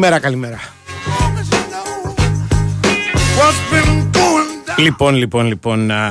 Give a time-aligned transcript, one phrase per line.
[0.00, 0.58] Καλημέρα, καλημέρα.
[4.76, 6.08] Λοιπόν, λοιπόν, λοιπόν, α,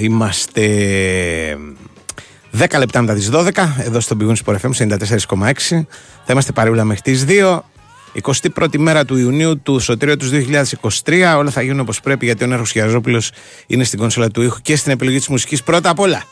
[0.00, 0.66] είμαστε
[2.58, 5.86] 10 λεπτά μετά τις 12, εδώ στο Big Sport FM 94,6.
[6.24, 7.64] Θα είμαστε παρεούλα μέχρι τις 2.
[8.22, 10.28] 21η μέρα του Ιουνίου του Σωτήριου του
[11.04, 11.36] 2023.
[11.36, 13.30] Όλα θα γίνουν όπως πρέπει γιατί ο Νέρος Χιαζόπουλος
[13.66, 16.24] είναι στην κόνσολα του ήχου και στην επιλογή της μουσικής πρώτα απ' όλα.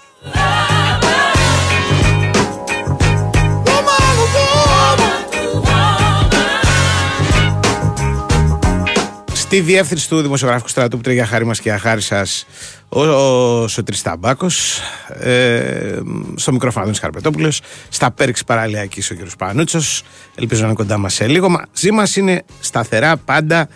[9.49, 12.47] Στη διεύθυνση του Δημοσιογραφικού Στρατού που τρέχει χάρη μας και για χάρη σας,
[12.89, 15.99] ο, ο Σωτήρης Ταμπάκος, ε,
[16.35, 19.29] στο μικρόφωνο Αντώνης Χαρπετόπουλος, στα πέριξη παραλιακή ο κ.
[19.39, 20.03] Πανούτσος,
[20.35, 21.49] ελπίζω να είναι κοντά μας σε λίγο.
[21.49, 23.69] Μαζί μας είναι σταθερά πάντα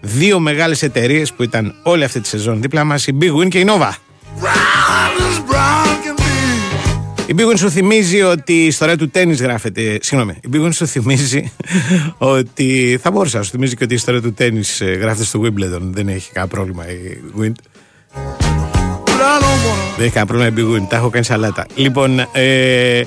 [0.00, 3.58] δύο μεγάλες εταιρείες που ήταν όλη αυτή τη σεζόν δίπλα μας, η Big Win και
[3.58, 3.90] η Nova.
[7.30, 9.98] Η Big σου θυμίζει ότι η ιστορία του τέννη γράφεται.
[10.02, 10.38] Συγγνώμη.
[10.40, 11.52] Η Big σου θυμίζει
[12.18, 12.98] ότι.
[13.02, 15.80] Θα μπορούσα να σου θυμίζει και ότι η ιστορία του τέννη ε, γράφεται στο Wimbledon.
[15.80, 17.54] Δεν έχει κανένα πρόβλημα η Wind.
[19.96, 20.86] Δεν έχει κανένα πρόβλημα η Big Win.
[20.88, 21.66] Τα έχω κάνει σαλάτα.
[21.74, 23.02] Λοιπόν, ε,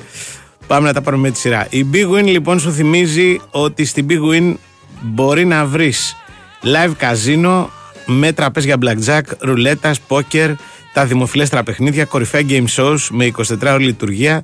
[0.67, 1.67] πάμε να τα πάρουμε με τη σειρά.
[1.69, 4.53] Η Big Win λοιπόν σου θυμίζει ότι στην Big Win
[5.01, 6.15] μπορεί να βρεις
[6.63, 7.69] live καζίνο
[8.05, 10.55] με τραπέζια blackjack, ρουλέτας, poker,
[10.93, 13.43] τα δημοφιλέστερα παιχνίδια, κορυφαία game shows με 24
[13.73, 14.43] ώρη λειτουργία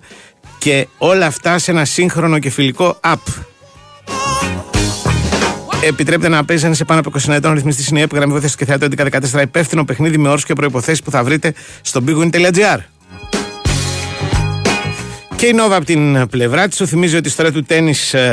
[0.57, 3.43] και όλα αυτά σε ένα σύγχρονο και φιλικό app.
[5.83, 8.87] Επιτρέπεται να παίζει σε πάνω από 20 ετών ρυθμιστής στην ΕΕΠ γραμμή βοήθειας και θεατό
[8.97, 12.77] 14 υπεύθυνο παιχνίδι με όρους και προποθέσει που θα βρείτε στο bigwin.gr.
[15.39, 18.27] Και η Νόβα από την πλευρά της σου θυμίζει ότι η ιστορία του τέννη ε,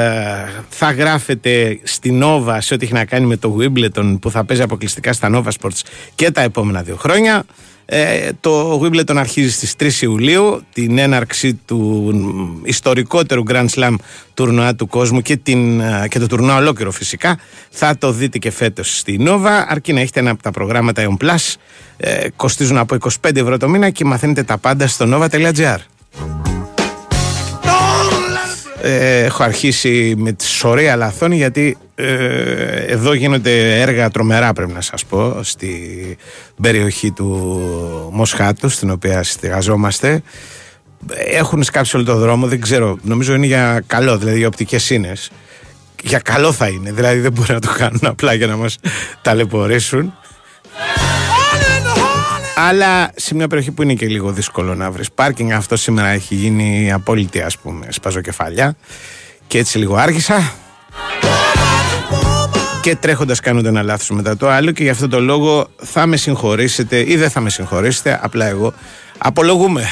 [0.69, 4.63] θα γράφεται στη Νόβα σε ό,τι έχει να κάνει με το Wimbledon που θα παίζει
[4.63, 5.81] αποκλειστικά στα Nova Sports
[6.15, 7.45] και τα επόμενα δύο χρόνια.
[7.85, 12.13] Ε, το Wimbledon αρχίζει στις 3 Ιουλίου την έναρξη του
[12.65, 13.95] ιστορικότερου Grand Slam
[14.35, 17.39] τουρνουά του κόσμου και, την, ε, και το τουρνουά ολόκληρο φυσικά
[17.71, 21.25] θα το δείτε και φέτος στη Nova αρκεί να έχετε ένα από τα προγράμματα EON
[21.25, 21.55] Plus
[21.97, 25.79] ε, κοστίζουν από 25 ευρώ το μήνα και μαθαίνετε τα πάντα στο nova.gr
[28.87, 32.05] ε, έχω αρχίσει με τη σωρία λαθών γιατί ε,
[32.87, 35.71] εδώ γίνονται έργα τρομερά πρέπει να σας πω στη
[36.63, 40.23] περιοχή του Μοσχάτου στην οποία στεγαζόμαστε.
[41.31, 45.31] Έχουν σκάψει όλο το δρόμο δεν ξέρω νομίζω είναι για καλό δηλαδή για οπτικές σύνες.
[46.03, 48.77] Για καλό θα είναι δηλαδή δεν μπορεί να το κάνουν απλά για να μας
[49.23, 50.13] ταλαιπωρήσουν
[52.59, 56.35] αλλά σε μια περιοχή που είναι και λίγο δύσκολο να βρεις πάρκινγκ, αυτό σήμερα έχει
[56.35, 58.77] γίνει απόλυτη ας πούμε σπαζοκεφαλιά.
[59.47, 60.53] Και έτσι λίγο άργησα.
[62.83, 66.17] Και τρέχοντας κάνοντας ένα λάθος μετά το άλλο, και γι' αυτό το λόγο θα με
[66.17, 68.19] συγχωρήσετε ή δεν θα με συγχωρήσετε.
[68.23, 68.73] Απλά εγώ
[69.19, 69.85] απολογούμε.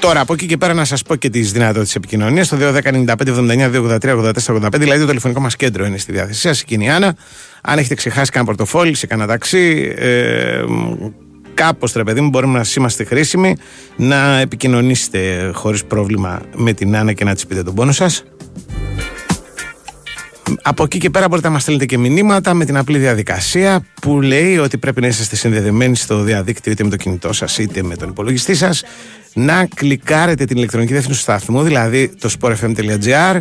[0.00, 2.48] Τώρα από εκεί και πέρα να σας πω και τις δυνατότητες επικοινωνίας.
[2.48, 7.16] Το 2.195.79.283.84.85 δηλαδή το τηλεφωνικό μας κέντρο είναι στη διάθεσή σας, η Άννα.
[7.62, 10.64] Αν έχετε ξεχάσει κανένα πορτοφόλι σε κανένα ταξί, ε,
[11.54, 13.56] κάπως τρε παιδί μου, μπορούμε να είμαστε χρήσιμοι
[13.96, 18.24] να επικοινωνήσετε χωρίς πρόβλημα με την Άννα και να της πείτε τον πόνο σας.
[20.62, 24.20] Από εκεί και πέρα μπορείτε να μας στέλνετε και μηνύματα με την απλή διαδικασία που
[24.20, 27.96] λέει ότι πρέπει να είσαστε συνδεδεμένοι στο διαδίκτυο είτε με το κινητό σας είτε με
[27.96, 28.82] τον υπολογιστή σας.
[29.34, 33.38] Να κλικάρετε την ηλεκτρονική διεύθυνση του σταθμού, δηλαδή το sportfm.gr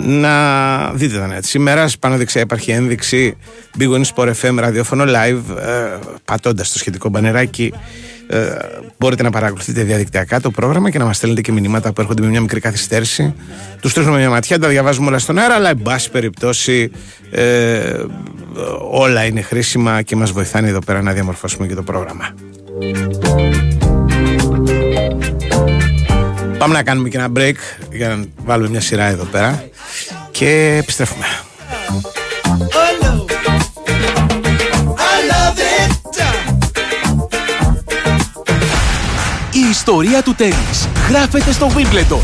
[0.00, 3.36] να δείτε τα νέα Σήμερα πάνω δεξιά υπάρχει ένδειξη
[3.78, 7.72] Big One Sport FM ραδιόφωνο live ε, πατώντας το σχετικό μπανεράκι
[8.30, 8.56] ε,
[8.98, 12.28] μπορείτε να παρακολουθείτε διαδικτυακά το πρόγραμμα και να μας στέλνετε και μηνύματα που έρχονται με
[12.28, 13.34] μια μικρή καθυστέρηση
[13.80, 16.90] τους στέλνουμε μια ματιά, τα διαβάζουμε όλα στον αέρα αλλά εν πάση περιπτώσει
[17.30, 18.04] ε,
[18.90, 22.34] όλα είναι χρήσιμα και μας βοηθάνε εδώ πέρα να διαμορφώσουμε και το πρόγραμμα
[26.58, 27.54] Πάμε να κάνουμε και ένα break
[27.92, 29.64] για να βάλουμε μια σειρά εδώ πέρα
[30.30, 31.24] και επιστρέφουμε.
[39.78, 42.20] Ιστορία του τέννις γράφεται στο Wimbledon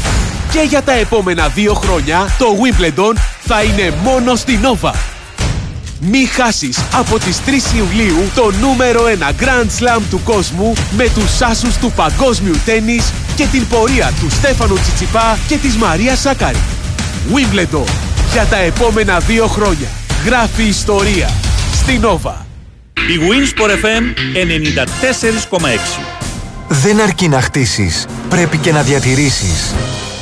[0.52, 4.92] και για τα επόμενα δύο χρόνια το Wimbledon θα είναι μόνο στην Nova.
[6.00, 11.40] Μη χάσεις από τις 3 Ιουλίου το νούμερο 1 Grand Slam του κόσμου με τους
[11.40, 16.58] άσους του παγκόσμιου τέννις και την πορεία του Στέφανου Τσιτσιπά και της Μαρίας Σάκαρη.
[17.34, 17.88] Wimbledon
[18.32, 19.88] για τα επόμενα δύο χρόνια.
[20.24, 21.30] Γράφει ιστορία
[21.72, 22.46] στη Νόβα.
[22.94, 24.04] Η Winsport FM
[25.60, 26.23] 94,6
[26.68, 29.74] Δεν αρκεί να χτίσεις, πρέπει και να διατηρήσεις.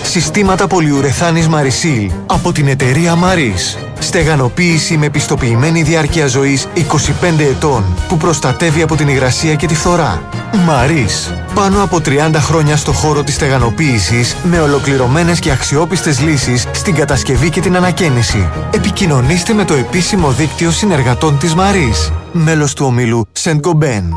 [0.03, 3.79] Συστήματα πολυουρεθάνης Marisil από την εταιρεία Maris.
[3.99, 10.23] Στεγανοποίηση με πιστοποιημένη διάρκεια ζωής 25 ετών που προστατεύει από την υγρασία και τη φθορά.
[10.67, 11.35] Μαρίς.
[11.55, 17.51] Πάνω από 30 χρόνια στο χώρο της στεγανοποίησης με ολοκληρωμένες και αξιόπιστες λύσεις στην κατασκευή
[17.51, 18.49] και την ανακαίνιση.
[18.71, 22.13] Επικοινωνήστε με το επίσημο δίκτυο συνεργατών της Μαρίς.
[22.33, 24.15] Μέλος του ομίλου Σεντ Γκομπέν.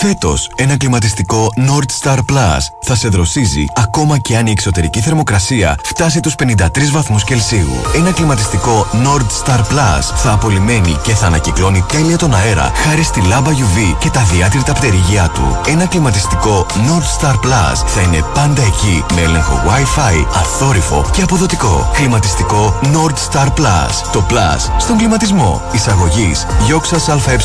[0.00, 5.78] Φέτος, ένα κλιματιστικό Nord Star Plus θα σε δροσίζει ακόμα και αν η εξωτερική θερμοκρασία
[5.82, 7.70] φτάσει τους 53 βαθμούς Κελσίου.
[7.94, 13.20] Ένα κλιματιστικό Nord Star Plus θα απολυμμένει και θα ανακυκλώνει τέλεια τον αέρα χάρη στη
[13.20, 15.60] λάμπα UV και τα διάτρητα πτερυγιά του.
[15.66, 21.90] Ένα κλιματιστικό Nord Star Plus θα είναι πάντα εκεί με έλεγχο Wi-Fi, αθόρυφο και αποδοτικό.
[21.94, 24.10] Κλιματιστικό Nord Star Plus.
[24.12, 25.62] Το Plus στον κλιματισμό.
[25.72, 27.38] Εισαγωγής Γιώξας ΑΕΕ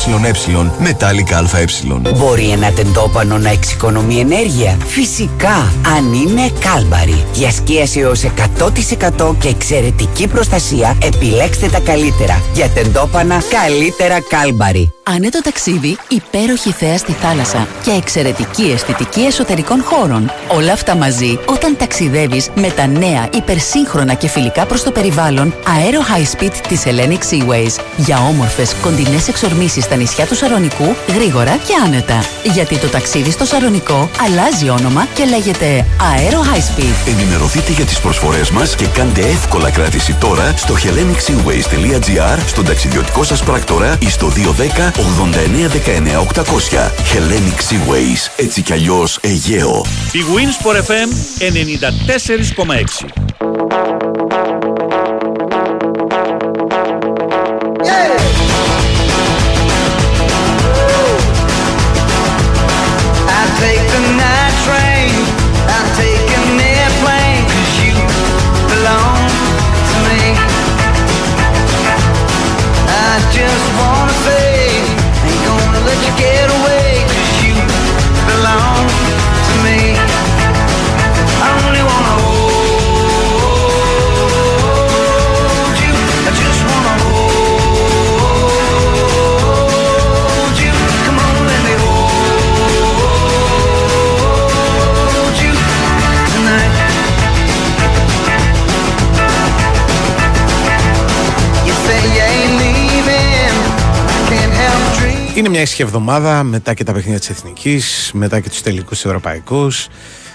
[0.78, 1.64] Μετάλλικα ΑΕ.
[2.40, 4.78] Μπορεί ένα τεντόπανο να εξοικονομεί ενέργεια.
[4.86, 7.24] Φυσικά, αν είναι κάλμπαρη.
[7.32, 12.42] Για σκίαση έως 100% και εξαιρετική προστασία, επιλέξτε τα καλύτερα.
[12.54, 14.99] Για τεντόπανα, καλύτερα κάλμπαρη.
[15.14, 20.32] Ανέτο ταξίδι, υπέροχη θέα στη θάλασσα και εξαιρετική αισθητική εσωτερικών χώρων.
[20.48, 26.16] Όλα αυτά μαζί όταν ταξιδεύεις με τα νέα υπερσύγχρονα και φιλικά προς το περιβάλλον Aero
[26.16, 27.84] High Speed της Hellenic Seaways.
[27.96, 32.24] Για όμορφες κοντινές εξορμήσεις στα νησιά του Σαρονικού, γρήγορα και άνετα.
[32.52, 36.94] Γιατί το ταξίδι στο Σαρονικό αλλάζει όνομα και λέγεται Aero High Speed.
[37.06, 43.42] Ενημερωθείτε για τις προσφορές μας και κάντε εύκολα κράτηση τώρα στο hellenicseaways.gr, στον ταξιδιωτικό σας
[43.42, 46.92] πράκτορα ή στο 210 89 19 800.
[47.12, 49.84] Hellenic Seaways, έτσι κι αλλιώς Αιγαίο.
[50.12, 51.08] Η Winsport FM
[51.38, 53.06] 94,6.
[105.40, 109.86] Είναι μια ήσυχη εβδομάδα μετά και τα παιχνίδια της Εθνικής, μετά και τους τελικούς Ευρωπαϊκούς.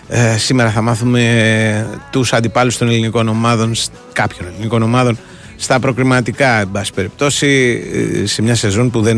[0.07, 5.18] Ε, σήμερα θα μάθουμε τους αντιπάλους των ελληνικών ομάδων, σ- κάποιων ελληνικών ομάδων,
[5.56, 7.81] στα προκριματικά, εν πάση περιπτώσει,
[8.24, 9.18] ε, σε μια σεζόν που δεν,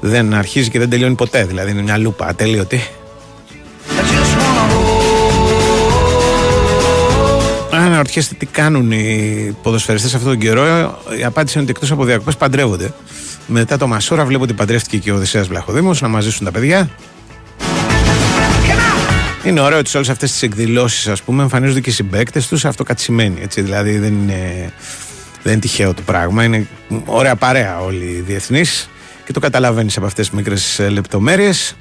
[0.00, 1.44] δεν αρχίζει και δεν τελειώνει ποτέ.
[1.44, 2.76] Δηλαδή είναι μια λούπα ατέλειωτη.
[2.78, 5.02] I just wanna hold.
[7.74, 10.64] Αν αναρωτιέστε τι κάνουν οι ποδοσφαιριστές αυτόν τον καιρό,
[11.18, 12.92] η απάντηση είναι ότι εκτός από διακοπές παντρεύονται.
[13.46, 16.90] Μετά το Μασούρα βλέπω ότι παντρεύτηκε και ο Οδυσσέας Βλαχοδήμος να μαζίσουν τα παιδιά.
[19.44, 22.64] Είναι ωραίο ότι σε όλες αυτές τις εκδηλώσεις, ας πούμε, εμφανίζονται και οι συμπαίκτες τους
[22.64, 23.40] αυτοκατσιμένοι.
[23.42, 24.72] Έτσι, δηλαδή δεν είναι,
[25.42, 26.44] δεν είναι τυχαίο το πράγμα.
[26.44, 26.66] Είναι
[27.04, 28.90] ωραία παρέα όλοι οι διεθνείς
[29.24, 31.76] και το καταλαβαίνεις από αυτές τις μικρές λεπτομέρειες.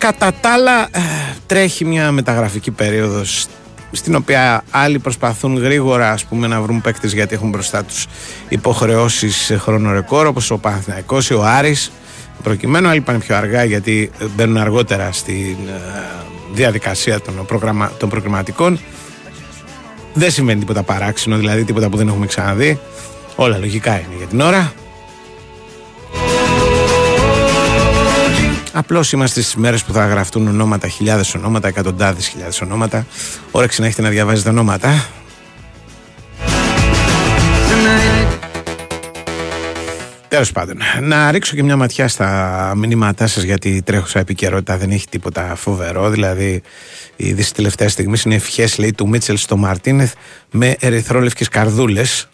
[0.00, 1.00] Κατά τα άλλα, ε,
[1.46, 3.46] τρέχει μια μεταγραφική περίοδος
[3.92, 8.06] στην οποία άλλοι προσπαθούν γρήγορα ας πούμε, να βρουν παίκτες γιατί έχουν μπροστά τους
[8.48, 11.92] υποχρεώσεις σε χρόνο ρεκόρ όπως ο Παναθηναϊκός ή ο Άρης.
[12.42, 15.56] Προκειμένου άλλοι πάνε πιο αργά γιατί ε, μπαίνουν αργότερα στη
[16.52, 18.80] διαδικασία των, προγραμμα, των προγραμματικών.
[20.14, 22.80] Δεν σημαίνει τίποτα παράξενο δηλαδή τίποτα που δεν έχουμε ξαναδεί.
[23.36, 24.72] Όλα λογικά είναι για την ώρα
[28.72, 33.06] Απλώς είμαστε στις μέρες που θα γραφτούν ονόματα, χιλιάδες ονόματα, εκατοντάδες χιλιάδες ονόματα.
[33.50, 35.06] Όρεξη να έχετε να διαβάζετε ονόματα.
[40.28, 44.90] Τέλος πάντων, να ρίξω και μια ματιά στα μηνύματά σας γιατί η τρέχουσα επικαιρότητα δεν
[44.90, 46.10] έχει τίποτα φοβερό.
[46.10, 46.62] Δηλαδή,
[47.16, 50.12] η είδηση τελευταίας στιγμής είναι ευχές, λέει, του Μίτσελ στο Μαρτίνεθ
[50.50, 52.28] με ερυθρόλευκες καρδούλες.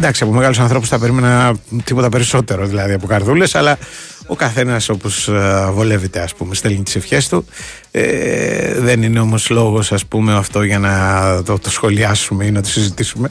[0.00, 0.08] It's getting dark.
[0.08, 1.54] Εντάξει, από μεγάλους ανθρώπους θα περίμενα
[1.84, 3.78] τίποτα περισσότερο δηλαδή από καρδούλες, αλλά
[4.26, 5.30] ο καθένας όπως
[5.72, 7.44] βολεύεται, ας πούμε, στέλνει τις ευχές του.
[7.90, 12.62] Ε, δεν είναι όμως λόγος, ας πούμε, αυτό για να το, το σχολιάσουμε ή να
[12.62, 13.30] το συζητήσουμε.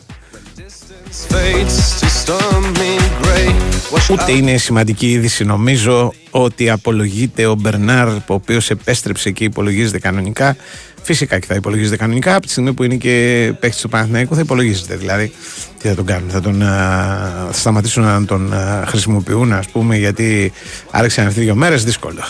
[1.30, 3.54] Fades to stormy gray.
[3.94, 10.00] Wash Ούτε είναι σημαντική είδηση, νομίζω, ότι απολογείται ο Μπερνάρ, ο οποίος επέστρεψε και υπολογίζεται
[10.00, 10.56] κανονικά
[11.02, 12.36] Φυσικά και θα υπολογίζεται κανονικά.
[12.36, 14.96] Από τη στιγμή που είναι και παίχτης του Παναθηναϊκού θα υπολογίζεται.
[14.96, 15.32] Δηλαδή,
[15.80, 19.98] τι θα τον κάνουν, θα, τον, α, θα σταματήσουν να τον α, χρησιμοποιούν, ας πούμε,
[19.98, 20.52] γιατί
[20.92, 21.84] άρχισαν αυτοί δύο μέρες.
[21.84, 22.22] Δύσκολο.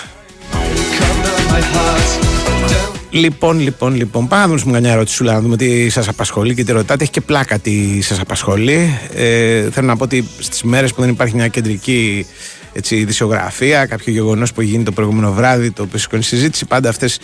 [3.12, 6.56] Λοιπόν, λοιπόν, λοιπόν, πάμε να δούμε σου μια ερώτηση σου, να δούμε τι σας απασχολεί
[6.56, 7.04] και τι ρωτάτε.
[7.04, 9.00] Έχει και πλάκα τι σας απασχολεί.
[9.14, 12.26] Ε, θέλω να πω ότι στις μέρες που δεν υπάρχει μια κεντρική
[12.74, 17.20] έτσι, ειδησιογραφία, κάποιο γεγονός που γίνει το προηγούμενο βράδυ, το οποίο σηκώνει συζήτηση, πάντα αυτές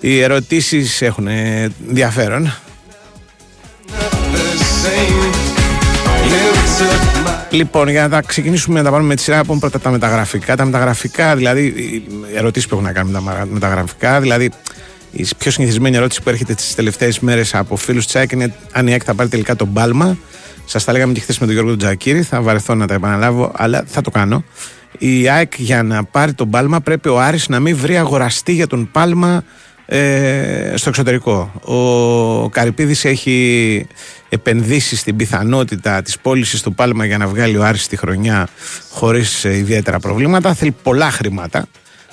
[0.00, 2.52] οι ερωτήσεις έχουν ε, ενδιαφέρον.
[7.50, 10.56] Λοιπόν, για να τα ξεκινήσουμε να τα πάρουμε με τη σειρά, πούμε πρώτα τα μεταγραφικά.
[10.56, 12.02] Τα μεταγραφικά, δηλαδή, οι
[12.34, 14.50] ερωτήσεις που έχουν να κάνουν με τα μεταγραφικά, δηλαδή,
[15.12, 18.92] η πιο συνηθισμένη ερώτηση που έρχεται τις τελευταίες μέρες από φίλους Τσάκ είναι αν η
[18.92, 20.16] ΑΕΚ θα πάρει τελικά τον Πάλμα.
[20.64, 22.22] Σας τα λέγαμε και χθες με τον Γιώργο Τζακύρη.
[22.22, 24.44] Θα βαρεθώ να τα επαναλάβω, αλλά θα το κάνω.
[24.98, 28.66] Η ΑΕΚ για να πάρει τον Πάλμα πρέπει ο Άρης να μην βρει αγοραστή για
[28.66, 29.44] τον Πάλμα
[29.86, 31.52] ε, στο εξωτερικό.
[31.64, 33.86] Ο Καρυπίδης έχει
[34.28, 38.48] επενδύσει στην πιθανότητα της πώλησης του Πάλμα για να βγάλει ο Άρης τη χρονιά
[38.90, 40.54] χωρίς ε, ιδιαίτερα προβλήματα.
[40.54, 41.66] Θέλει πολλά χρήματα.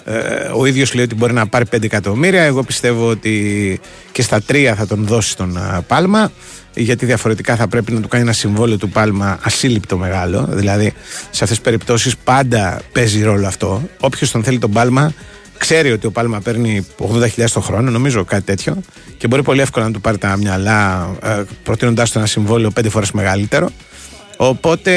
[0.06, 2.44] Ε, ο ίδιος λέει ότι μπορεί να πάρει 5 εκατομμύρια.
[2.44, 3.80] Εγώ πιστεύω ότι
[4.12, 6.32] και στα 3 θα τον δώσει τον ε, Πάλμα
[6.78, 10.48] γιατί διαφορετικά θα πρέπει να του κάνει ένα συμβόλαιο του Πάλμα ασύλληπτο μεγάλο.
[10.50, 13.90] Δηλαδή, σε αυτές τις περιπτώσεις πάντα παίζει ρόλο αυτό.
[14.00, 15.14] Όποιος τον θέλει τον Πάλμα,
[15.58, 18.82] ξέρει ότι ο Πάλμα παίρνει 80.000 το χρόνο, νομίζω κάτι τέτοιο,
[19.18, 22.90] και μπορεί πολύ εύκολα να του πάρει τα μυαλά, ε, προτείνοντάς του ένα συμβόλαιο πέντε
[22.90, 23.70] φορές μεγαλύτερο.
[24.38, 24.92] Οπότε,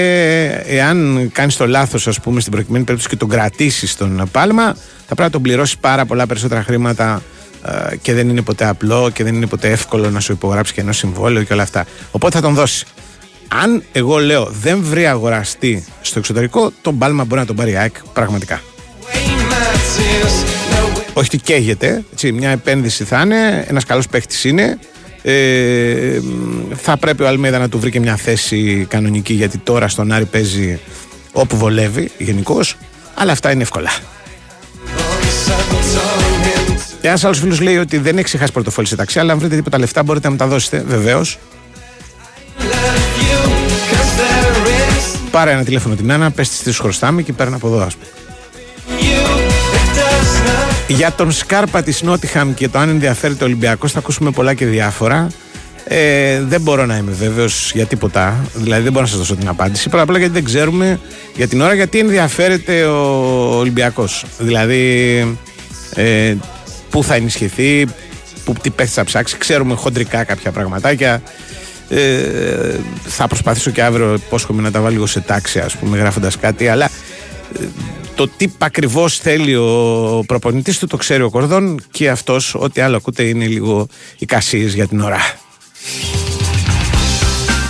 [0.66, 4.64] εάν κάνεις το λάθος, ας πούμε, στην προκειμένη περίπτωση και τον κρατήσεις τον Πάλμα,
[5.06, 7.39] θα πρέπει να τον πληρώσεις πάρα πολλά περισσότερα χρήματα ε,
[8.02, 10.92] και δεν είναι ποτέ απλό και δεν είναι ποτέ εύκολο να σου υπογράψει και ένα
[10.92, 11.86] συμβόλαιο και όλα αυτά.
[12.10, 12.86] Οπότε θα τον δώσει.
[13.48, 17.94] Αν εγώ λέω δεν βρει αγοραστή στο εξωτερικό, τον Πάλμα μπορεί να τον πάρει ΑΕΚ
[18.12, 18.60] πραγματικά.
[21.12, 24.78] Όχι ότι καίγεται, έτσι, μια επένδυση θα είναι, ένας καλός παίχτης είναι,
[25.22, 26.20] ε,
[26.74, 30.24] θα πρέπει ο Αλμέδα να του βρει και μια θέση κανονική γιατί τώρα στον Άρη
[30.24, 30.80] παίζει
[31.32, 32.76] όπου βολεύει γενικώς,
[33.14, 33.90] αλλά αυτά είναι εύκολα.
[37.00, 39.78] Ένας άλλος φίλος λέει ότι δεν έχει ξεχάσει πορτοφόλι σε ταξί, αλλά αν βρείτε τίποτα
[39.78, 41.38] λεφτά μπορείτε να μου τα δώσετε, βεβαίως.
[45.30, 48.06] Πάρε ένα τηλέφωνο την Άννα, πες της χρωστάμε και παίρνει από εδώ, ας πούμε.
[50.88, 54.66] Για τον Σκάρπα της Νότιχαμ και το αν ενδιαφέρεται ο Ολυμπιακό, θα ακούσουμε πολλά και
[54.66, 55.28] διάφορα.
[55.84, 58.44] Ε, δεν μπορώ να είμαι βέβαιος για τίποτα.
[58.54, 59.88] Δηλαδή δεν μπορώ να σας δώσω την απάντηση.
[59.88, 61.00] Πρώτα απ' όλα γιατί δεν ξέρουμε
[61.36, 62.98] για την ώρα γιατί ενδιαφέρεται ο
[63.58, 64.24] Ολυμπιακός.
[64.38, 65.16] Δηλαδή
[65.94, 66.34] ε,
[66.90, 67.86] πού θα ενισχυθεί,
[68.44, 69.36] που, τι παίχτη θα ψάξει.
[69.38, 71.22] Ξέρουμε χοντρικά κάποια πραγματάκια.
[71.88, 76.38] Ε, θα προσπαθήσω και αύριο υπόσχομαι να τα βάλω λίγο σε τάξη, ας πούμε, γράφοντας
[76.38, 76.68] κάτι.
[76.68, 76.84] Αλλά
[77.60, 77.64] ε,
[78.14, 82.96] το τι ακριβώς θέλει ο προπονητής του το ξέρει ο Κορδόν και αυτός, ό,τι άλλο
[82.96, 83.86] ακούτε, είναι λίγο
[84.18, 85.18] εικασίε για την ώρα.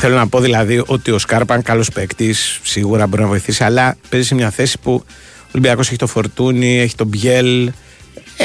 [0.00, 4.27] Θέλω να πω δηλαδή ότι ο Σκάρπαν καλός παίκτης, σίγουρα μπορεί να βοηθήσει, αλλά παίζει
[4.27, 5.05] σε μια θέση που ο
[5.53, 7.71] Ολυμπιακός έχει το Φορτούνι, έχει τον Μπιέλ,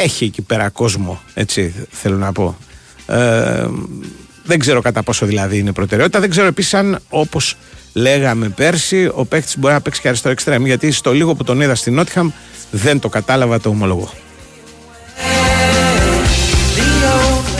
[0.03, 2.57] έχει εκεί πέρα κόσμο, έτσι θέλω να πω.
[3.07, 3.67] Ε,
[4.43, 6.19] δεν ξέρω κατά πόσο δηλαδή είναι προτεραιότητα.
[6.19, 7.57] Δεν ξέρω επίσης αν όπως
[7.93, 10.65] λέγαμε πέρσι, ο παίκτης μπορεί να παίξει και αριστερό εξτρέμ.
[10.65, 12.31] Γιατί στο λίγο που τον είδα στην Νότιχαμ
[12.71, 14.09] δεν το κατάλαβα το ομολογώ.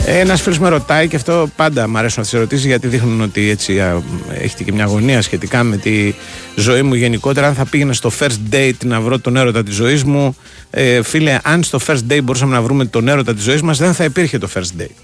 [0.08, 3.50] Ένας φίλος με ρωτάει και αυτό πάντα μου αρέσουν αυτές τι ερωτήσεις γιατί δείχνουν ότι
[3.50, 4.02] έτσι α,
[4.40, 6.14] έχετε και μια αγωνία σχετικά με τη
[6.56, 7.46] ζωή μου γενικότερα.
[7.46, 10.36] Αν θα πήγαινα στο first date να βρω τον έρωτα της ζωής μου,
[10.70, 13.94] ε, φίλε, αν στο first date μπορούσαμε να βρούμε τον έρωτα της ζωής μας, δεν
[13.94, 14.96] θα υπήρχε το first date.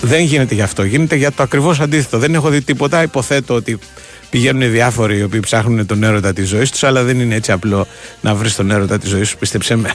[0.00, 0.84] Δεν γίνεται γι' αυτό.
[0.84, 2.18] Γίνεται για το ακριβώς αντίθετο.
[2.18, 3.02] Δεν έχω δει τίποτα.
[3.02, 3.78] Υποθέτω ότι
[4.30, 7.86] πηγαίνουν διάφοροι οι οποίοι ψάχνουν τον έρωτα της ζωής τους, αλλά δεν είναι έτσι απλό
[8.20, 9.90] να βρεις τον έρωτα της ζωής σου, πίστεψε με.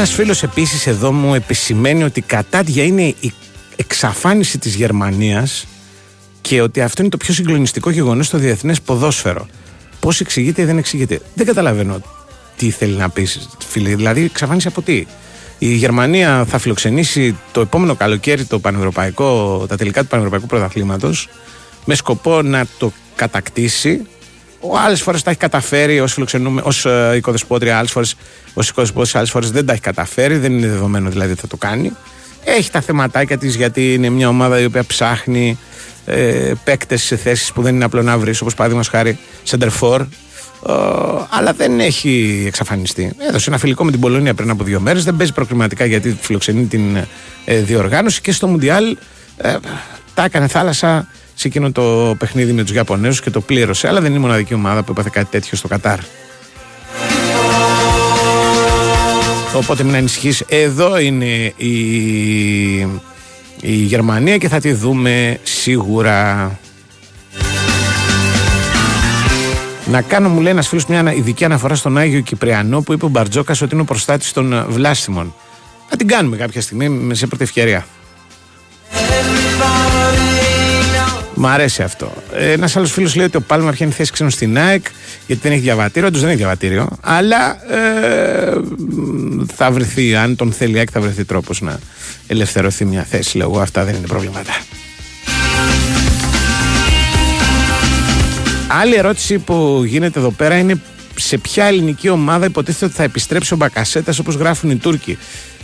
[0.00, 3.32] Ένας φίλος επίσης εδώ μου επισημαίνει ότι κατάδια είναι η
[3.76, 5.66] εξαφάνιση της Γερμανίας
[6.40, 9.46] και ότι αυτό είναι το πιο συγκλονιστικό γεγονός στο διεθνές ποδόσφαιρο.
[10.00, 11.20] Πώς εξηγείται ή δεν εξηγείται.
[11.34, 12.00] Δεν καταλαβαίνω
[12.56, 13.94] τι θέλει να πεις, φίλε.
[13.94, 15.06] Δηλαδή, εξαφάνιση από τι;
[15.58, 21.28] Η Γερμανία θα φιλοξενήσει το επόμενο καλοκαίρι το πανευρωπαϊκό, τα τελικά του Πανευρωπαϊκού Πρωταθλήματος
[21.84, 24.06] με σκοπό να το κατακτήσει
[24.86, 26.08] Άλλε φορές τα έχει καταφέρει ω
[26.62, 28.14] ως ε, οικοδεσπότρια, άλλε φορές
[28.54, 30.36] ως οικοδεσπότρια, άλλε φορές δεν τα έχει καταφέρει.
[30.36, 31.92] Δεν είναι δεδομένο δηλαδή ότι θα το κάνει.
[32.44, 35.58] Έχει τα θεματάκια της γιατί είναι μια ομάδα η οποία ψάχνει
[36.06, 39.18] ε, παίκτες σε θέσεις που δεν είναι απλό να βρεις, όπως παραδείγματος χάρη
[39.50, 39.68] Center
[40.68, 40.72] Ε,
[41.30, 43.12] αλλά δεν έχει εξαφανιστεί.
[43.28, 45.04] Έδωσε ένα φιλικό με την Πολωνία πριν από δύο μέρες.
[45.04, 46.96] Δεν παίζει προκριματικά γιατί φιλοξενεί την
[47.44, 48.96] ε, διοργάνωση και στο Μουντιάλ
[49.36, 49.56] ε,
[50.14, 51.08] τα έκανε θάλασσα
[51.40, 53.88] σε εκείνο το παιχνίδι με τους Ιαπωνέζους και το πλήρωσε.
[53.88, 55.98] Αλλά δεν είναι η μοναδική ομάδα που έπαθε κάτι τέτοιο στο Κατάρ.
[59.54, 61.72] Οπότε μην ανησυχείς Εδώ είναι η,
[63.60, 66.58] η Γερμανία και θα τη δούμε σίγουρα.
[69.86, 73.08] Να κάνω, μου λέει ένας φίλος, μια ειδική αναφορά στον Άγιο Κυπριανό που είπε ο
[73.08, 75.34] Μπαρτζόκας ότι είναι ο προστάτης των ε, Βλάστημων.
[75.88, 77.86] Θα την κάνουμε κάποια στιγμή με σε πρώτη ευκαιρία.
[81.42, 82.12] Μ' αρέσει αυτό.
[82.32, 84.84] Ένας άλλος φίλος λέει ότι ο Πάλμα πιάνει θέση ξένο στην ΑΕΚ
[85.26, 86.08] γιατί δεν έχει διαβατήριο.
[86.08, 86.88] Όντως δεν έχει διαβατήριο.
[87.00, 88.60] Αλλά ε,
[89.56, 91.78] θα βρεθεί, αν τον θέλει η ΑΕΚ, θα βρεθεί τρόπος να
[92.26, 93.36] ελευθερωθεί μια θέση.
[93.36, 94.52] Λέω εγώ, αυτά δεν είναι προβλήματα.
[98.68, 100.80] Άλλη ερώτηση που γίνεται εδώ πέρα είναι
[101.16, 105.18] σε ποια ελληνική ομάδα υποτίθεται ότι θα επιστρέψει ο Μπακασέτας όπως γράφουν οι Τούρκοι.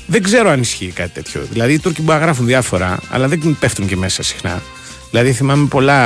[0.07, 1.47] Δεν ξέρω αν ισχύει κάτι τέτοιο.
[1.51, 4.63] Δηλαδή οι Τούρκοι μπορεί να γράφουν διάφορα, αλλά δεν πέφτουν και μέσα συχνά.
[5.17, 5.99] Δηλαδή θυμάμαι πολλά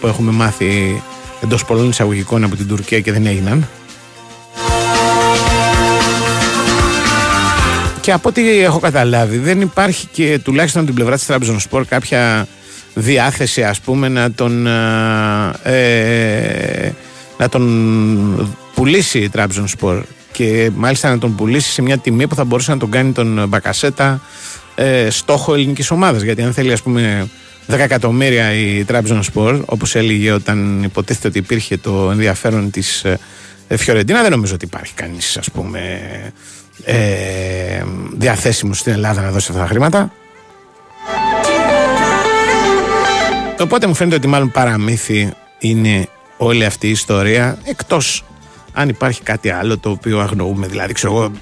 [0.00, 1.02] που έχουμε μάθει
[1.42, 3.68] εντός πολλών εισαγωγικών από την Τουρκία και δεν έγιναν.
[8.00, 12.46] Και από ό,τι έχω καταλάβει δεν υπάρχει και τουλάχιστον από την πλευρά της Trabzonspor κάποια
[12.94, 14.66] διάθεση ας πούμε να τον
[15.62, 16.94] ε,
[17.38, 22.44] να τον πουλήσει η Trabzonspor και μάλιστα να τον πουλήσει σε μια τιμή που θα
[22.44, 24.20] μπορούσε να τον κάνει τον Μπακασέτα
[24.74, 27.28] ε, στόχο ελληνικής ομάδας γιατί αν θέλει ας πούμε
[27.70, 34.22] 10 εκατομμύρια η Trabzonspor όπως έλεγε όταν υποτίθεται ότι υπήρχε το ενδιαφέρον της ε, Φιωρεντίνα
[34.22, 36.00] δεν νομίζω ότι υπάρχει κανείς ας πούμε
[36.84, 40.12] ε, διαθέσιμος στην Ελλάδα να δώσει αυτά τα χρήματα.
[43.60, 48.24] Οπότε μου φαίνεται ότι μάλλον παραμύθι είναι όλη αυτή η ιστορία εκτός
[48.80, 51.32] αν υπάρχει κάτι άλλο το οποίο αγνοούμε δηλαδή ξέρω εγώ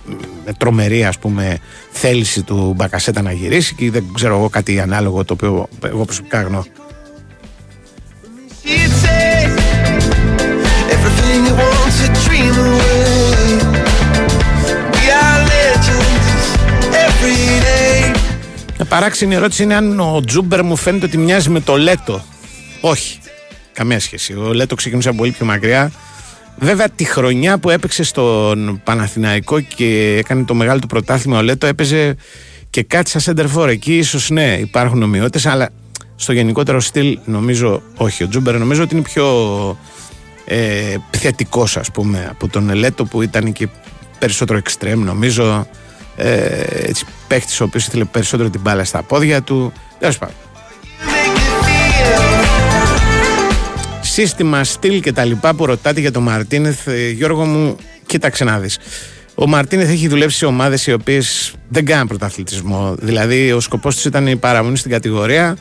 [0.45, 1.59] με τρομερή ας πούμε
[1.91, 6.39] θέληση του Μπακασέτα να γυρίσει και δεν ξέρω εγώ κάτι ανάλογο το οποίο εγώ προσωπικά
[6.39, 6.63] αγνοώ
[8.65, 9.49] She'd say
[10.95, 13.47] everything you want to dream away.
[14.95, 16.29] We are legends
[17.07, 18.17] every day.
[18.77, 22.25] Μια παράξενη ερώτηση είναι αν ο Τζούμπερ μου φαίνεται ότι μοιάζει με το Λέτο.
[22.81, 23.19] Όχι.
[23.73, 24.35] Καμία σχέση.
[24.35, 25.93] Ο Λέτο ξεκίνησε από πολύ πιο μακριά.
[26.61, 31.67] Βέβαια τη χρονιά που έπαιξε στον Παναθηναϊκό και έκανε το μεγάλο του πρωτάθλημα ο Λέτο
[31.67, 32.17] έπαιζε
[32.71, 33.69] και κάτι σαν σέντερφορ.
[33.69, 35.69] Εκεί ίσως ναι υπάρχουν ομοιότητες αλλά
[36.17, 38.23] στο γενικότερο στυλ νομίζω όχι.
[38.23, 39.27] Ο Τζούμπερ νομίζω ότι είναι πιο
[40.45, 43.69] ε, επιθετικός ας πούμε από τον Λέτο που ήταν και
[44.19, 45.67] περισσότερο εξτρέμ νομίζω
[46.17, 50.35] ε, έτσι, παίχτης ο οποίος ήθελε περισσότερο την μπάλα στα πόδια του τέλος πάντων
[54.21, 57.77] σύστημα, στυλ και τα λοιπά που ρωτάτε για τον Μαρτίνεθ, ε, Γιώργο μου,
[58.07, 58.79] κοίταξε να δεις.
[59.35, 62.95] Ο Μαρτίνεθ έχει δουλέψει σε ομάδες οι οποίες δεν κάνουν πρωταθλητισμό.
[62.99, 65.57] Δηλαδή, ο σκοπός τους ήταν η παραμονή στην κατηγορία,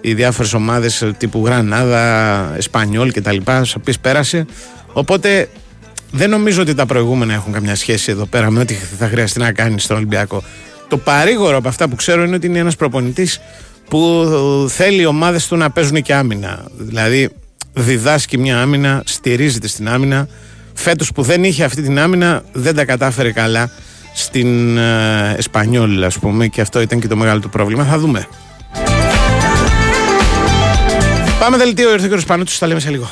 [0.00, 4.46] οι διάφορες ομάδες τύπου Γρανάδα, Εσπανιόλ και τα λοιπά, στις οποίες πέρασε.
[4.92, 5.48] Οπότε,
[6.10, 9.52] δεν νομίζω ότι τα προηγούμενα έχουν καμιά σχέση εδώ πέρα με ό,τι θα χρειαστεί να
[9.52, 10.42] κάνει στον Ολυμπιακό.
[10.88, 13.40] Το παρήγορο από αυτά που ξέρω είναι ότι είναι ένας προπονητής
[13.88, 14.26] που
[14.68, 16.64] θέλει οι ομάδες του να παίζουν και άμυνα.
[16.76, 17.30] Δηλαδή,
[17.72, 20.28] διδάσκει μια άμυνα, στηρίζεται στην άμυνα.
[20.74, 23.70] Φέτος που δεν είχε αυτή την άμυνα δεν τα κατάφερε καλά
[24.14, 27.84] στην ε, Εσπανιόλ ας πούμε και αυτό ήταν και το μεγάλο του πρόβλημα.
[27.84, 28.26] Θα δούμε.
[31.40, 32.20] Πάμε δελτίο, ήρθε ο κ.
[32.26, 33.10] Πανούτσος, τα λέμε σε λίγο.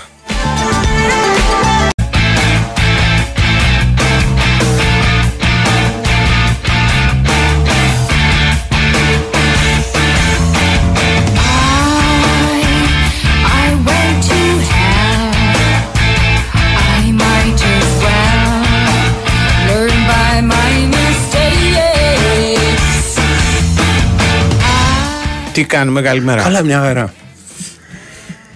[25.52, 26.42] Τι κάνουμε, καλημέρα.
[26.42, 27.12] Καλά, μια χαρά.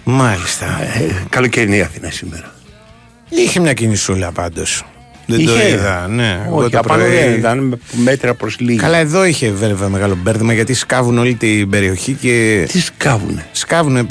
[0.04, 0.66] Μάλιστα.
[0.82, 2.52] Ε, καλοκαιρινή Αθήνα σήμερα.
[3.28, 4.84] Είχε μια κινησούλα πάντως.
[5.26, 5.68] Δεν το Είχε.
[5.68, 6.42] είδα, ναι.
[6.46, 8.78] Εγώ Όχι, το απάνω πρωί- δεν ήταν με- μέτρα προς λίγη.
[8.78, 12.64] Καλά, εδώ είχε βέβαια μεγάλο μπέρδεμα γιατί σκάβουν όλη την περιοχή και.
[12.72, 14.08] Τι σκάβουνε; Σκάβουν,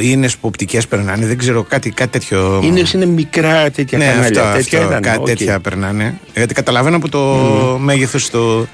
[0.00, 2.60] ίνες που οπτικές περνάνε, δεν ξέρω κάτι, κάτι τέτοιο.
[2.64, 4.42] Είναι, είναι μικρά τέτοια ναι, κανάλια.
[4.42, 5.02] αυτό, τέτοια αυτό, ήταν.
[5.02, 5.26] κάτι οκ.
[5.26, 6.18] τέτοια περνάνε.
[6.34, 7.20] Γιατί καταλαβαίνω από το
[7.80, 8.66] μέγεθος το...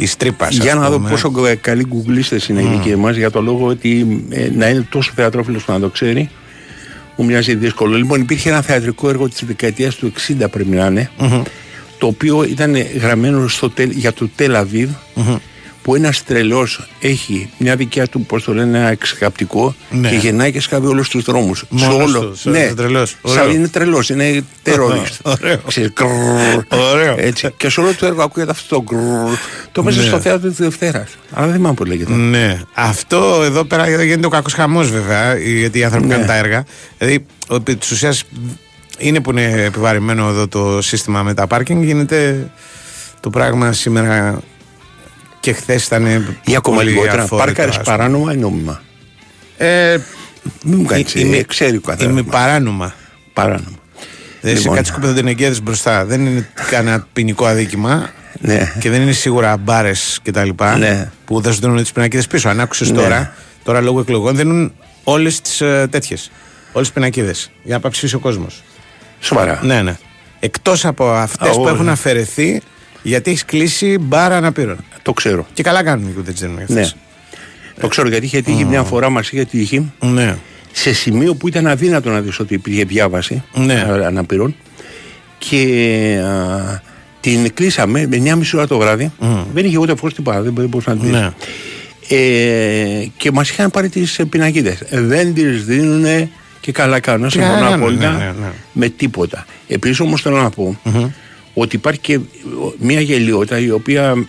[0.00, 0.56] της τρύπας.
[0.56, 4.24] Για να δω πόσο κα- καλοί γκουγκλίστε είναι οι δικοί μα για το λόγο ότι
[4.30, 6.30] ε, να είναι τόσο θεατρόφιλος που να το ξέρει.
[7.16, 7.96] Μου μοιάζει δύσκολο.
[7.96, 11.10] Λοιπόν, υπήρχε ένα θεατρικό έργο της δεκαετίας του 60 πρέπει να ειναι
[11.98, 14.90] το οποίο ήταν γραμμένο στο, τελ- για το Τελ Αβίβ,
[15.82, 20.08] που ένας τρελός έχει μια δικιά του, πώς το λένε, ένα εξκαπτικό Ναι.
[20.08, 21.64] και γεννάει και σκάβει όλους τους δρόμους.
[21.68, 23.16] Μόνος τους, σαν- σαν τρελός.
[23.22, 23.42] Ωραίο.
[23.44, 25.20] Σαν είναι τρελός, είναι τερόριστ.
[25.40, 25.56] Ωραίο.
[25.66, 26.08] Ξέρεις, κρρρρ,
[26.92, 27.14] Ωραίο.
[27.18, 27.48] Έτσι.
[27.56, 29.34] Και σε όλο το έργο ακούγεται αυτό το γκρρρ.
[29.72, 30.06] Το μέσα Ναι.
[30.06, 31.08] στο θέατρο της Δευτέρας.
[31.32, 32.12] Αλλά δεν θυμάμαι πώς λέγεται.
[32.12, 32.60] Ναι.
[32.74, 36.12] Αυτό εδώ πέρα γίνεται ο κακός χαμός βέβαια, γιατί οι άνθρωποι Ναι.
[36.12, 36.64] κάνουν τα έργα.
[36.98, 38.22] Δηλαδή, επί της ουσίας
[38.98, 42.50] είναι που είναι επιβαρημένο εδώ το σύστημα με τα πάρκινγκ, γίνεται
[43.20, 44.40] το πράγμα σήμερα
[45.40, 46.06] και χθες ήταν.
[46.44, 47.96] Ή ακόμα πολύ λιγότερα, αφόρητο, πάρκαρες ας πούμε.
[47.96, 48.82] παράνομα ή νόμιμα;
[49.56, 49.98] Ε,
[50.64, 52.12] Μην μου κάνει είμαι- ξέρει ο καθένας.
[52.12, 52.94] είμαι παράνομα.
[53.32, 53.78] Παράνομα.
[54.40, 54.76] Δεν είσαι Λοιπόν.
[54.76, 56.04] κάτι σκουπιδοντενεγκέδε μπροστά.
[56.04, 58.10] Δεν είναι κανένα ποινικό αδίκημα.
[58.40, 58.72] Ναι.
[58.80, 60.48] Και δεν είναι σίγουρα μπάρες κτλ.
[60.78, 61.10] Ναι.
[61.24, 62.48] Που δεν σου δίνουν τις πινακίδες πίσω.
[62.48, 62.96] Αν άκουσες Ναι.
[62.96, 64.72] τώρα, τώρα λόγω εκλογών δίνουν
[65.04, 66.30] όλες τις ε, τέτοιες.
[66.72, 67.50] Όλες τις πινακίδες.
[67.62, 68.62] Για να πάει ψηφίσει ο κόσμος.
[69.20, 69.60] Σοβαρά.
[69.62, 69.96] Ναι, ναι.
[70.40, 71.74] Εκτός από αυτές Α, που ωραία.
[71.74, 72.60] έχουν αφαιρεθεί
[73.02, 74.76] γιατί έχεις κλείσει μπάρα αναπήρων.
[75.02, 75.46] Το ξέρω.
[75.52, 76.62] Και καλά κάνουν που δεν τι δίνουν Ναι.
[76.62, 76.96] αυτές.
[77.80, 80.36] Το ξέρω γιατί είχε τύχει μια φορά μα είχε τύχει Ναι.
[80.72, 83.74] σε σημείο που ήταν αδύνατο να δεις ότι υπήρχε διάβαση Ναι.
[83.74, 84.54] α, αναπηρών
[85.38, 85.64] και
[86.24, 86.80] α,
[87.20, 89.12] την κλείσαμε με 9.30 ώρα το βράδυ.
[89.54, 91.30] Δεν είχε ούτε φως τίποτα, δεν μπορούσες να την Ναι.
[92.08, 94.78] ε, και μας είχαν πάρει τις πινακίδες.
[94.90, 97.28] Δεν τις δίνουν και καλά κάνουν.
[97.28, 98.50] Και Συμφωνώ καλά κάνουν, απόλυτα ναι, ναι, ναι.
[98.72, 99.46] με τίποτα.
[99.68, 100.80] Επίσης όμως θέλω να πω
[101.54, 102.18] ότι υπάρχει και
[102.78, 104.26] μια γελιότητα η οποία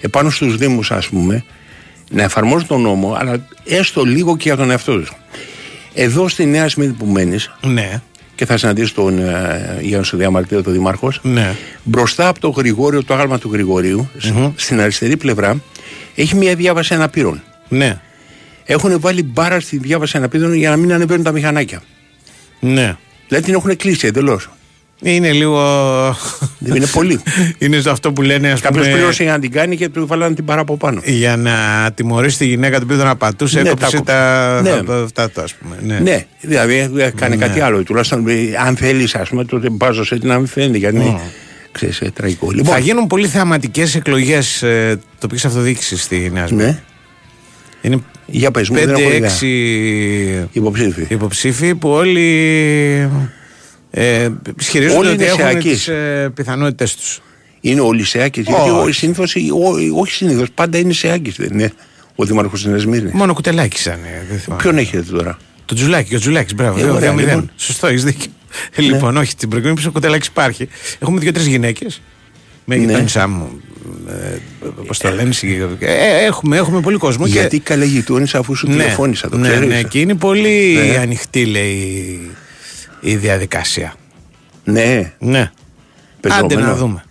[0.00, 1.44] επάνω στους Δήμους ας πούμε
[2.10, 5.12] να εφαρμόζουν τον νόμο αλλά έστω λίγο και για τον εαυτό τους.
[5.94, 8.00] Εδώ στη Νέα Σμύρνη που μένεις Ναι.
[8.34, 11.54] και θα συναντήσει τον ε, Γιάννη Διαμαρτίου, τον Δήμαρχος Ναι.
[11.82, 15.62] μπροστά από το Γρηγόριο, το άγαλμα του γρηγοριου σ- στην αριστερή πλευρά
[16.14, 17.42] έχει μια διάβαση αναπήρων.
[17.68, 18.00] Ναι.
[18.64, 21.82] Έχουν βάλει μπάρα στη διάβαση αναπήρων για να μην ανεβαίνουν τα μηχανάκια.
[22.60, 22.96] Ναι.
[23.28, 24.48] Δηλαδή την έχουν κλείσει εντελώς.
[25.02, 25.60] Είναι λίγο.
[26.58, 27.20] Δεν είναι πολύ.
[27.58, 28.96] είναι στο αυτό που λένε, ας Κάποιος πούμε.
[28.96, 31.00] πλήρωσε για να την κάνει και του βάλανε την μπάρα από πάνω.
[31.04, 31.52] Για να
[31.94, 34.60] τιμωρήσει τη γυναίκα του που τον απατούσε, Ναι, έκοψε τα τα.
[34.62, 34.82] Ναι.
[34.82, 35.76] τα- Αυτά το, ας πούμε.
[35.86, 35.98] Ναι.
[35.98, 37.82] Ναι, δηλαδή δεν κάνει κάτι άλλο.
[37.82, 38.34] Τουλάχιστον ε,
[38.66, 40.78] αν θέλεις, ας πούμε, τότε μπάζω σε την να μην φαίνεται.
[40.78, 41.20] Γιατί είναι
[41.72, 42.50] ξέρεις, ε, τραγικό.
[42.50, 46.66] Λοιπόν, Θα γίνουν πολύ θεαματικές εκλογές ε, τοπική αυτοδιοίκηση στη Νέα Σμύρνη.
[46.70, 46.78] ναι,
[47.82, 49.30] Είναι για πες μου, δεν έχω ιδέα.
[49.30, 51.06] 5-6 Υποψήφοι.
[51.08, 53.08] υποψήφοι που όλοι
[53.94, 54.28] ε,
[54.60, 55.72] ισχυρίζονται Όλοι ότι είναι έχουν σεακείς.
[55.72, 57.20] τις ε, πιθανότητες τους.
[57.60, 58.88] Είναι όλοι σε άκες, Γιατί Όχι.
[58.88, 61.72] ο- συνήθως, ο- όχι συνήθω, πάντα είναι σε άκες, δεν είναι
[62.14, 63.10] ο Δήμαρχο τη Νέα Σμύρνη.
[63.14, 63.92] Μόνο κουτελάκι σαν.
[64.04, 64.62] ε, δεν θυμάμαι.
[64.62, 66.78] Ποιον έχετε τώρα; Το τζουλάκι, ο τζουλάκι, μπράβο.
[66.78, 67.28] Ε, δύο- ωραία, δύο μηδέν.
[67.34, 67.50] λοιπόν.
[67.56, 68.30] Σωστό, έχεις δίκιο.
[68.76, 70.68] Λοιπόν, όχι, την προηγούμενη πίσω ο κουτελάκι υπάρχει.
[70.98, 72.00] Έχουμε δύο-τρεις γυναίκες.
[72.64, 72.84] Με Ναι.
[72.84, 73.60] γειτόνισά μου.
[74.86, 75.76] Πώς το λένε, συγκεκριμένα.
[75.80, 77.24] ε, έχουμε, έχουμε πολύ κόσμο.
[77.26, 79.68] και- Γιατί καλά γειτόνισα αφού σου ναι, τηλεφώνησα, το ναι, ξέρεις.
[79.68, 80.96] ναι, και είναι πολύ Ναι.
[80.98, 82.30] ανοιχτή, λέει,
[83.02, 83.94] η διαδικασία.
[84.64, 85.50] Ναι, Ναι.
[86.20, 86.46] πεζόμενο.
[86.46, 87.02] Άντε να δούμε.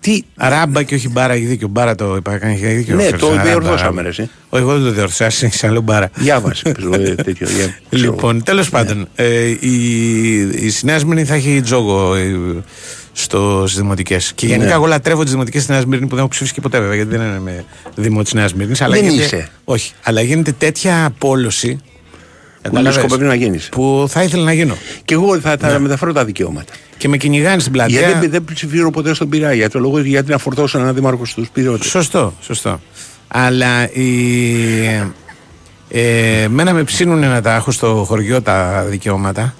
[0.00, 1.68] Τι, Ράμπα και όχι μπάρα, έχει δίκιο.
[1.68, 2.96] Μπάρα το είπα, κάνει έχει δίκιο.
[2.96, 4.02] Ναι, Φέρεις το ένα ράμπα, διορθώσαμε, ράμπα.
[4.02, 4.22] ρε, εσύ.
[4.48, 6.10] Όχι, εγώ δεν το διορθώσα, εσύ έχεις άλλο μπάρα.
[6.14, 7.48] διάβασε, πες μου, ε, τέτοιο.
[7.48, 8.10] για- ξέρω.
[8.12, 12.36] Λοιπόν, τέλος πάντων, ε, η, η Νέα Σμύρνη θα έχει τζόγο ε,
[13.12, 14.32] στο, στις δημοτικές.
[14.34, 14.72] Και γενικά, Ναι.
[14.72, 17.16] εγώ λατρεύω τις δημοτικές στη Νέα Σμύρνη που δεν έχω ψηφίσει και ποτέ, βέβαια, γιατί
[17.16, 18.74] δεν είναι με Δήμο τη Νέα Σμύρνη.
[18.90, 19.48] Δεν είσαι.
[19.64, 21.80] Όχι, αλλά γίνεται τέτοια απόλωση.
[22.68, 23.68] Που καταλαβες, σκοπεύει να γίνεις.
[23.68, 24.76] που θα ήθελα να γίνω.
[25.04, 25.68] Και εγώ θα, Ναι.
[25.68, 26.72] θα μεταφέρω τα δικαιώματα.
[26.96, 27.98] Και με κυνηγάνε στην πλατεία.
[28.00, 29.54] Γιατί δεν, δεν ψηφίζω ποτέ στον Πειραιά.
[29.54, 31.84] Για το λόγο γιατί να φορτώσω έναν δήμαρχο στους πυρεώτε.
[31.84, 32.80] Σωστό, σωστό.
[33.28, 34.04] Αλλά η,
[35.88, 39.54] ε, μένα με ψήνουν να τα έχω στο χωριό τα δικαιώματα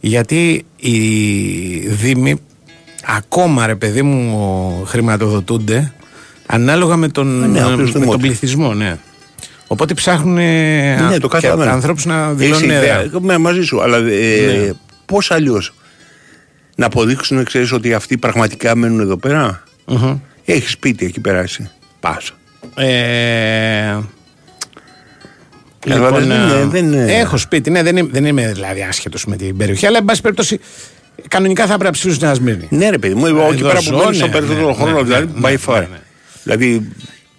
[0.00, 0.98] γιατί οι
[1.88, 2.36] δήμοι
[3.18, 5.92] ακόμα ρε παιδί μου χρηματοδοτούνται
[6.46, 8.18] ανάλογα με τον, Ναι, απλώς με το τον μότο.
[8.18, 8.98] πληθυσμό, ναι.
[9.70, 11.70] Οπότε ψάχνουν Ναι, το καταλαβαίνω.
[11.70, 12.80] ανθρώπους να Έχεις δηλώνουν ιδέα.
[12.80, 13.00] έδρα.
[13.00, 14.00] Εγώ είμαι μαζί σου, αλλά ε,
[14.66, 14.70] Ναι.
[15.04, 15.74] πώς αλλιώς
[16.76, 20.18] να αποδείξουν, ξέρεις ότι αυτοί πραγματικά μένουν εδώ πέρα; Μμμ.
[20.44, 21.70] Έχεις σπίτι εκεί περάσει.
[22.00, 22.32] Πας.
[22.76, 23.98] Ε,
[25.78, 28.82] Καταλαβαίνεις, λοιπόν, δεν ε, είναι- δεν είναι- Έχω σπίτι, ναι, δεν είμαι, δεν είμαι δηλαδή
[28.82, 30.60] άσχετος με την περιοχή, αλλά εν πάση περιπτώσει
[31.28, 32.66] κανονικά θα πρέπει να ψηφίσω στη Νέα Σμύρνη.
[32.70, 34.96] Ναι, ρε παιδί μου, εδώ όχι πέρα που ζω, μένει ναι, στο περισσότερο ναι, χρόνο,
[34.96, 35.74] ναι, δηλαδή ναι, by ναι, far.
[35.80, 35.98] ναι, ναι.
[36.42, 36.88] Δηλαδή,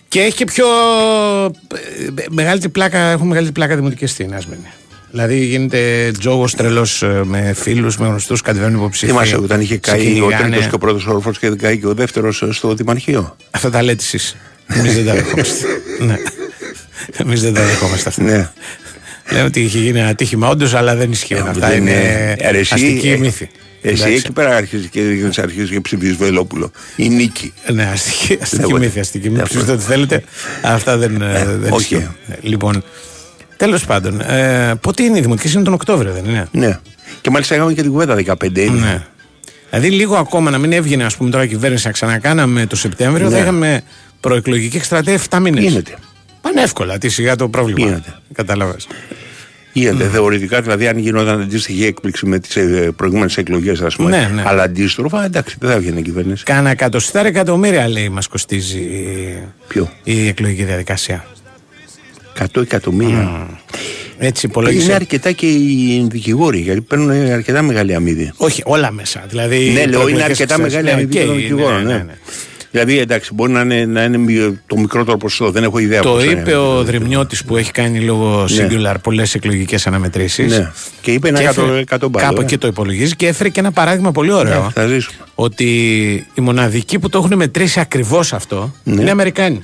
[0.10, 0.66] Και έχει και πιο.
[0.66, 4.68] ε, Μεγαλύτερη πλάκα, έχουν μεγαλύτερη πλάκα δημοτικέ στη Νέα Σμύρνη.
[5.12, 9.12] Δηλαδή γίνεται τζόγος τρελός με φίλους, με γνωστούς, κατεβαίνουν υποψήφοι.
[9.12, 10.44] θυμάσαι όταν είχε σε καεί ο κυνηγάνε.
[10.50, 14.04] τρίτος και ο πρώτος όροφος και καεί και ο δεύτερος στο Δημαρχείο; Αυτά τα λέτε
[14.04, 14.36] εσείς.
[14.68, 15.66] Εμείς δεν τα δεχόμαστε.
[16.08, 16.16] ναι.
[17.18, 18.24] Εμείς δεν τα δεχόμαστε αυτά.
[18.24, 18.50] Ναι.
[19.32, 21.48] Λέμε ότι είχε γίνει ένα ατύχημα, όντως, αλλά δεν ισχύουν.
[21.48, 23.50] Αυτά Δεν είναι Ε, ρε, εσύ, αστική ε, μύθη.
[23.82, 24.14] Εσύ Εντάξει.
[24.18, 25.02] εκεί πέρα αρχίζεις και
[25.42, 26.72] αρχίζεις και ψηφίζεις Βελόπουλο.
[26.96, 27.54] Η νίκη.
[27.74, 29.00] Ναι, αστική, αστική Ναι, μύθη.
[29.00, 29.40] Αστική μύθη.
[29.42, 30.24] ναι, Ψηφίστε ό,τι θέλετε.
[30.62, 31.82] Αυτά δεν, ε, δεν όχι.
[31.82, 32.16] ισχύουν.
[32.28, 32.84] Ε, Λοιπόν,
[33.58, 36.80] τέλος πάντων, ε, πότε είναι η δημοτική, είναι τον Οκτώβριο, δεν είναι; Ναι.
[37.22, 38.62] Και μάλιστα είχαμε και την κουβέντα 15.
[38.66, 38.80] είναι.
[38.80, 39.04] Ναι.
[39.70, 43.30] Δηλαδή, λίγο ακόμα να μην έβγαινε ας πούμε, τώρα η κυβέρνηση να ξανακάναμε το Σεπτέμβριο,
[43.30, 43.36] Ναι.
[43.36, 43.82] θα είχαμε
[44.20, 45.64] προεκλογική εκστρατεία 7 μήνες.
[45.64, 45.96] Γίνεται.
[46.42, 47.86] Πανεύκολα, τι σιγά το πρόβλημα.
[47.88, 48.16] Γίνεται.
[48.34, 48.76] Κατάλαβε.
[49.74, 52.58] Γίνεται θεωρητικά, δηλαδή, αν γινόταν αντίστοιχη έκπληξη με τις
[52.96, 54.44] προηγούμενες εκλογές, ας πούμε, Ναι, ναι.
[54.46, 56.44] αλλά αντίστροφα, εντάξει, δεν θα έβγαινε η κυβέρνηση.
[56.44, 58.82] Κάνα εκατοστάρα εκατομμύρια λέει μας κοστίζει
[59.68, 61.26] Ποιο; η εκλογική διαδικασία.
[62.40, 63.48] 100 εκατομμύρια.
[64.22, 64.94] Έτσι Είναι υπολόγισε.
[64.94, 68.32] αρκετά και οι δικηγόροι, γιατί παίρνουν αρκετά μεγάλη αμύδη.
[68.38, 69.24] Όχι, όλα μέσα.
[69.30, 70.64] Δηλαδή, Ναι, οι λέω, είναι προεκλογικές αρκετά εξετάσεις.
[70.64, 71.84] μεγάλη Ναι, αμοιβή και των οι- δικηγόρων.
[71.84, 71.98] ναι, ναι.
[71.98, 72.14] ναι, ναι.
[72.72, 76.10] Δηλαδή, εντάξει, μπορεί να είναι, να είναι μη- το μικρότερο ποσοστό, δεν έχω ιδέα Το
[76.12, 76.40] πόσο είναι.
[76.40, 80.58] είπε ο Δρυμιώτης που έχει κάνει λόγω singular πολλές εκλογικές αναμετρήσεις.
[80.58, 80.72] Ναι.
[81.02, 82.44] Και είπε ένα εκατό- εκατό μπάλο, Κάπου ε.
[82.44, 84.64] εκεί το υπολογίζει και έφερε και ένα παράδειγμα πολύ ωραίο.
[84.64, 85.18] Ναι, θα ζήσουμε.
[85.36, 85.66] Ότι
[86.34, 88.94] οι μοναδικοί που το έχουν μετρήσει ακριβώς αυτό Ναι.
[88.94, 89.62] είναι οι Αμερικάνοι.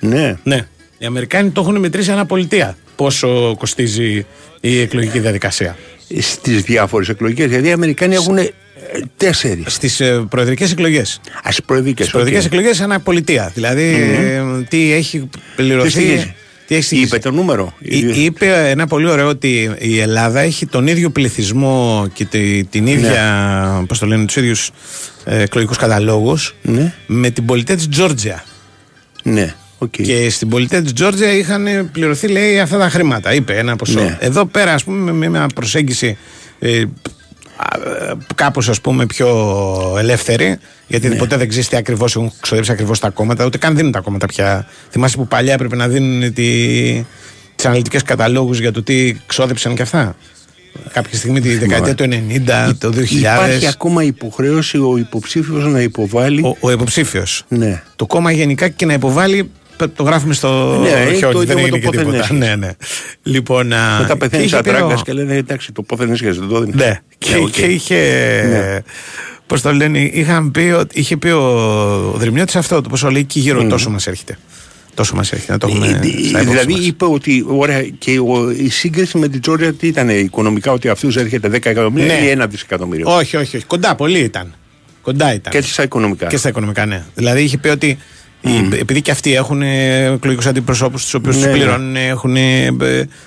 [0.00, 0.36] Ναι.
[0.42, 0.66] Ναι.
[0.98, 2.76] Οι Αμερικάνοι το έχουν μετρήσει ανά πολιτεία.
[2.96, 4.26] Πόσο κοστίζει
[4.60, 5.76] η εκλογική διαδικασία.
[6.20, 8.38] Στις διάφορες εκλογέ, γιατί οι Αμερικάνοι έχουν
[9.16, 9.72] τέσσερις.
[9.74, 11.20] Στις ε, προεδρικές εκλογές.
[11.42, 11.98] Α, προεδρικές.
[12.06, 13.50] Στις προεδρικές εκλογές ανά πολιτεία.
[13.54, 15.90] Δηλαδή, ε, τι έχει πληρωθεί.
[15.90, 16.34] στοιχίζει;
[16.66, 17.06] Τι έχει στοιχίζει.
[17.06, 17.74] Είπε το νούμερο.
[17.78, 22.86] Εί- Είπε ένα πολύ ωραίο ότι η Ελλάδα έχει τον ίδιο πληθυσμό και τη- την
[22.86, 24.70] ίδια, πώς το λένε, τους ίδιους
[25.24, 26.92] ε, εκλογικούς καταλόγους Ναι.
[27.06, 28.44] με την πολιτεία της Τζόρτζια.
[29.22, 29.90] Ναι, οκ.
[29.90, 33.34] Και στην πολιτεία της Τζόρτζια είχαν πληρωθεί, λέει, αυτά τα χρήματα.
[33.34, 34.00] Είπε ένα ποσό.
[34.00, 34.16] Ναι.
[34.20, 36.16] Εδώ πέρα, ας πούμε, με μια προσέγγιση
[36.58, 36.82] ε,
[37.58, 39.28] α, ε, κάπως ας πούμε πιο
[39.98, 41.14] ελεύθερη γιατί Ναι.
[41.16, 44.26] ποτέ δεν ξέρεις τι ακριβώς έχουν ξοδέψει ακριβώς τα κόμματα ούτε καν δίνουν τα κόμματα
[44.26, 46.52] πια θυμάσαι που παλιά έπρεπε να δίνουν τη,
[47.56, 50.16] τις αναλυτικές καταλόγους για το τι ξόδεψαν και αυτά
[50.92, 52.04] κάποια στιγμή τη δεκαετία του
[52.70, 56.42] 90 το 2000 Υπάρχει ακόμα υποχρέωση ο υποψήφιος να υποβάλει.
[56.44, 57.82] ο, ο υποψήφιος Ναι.
[57.96, 59.50] το κόμμα γενικά και να υποβάλει
[59.96, 62.18] το γράφουμε στο Ναι, είναι χιόνι, το ίδιο δεν με το έγινε και πόθεν τίποτα.
[62.18, 62.32] έσχεσαι.
[62.38, 62.70] Ναι, ναι.
[63.22, 66.10] Λοιπόν, α, Μετά και πεθαίνει είχε σαν πει ο- Τράγκας και λένε εντάξει, το πόθεν
[66.12, 66.72] έσχες, δεν το δίνει.
[66.76, 67.50] Ναι, και, οκ.
[67.50, 67.94] και είχε.
[68.50, 68.78] Ναι.
[69.46, 73.38] Πώς το λένε, είχαν πει, ότι- είχε πει ο Δρυμιώτης αυτό, το πόσο λέει και
[73.40, 74.38] γύρω τόσο μας έρχεται.
[74.94, 75.86] Τόσο μας έρχεται να το έχουμε.
[75.86, 76.86] Ε, στα υπόψη Δηλαδή μας.
[76.86, 81.16] είπε ότι ωραία, και ο- η σύγκριση με την Τζόρτζια τι ήταν οικονομικά, ότι αυτούς
[81.16, 82.20] έρχεται 10 εκατομμύρια Ναι.
[82.26, 83.64] ή ένα δισεκατομμύριο; Όχι, όχι, όχι.
[83.64, 84.54] Κοντά πολύ ήταν.
[85.02, 85.52] Κοντά ήταν.
[85.52, 86.26] Και στα οικονομικά.
[86.26, 87.02] Και στα οικονομικά, ναι.
[87.14, 87.98] Δηλαδή είχε πει ότι.
[88.48, 91.56] Οι- Επειδή και αυτοί έχουν εκλογικούς αντιπροσώπους, τους οποίους Ναι, τους ναι.
[91.58, 92.36] πληρώνουν, έχουν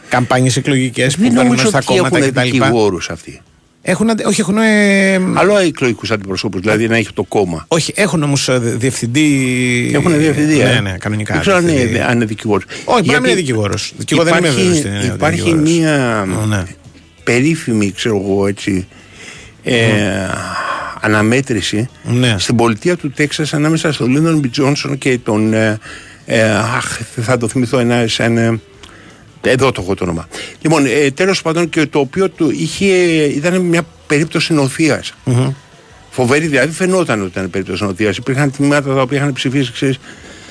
[0.10, 2.42] καμπάνιες εκλογικές που Δεν παίρνουν νομίζω στα ότι κόμματα έχουν κτλ.
[2.42, 3.42] δικηγόρους αυτοί.
[3.84, 4.58] Έχουν, αντε- όχι, έχουν.
[4.58, 7.66] ε, Άλλο εκλογικούς αντιπροσώπους, δηλαδή να έχει το κόμμα.
[7.68, 9.92] όχι, έχουν όμως διευθυντή.
[9.94, 10.60] Έχουν διευθυντή.
[10.62, 10.64] ε.
[10.74, 11.34] Ναι, ναι, κανονικά.
[11.34, 11.96] Δεν ξέρω αν διευθυντή.
[11.96, 12.64] είναι, αν είναι δικηγόρος.
[12.86, 13.94] Όχι, μπορεί να μην είναι δικηγόρος.
[13.98, 15.06] Δικηγόρο δεν είμαι βέβαιος.
[15.14, 16.64] Υπάρχει μία Ναι.
[17.24, 18.88] περίφημη, ξέρω εγώ έτσι,
[19.64, 19.76] ε,
[21.02, 22.36] αναμέτρηση Ναι.
[22.40, 25.54] στην πολιτεία του Τέξας ανάμεσα στον Λίντον Μπι Τζόνσον και τον.
[25.54, 25.78] Ε,
[26.26, 28.08] ε, αχ, δεν θα το θυμηθώ ένα.
[28.08, 28.60] Σαν, ε,
[29.42, 30.28] εδώ το έχω το όνομα.
[30.62, 32.86] Λοιπόν, ε, τέλος πάντων και το οποίο του είχε,
[33.24, 35.14] ήταν μια περίπτωση νοθείας.
[36.10, 38.18] Φοβερή, δηλαδή φαινόταν ότι ήταν περίπτωση νοθείας.
[38.18, 40.00] Υπήρχαν τμήματα τα οποία είχαν ψηφίσει ξέρεις,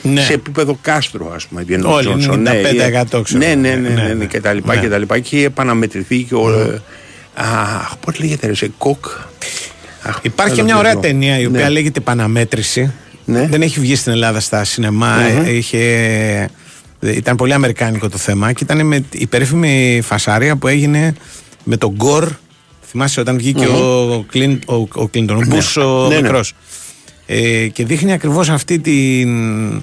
[0.03, 0.21] Ναι.
[0.21, 1.61] σε επίπεδο κάστρο, ας πούμε.
[1.61, 2.43] επί ενός Όλοι, Τζόνσον.
[2.47, 3.39] 95% ξέρω.
[3.39, 4.25] Ναι, ναι, ναι, ναι, Ναι, ναι, ναι.
[4.25, 4.81] και τα λοιπά Ναι.
[4.81, 5.19] και τα λοιπά.
[5.19, 6.51] Και είχε επαναμετρηθεί και ο.
[6.61, 6.81] ε,
[7.35, 9.05] Αχ, πώς λέγεται, ρε, σε κοκ.
[10.03, 11.01] Αχ, Υπάρχει και δεν μια το ωραία βρω.
[11.01, 11.69] ταινία η οποία Ναι.
[11.69, 12.93] λέγεται Παναμέτρηση.
[13.25, 13.47] Ναι.
[13.47, 16.49] Δεν έχει βγει στην Ελλάδα στα σινεμα Είχε...
[17.01, 21.15] Ήταν πολύ αμερικάνικο το θέμα και ήταν με η περίφημη φασάρια που έγινε
[21.65, 22.29] με τον Γκορ.
[22.91, 26.21] Θυμάσαι όταν βγήκε ο, Κλίν, ο, ο Κλίντον, ο Μπούς ο Ναι, ναι.
[26.23, 26.53] μικρός.
[27.27, 29.83] Ε, και δείχνει ακριβώς αυτή την,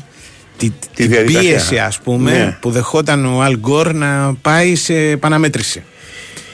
[0.58, 1.50] τη, την διαδικασία.
[1.50, 2.58] πίεση ας πούμε Ναι.
[2.62, 5.84] που δεχόταν ο Αλ Γκορ να πάει σε παναμέτρηση.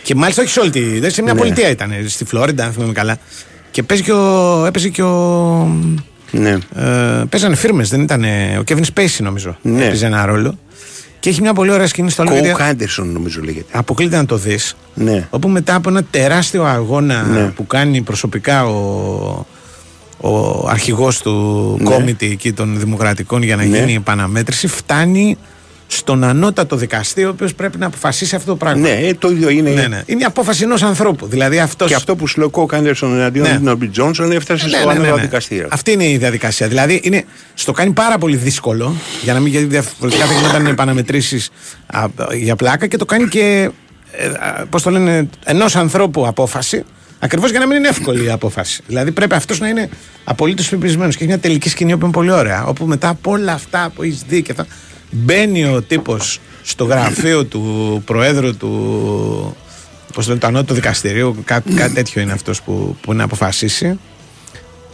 [0.04, 1.00] Και μάλιστα όχι σε όλη τη.
[1.00, 1.40] δεν σε μια Ναι.
[1.40, 3.18] πολιτεία ήταν, στη Φλόριντα, αν θυμάμαι καλά.
[3.74, 5.78] Και παίζει και ο, έπαιζε και ο.
[6.32, 6.50] Ναι.
[6.76, 8.24] Ε, παίζανε φίρμες, δεν ήταν.
[8.60, 9.58] Ο Kevin Spacey νομίζω.
[9.62, 9.86] Ναι.
[9.86, 10.58] Έπαιζε ένα ρόλο.
[11.20, 12.32] Και έχει μια πολύ ωραία σκηνή στο άλλο.
[12.32, 13.78] Κόουκ γιατί Άντερσον νομίζω λέγεται.
[13.78, 14.76] Αποκλείται να το δεις.
[14.94, 15.28] Ναι.
[15.30, 17.44] Όπου μετά από ένα τεράστιο αγώνα Ναι.
[17.56, 19.46] που κάνει προσωπικά ο,
[20.18, 21.90] ο αρχηγός του Ναι.
[21.90, 23.78] κόμιτη εκεί των Δημοκρατικών για να Ναι.
[23.78, 25.38] γίνει η επαναμέτρηση φτάνει
[25.88, 28.82] στον ανώτατο δικαστή ο οποίος πρέπει να αποφασίσει αυτό το πράγμα.
[28.82, 29.70] Ναι, ε, το ίδιο είναι.
[29.70, 30.04] Ναι, ναι.
[30.06, 31.26] Είναι η απόφαση ενός ανθρώπου.
[31.28, 31.88] Δηλαδή αυτός...
[31.88, 33.58] Και αυτό που σου λέει ο Κόκ Άντερσον εναντίον Ναι.
[33.58, 35.22] του Νόμπι Τζόνσον έφτασε Ναι, στο ναι, ναι, ανώτατο ναι.
[35.22, 35.68] δικαστήριο.
[35.72, 36.68] Αυτή είναι η διαδικασία.
[36.68, 41.50] Δηλαδή είναι, στο κάνει πάρα πολύ δύσκολο για να μην γιατί διαφορετικά θα γινόταν επαναμετρήσεις
[42.34, 43.70] για πλάκα και το κάνει και
[44.70, 46.84] πώς το λένε, ενός ανθρώπου απόφαση.
[47.20, 48.82] Ακριβώς για να μην είναι εύκολη η απόφαση.
[48.88, 49.90] Δηλαδή πρέπει αυτός να είναι
[50.24, 51.16] απολύτως πεπισμένος.
[51.16, 52.66] Και έχει μια τελική σκηνή που είναι πολύ ωραία.
[52.66, 54.68] Όπου μετά από όλα αυτά που έχεις δει και θα.
[55.14, 59.56] Μπαίνει ο τύπος στο γραφείο του προέδρου του.
[60.14, 61.36] Πώς το λένε, του ανώτατου δικαστηρίου.
[61.46, 64.00] Κά, κάτι τέτοιο είναι αυτός που, που είναι αποφασίσει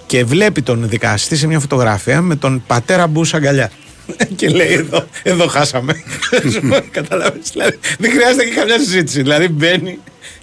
[0.05, 3.71] και βλέπει τον δικαστή σε μια φωτογραφία με τον πατέρα Μπούς αγκαλιά.
[4.35, 6.03] και λέει εδώ, εδώ χάσαμε.
[6.91, 9.21] Καταλάβεις, δηλαδή, δεν χρειάζεται και καμιά συζήτηση.
[9.21, 9.99] Δηλαδή μπαίνει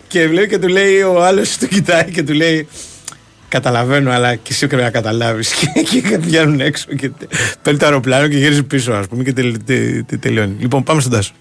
[0.08, 2.68] και βλέπει και του λέει ο άλλος του κοιτάει και του λέει
[3.48, 5.52] Καταλαβαίνω, αλλά και εσύ πρέπει να καταλάβεις.
[5.90, 7.28] Και, και βγαίνουν έξω και τε-
[7.62, 10.56] παίρνει το αεροπλάνο και γυρίζει πίσω, ας πούμε, και τελ- τε- τε- τελειώνει.
[10.58, 11.32] Λοιπόν, πάμε στον Τάσο.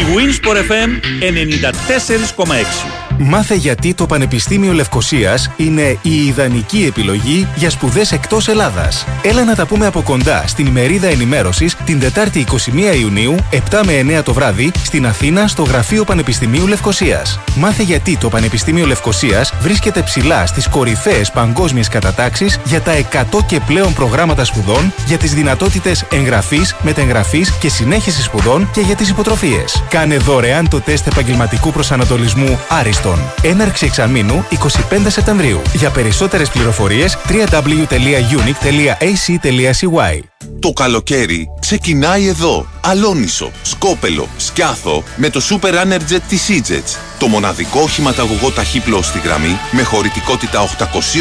[0.00, 3.03] Η Winsport FM 94,6.
[3.18, 9.06] Μάθε γιατί το Πανεπιστήμιο Λευκοσίας είναι η ιδανική επιλογή για σπουδές εκτός Ελλάδας.
[9.22, 13.92] Έλα να τα πούμε από κοντά στην ημερίδα ενημέρωσης την Τετάρτη 21 Ιουνίου, 7 με
[13.92, 17.40] 9 το βράδυ, στην Αθήνα στο Γραφείο Πανεπιστημίου Λευκοσίας.
[17.56, 23.60] Μάθε γιατί το Πανεπιστήμιο Λευκοσίας βρίσκεται ψηλά στις κορυφαίες παγκόσμιες κατατάξεις για τα 100 και
[23.60, 29.82] πλέον προγράμματα σπουδών, για τις δυνατότητες εγγραφής, μετεγγραφής και συνέχισης σπουδών και για τις υποτροφίες.
[29.88, 32.58] Κάνε δωρεάν το τεστ επαγγελματικού προσανατολισμού
[33.04, 33.50] Άριστον.
[33.50, 34.44] Έναρξη εξαμήνου
[34.90, 35.62] 25 Σεπτεμβρίου.
[35.74, 40.20] Για περισσότερες πληροφορίες www.unic.ac.cy
[40.60, 42.66] Το καλοκαίρι ξεκινάει εδώ.
[42.82, 46.96] Αλόνισο, Σκόπελο, Σκιάθο με το Super Energy της Egyets.
[47.18, 50.68] Το μοναδικό οχηματαγωγό ταχύπλο στη γραμμή με χωρητικότητα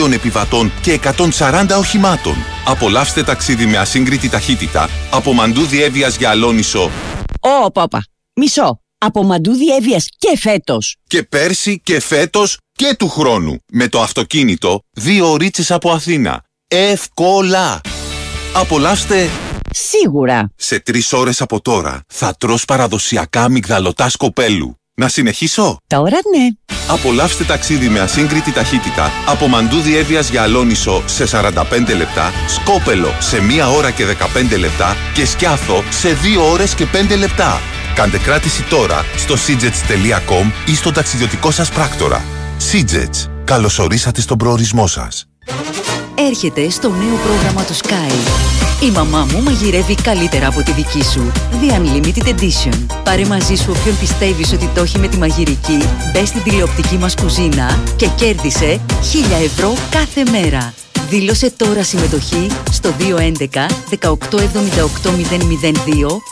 [0.06, 1.00] 800 επιβατών και
[1.39, 2.36] 140 οχημάτων.
[2.65, 6.91] Απολαύστε ταξίδι με ασύγκριτη ταχύτητα από Μαντούδι Εύβοιας για Αλόνισο
[7.39, 8.04] Ω, πόπα.
[8.36, 8.83] Μισό.
[9.06, 10.96] Από μαντούδι έβιας και φέτος.
[11.08, 13.58] και πέρσι και φέτος και του χρόνου.
[13.72, 16.44] Με το αυτοκίνητο δύο ωρίτσες από Αθήνα.
[16.68, 17.82] Εύκολα!
[18.54, 19.30] Απολαύστε
[19.74, 20.52] Σίγουρα.
[20.56, 22.02] σε τρεις ώρες από τώρα.
[22.13, 24.78] Θα τρως παραδοσιακά αμυγδαλωτά σκοπέλου.
[24.96, 26.48] Να συνεχίσω; Τώρα ναι.
[26.88, 33.38] Απολαύστε ταξίδι με ασύγκριτη ταχύτητα από Μαντούδι Εύβοιας για Αλόνισο σε 45 λεπτά, Σκόπελο σε
[33.38, 37.62] 1 ώρα και 15 λεπτά και Σκιάθο σε 2 ώρες και 5 λεπτά.
[37.95, 42.23] Κάντε κράτηση τώρα στο sidgets.com ή στον ταξιδιωτικό σας πράκτορα.
[42.71, 43.29] Sidgets.
[43.43, 45.27] Καλωσορίσατε στον προορισμό σας.
[46.15, 48.12] Έρχεται στο νέο πρόγραμμα του Sky.
[48.84, 51.32] Η μαμά μου μαγειρεύει καλύτερα από τη δική σου.
[51.51, 52.86] The Unlimited Edition.
[53.03, 55.77] Πάρε μαζί σου όποιον πιστεύεις ότι το έχει με τη μαγειρική,
[56.13, 58.82] μπες στην τηλεοπτική μας κουζίνα και κέρδισε
[59.39, 60.73] 1000 ευρώ κάθε μέρα.
[61.13, 63.06] Δήλωσε τώρα συμμετοχή στο 211 1878
[63.99, 64.06] 002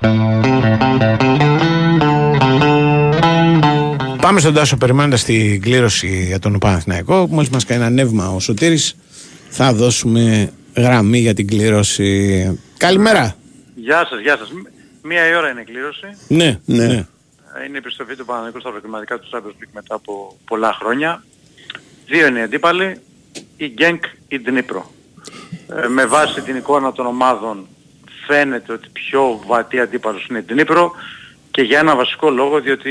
[0.00, 0.02] 94,6.
[4.20, 7.26] Πάμε στον Τάσο περιμένοντας την κλήρωση για τον Παναθηναϊκό.
[7.30, 8.94] Μόλις μας κάνει ένα νεύμα ο Σωτήρης
[9.48, 12.60] θα δώσουμε γραμμή για την κλήρωση.
[12.76, 13.36] Καλημέρα.
[13.74, 14.50] Γεια σας, γεια σας.
[14.52, 14.66] Μ-
[15.04, 16.06] Μία η ώρα είναι η κλήρωση.
[16.28, 16.84] Ναι, ναι.
[17.66, 21.24] Είναι η επιστροφή του Παναγικού στα προκριματικά του Champions League μετά από πολλά χρόνια.
[22.06, 22.96] Δύο είναι οι αντίπαλοι,
[23.56, 24.90] η Γκένκ, η Ντνίπρο.
[25.84, 27.66] Ε, με βάση την εικόνα των ομάδων
[28.26, 30.92] φαίνεται ότι πιο βατή αντίπαλος είναι η Ντνίπρο
[31.50, 32.90] και για ένα βασικό λόγο διότι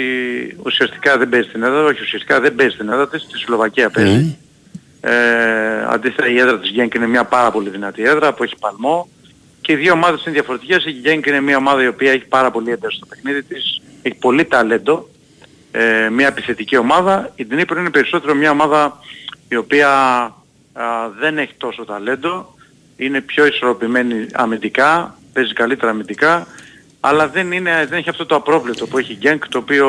[0.64, 4.38] ουσιαστικά δεν παίζει στην έδρα, όχι ουσιαστικά δεν παίζει στην έδρα της, στη Σλοβακία παίζει.
[5.02, 9.10] Ε, αντίθετα η έδρα της Γκένκ είναι μια πάρα πολύ δυνατή έδρα που έχει παλμό
[9.62, 10.86] και οι δύο ομάδες είναι διαφορετικές.
[10.86, 14.16] Η Γκένκ είναι μια ομάδα η οποία έχει πάρα πολύ ένταση στο παιχνίδι της, έχει
[14.16, 15.10] πολύ ταλέντο,
[15.72, 17.32] ε, μια επιθετική ομάδα.
[17.36, 19.00] Η Dnipro είναι περισσότερο μια ομάδα
[19.50, 19.90] η οποία
[20.74, 22.56] α, δεν έχει τόσο ταλέντο,
[22.98, 26.48] είναι πιο ισορροπημένη αμυντικά, παίζει καλύτερα αμυντικά,
[27.00, 29.88] αλλά δεν, είναι, δεν έχει αυτό το απρόβλεπτο που έχει η Γκένκ, το οποίο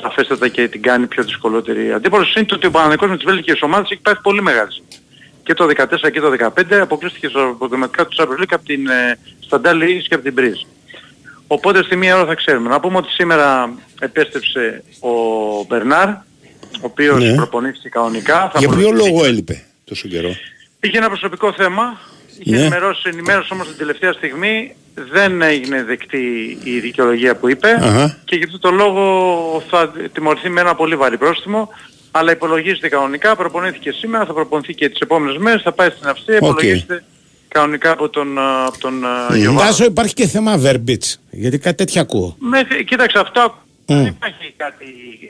[0.00, 2.34] σαφέστατα και την κάνει πιο δυσκολότερη αντίπαλος.
[2.34, 4.82] Είναι το ότι ο Παναγενικός με τις βέλγικες ομάδες έχει πάει πολύ μεγάλη
[5.42, 9.18] και το 14 και το 15 αποκλείστηκε στο αποτελεσματικά του Champions League από την ε,
[9.40, 10.60] Σταντάλ Λίγης και από την Μπρίζ.
[11.46, 12.68] Οπότε στη μία ώρα θα ξέρουμε.
[12.68, 15.08] Να πούμε ότι σήμερα επέστρεψε ο
[15.68, 16.16] Μπερνάρ, ο
[16.80, 17.34] οποίος Ναι.
[17.34, 18.50] προπονήθηκε κανονικά.
[18.52, 20.36] Θα Για ποιο προπονηθεί- λόγο έλειπε τόσο καιρό;
[20.80, 22.00] Είχε ένα προσωπικό θέμα,
[22.38, 22.60] είχε Ναι.
[22.60, 24.74] ενημερώσει, ενημέρωσε όμως την τελευταία στιγμή,
[25.12, 28.18] δεν έγινε δεκτή η δικαιολογία που είπε Αχα.
[28.24, 29.02] και γι' αυτό το λόγο
[29.70, 31.68] θα τιμωρηθεί με ένα πολύ βαρύ πρόστιμο,
[32.10, 36.38] αλλά υπολογίζεται κανονικά, προπονήθηκε σήμερα, θα προπονηθεί και τις επόμενες μέρες, θα πάει στην Αυστρία,
[36.40, 36.48] Οκ.
[36.50, 37.04] υπολογίζεται
[37.48, 39.66] κανονικά από τον, α, από τον α, Γιωβάνο.
[39.66, 41.14] Τάσο υπάρχει και θέμα Βέρμπιτς.
[41.30, 42.36] Γιατί κάτι τέτοια ακούω.
[42.38, 43.54] Μέχρι, κοίταξε αυτό
[43.86, 43.94] Mm.
[43.94, 44.84] δεν υπάρχει κάτι,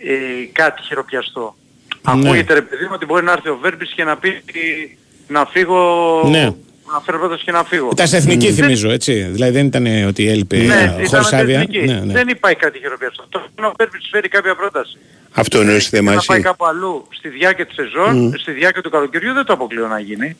[0.04, 1.56] ε, κάτι χειροπιαστό.
[1.88, 2.28] Ναι.
[2.28, 4.42] Ακούγεται ρε παιδί μου ότι μπορεί να έρθει ο Βέρμπιτς και να πει
[5.28, 6.50] να φύγω, Ναι.
[6.92, 7.88] Να φέρω πρόταση και να φύγω.
[7.92, 9.12] Ήταν σε εθνική, Δεν- θυμίζω, έτσι.
[9.22, 11.58] Δηλαδή δεν ήταν ότι έλειπε Ναι, χωρίς ήταν άδεια.
[11.60, 11.78] εθνική.
[11.78, 12.12] Ναι, ναι.
[12.12, 13.26] Δεν υπάρχει κάτι χειροπιαστό.
[13.28, 14.98] Το να ο Βέρμπης φέρει κάποια πρόταση.
[15.34, 16.46] Αυτό εννοείς θέμα Και να πάει εσύ.
[16.46, 18.30] κάπου αλλού στη διάρκεια της σεζόν, Μμ.
[18.38, 20.36] στη διάρκεια του καλοκαιριού δεν το αποκλείω να γίνει.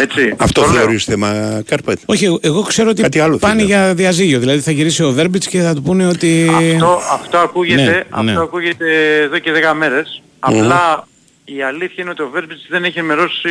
[0.00, 0.34] Έτσι.
[0.38, 0.76] Αυτό το λέω.
[0.80, 3.66] θεωρείς θέμα Κάρπετ; Όχι, εγώ- εγώ ξέρω ότι Κάτι άλλο πάνε θέλω.
[3.66, 4.38] για διαζύγιο.
[4.38, 6.48] Δηλαδή θα γυρίσει ο Βέρμπιτς και θα του πούνε ότι.
[6.72, 8.40] Αυτό, αυτό, ακούγεται, Ναι, αυτό ναι.
[8.40, 10.22] ακούγεται εδώ και 10 μέρες.
[10.38, 11.06] Απλά
[11.44, 13.50] η αλήθεια είναι ότι ο Βέρμπιτς δεν έχει ενημερώσει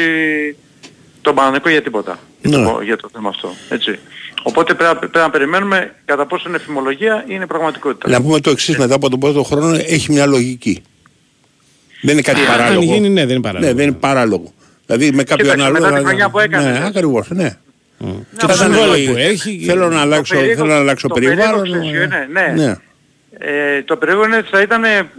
[1.22, 2.19] τον Παναθηναϊκό για τίποτα.
[2.41, 2.55] Ναι.
[2.57, 3.53] Για, το, για το θέμα αυτό.
[3.69, 3.99] Έτσι.
[4.43, 8.09] Οπότε πρέπει, να- πρέπει να περιμένουμε κατά πόσο είναι φημολογία ή είναι πραγματικότητα.
[8.09, 10.82] Να πούμε το εξής μετά από τον πρώτο χρόνο έχει μια λογική.
[12.01, 12.84] Δεν είναι κάτι Αν παράλογο.
[12.93, 13.67] γίνει, ναι, δεν είναι παράλογο.
[13.72, 14.53] Ναι, δεν είναι παράλογο.
[14.86, 15.74] Δηλαδή με κάποιον Κοίταξε, άλλο.
[15.74, 16.88] μετά την να- χρονιά που έκανες, Ναι, λες.
[16.88, 17.57] ακριβώς, ναι.
[18.38, 19.63] Και το συμβόλαιο που έχει.
[19.65, 21.61] Θέλω να αλλάξω, περίεργο- θέλω να αλλάξω το περιβάλλον.
[21.61, 22.63] περίεργο ξέρεις ποιο είναι, ναι.
[22.65, 22.76] ναι.
[23.43, 25.09] Ε, το περίεργο είναι ότι θα ήταν ε,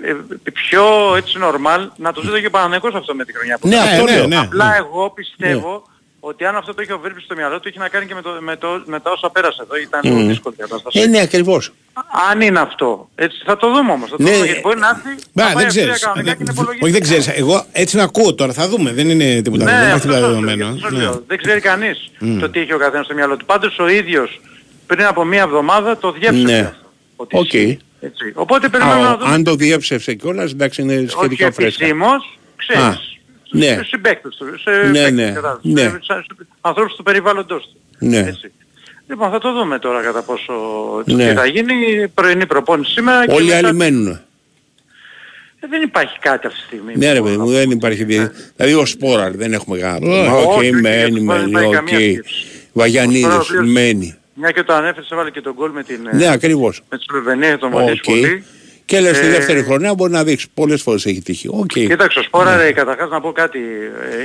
[0.52, 0.84] πιο
[1.16, 3.88] έτσι normal να το ζήτω και ο Παναθηναϊκός αυτό με την χρονιά που Ναι, κάνει.
[3.88, 4.40] αυτό λέω.
[4.40, 5.82] Απλά εγώ πιστεύω
[6.24, 8.22] ότι αν αυτό το είχε ο Βέρμπιτς στο μυαλό του έχει να κάνει και με,
[8.22, 9.76] το, με, το, με τα όσα πέρασε εδώ.
[9.76, 10.28] Ήταν λίγο Μμμ.
[10.28, 11.00] δύσκολη η κατάσταση.
[11.00, 11.72] Ε, ναι, ακριβώς.
[12.30, 13.08] Αν είναι αυτό.
[13.14, 14.10] Έτσι, θα το δούμε όμως.
[14.10, 15.90] Θα το Ναι, δούμε, γιατί μπορεί να έρθει Μπα, να δεν πάει ξέρεις.
[15.90, 16.84] ευθεία κανονικά και να υπολογίσει.
[16.84, 17.28] Όχι, δεν ξέρεις.
[17.28, 18.52] Εγώ έτσι να ακούω τώρα.
[18.52, 18.92] Θα δούμε.
[18.92, 19.64] Δεν είναι τίποτα.
[19.64, 20.66] Ναι, δεν υπάρχει αυτό τίποτα σας λέω, δεδομένο.
[20.66, 20.98] αυτό σας Ναι.
[20.98, 21.22] λέω.
[21.26, 22.38] Δεν ξέρει κανείς Μμ.
[22.38, 23.44] το τι έχει ο καθένας στο μυαλό του.
[23.44, 24.40] Πάντως ο ίδιος
[24.86, 26.58] πριν από μία εβδομάδα το διέψευσε Ναι.
[26.60, 26.90] αυτό.
[27.16, 27.52] Ότι Οκ.
[27.52, 27.78] ισχύει.
[28.00, 28.32] Έτσι.
[28.34, 29.32] Οπότε περιμένουμε Α, να δούμε.
[29.34, 31.84] Αν το διέψευσε κιόλας, εντάξει είναι Όχι σχετικά φρέσκα.
[31.84, 33.18] επισήμως, ξέρεις.
[33.54, 33.66] Α, ναι.
[33.66, 34.44] Σε συμπαίκτες του.
[34.60, 35.80] Σε Ναι, παίκτες, ναι, κατάλαβες, ναι.
[35.80, 35.98] σε- σε-
[36.28, 37.80] σε ανθρώπους του περιβάλλοντος του.
[38.06, 38.18] Ναι.
[38.18, 38.52] Έτσι.
[39.08, 40.52] Λοιπόν, θα το δούμε τώρα κατά πόσο
[41.04, 41.28] Ναι.
[41.28, 41.72] τι θα γίνει.
[42.02, 43.26] Η πρωινή προπόνηση σήμερα.
[43.26, 44.06] και Όλοι οι μετά- άλλοι μένουν.
[44.08, 46.92] Ε, δεν υπάρχει κάτι αυτή τη στιγμή.
[46.96, 48.04] Ναι, ρε παιδί μου, δεν υπάρχει.
[48.04, 50.06] δι- Δηλαδή ο Σπόραρ δεν έχουμε κάτι.
[50.08, 52.02] Όχι, Μα, Οκ, όχι, μένει, δεν μένει, υπάρχει καμία οκ.
[52.02, 52.46] σκέψη.
[52.72, 54.16] Βαγιανίδης, Τώρα ο οποίος- μένει.
[54.34, 56.06] Μια και το ανέφερε, έβαλε και τον γκολ με την...
[56.12, 56.82] ε, Ναι, ακριβώς.
[56.90, 58.04] Με τη Σλοβενία, τον βοηθήσει Οκ.
[58.04, 58.44] πολύ.
[58.84, 60.48] Και λες στη Ε, δεύτερη χρονιά μπορεί να δείξεις.
[60.54, 61.48] Πολλές φορές έχει τύχει.
[61.48, 61.66] Οκ.
[61.66, 63.58] Κοίταξε, ο Σπόραρ, ρε, καταρχάς να πω κάτι.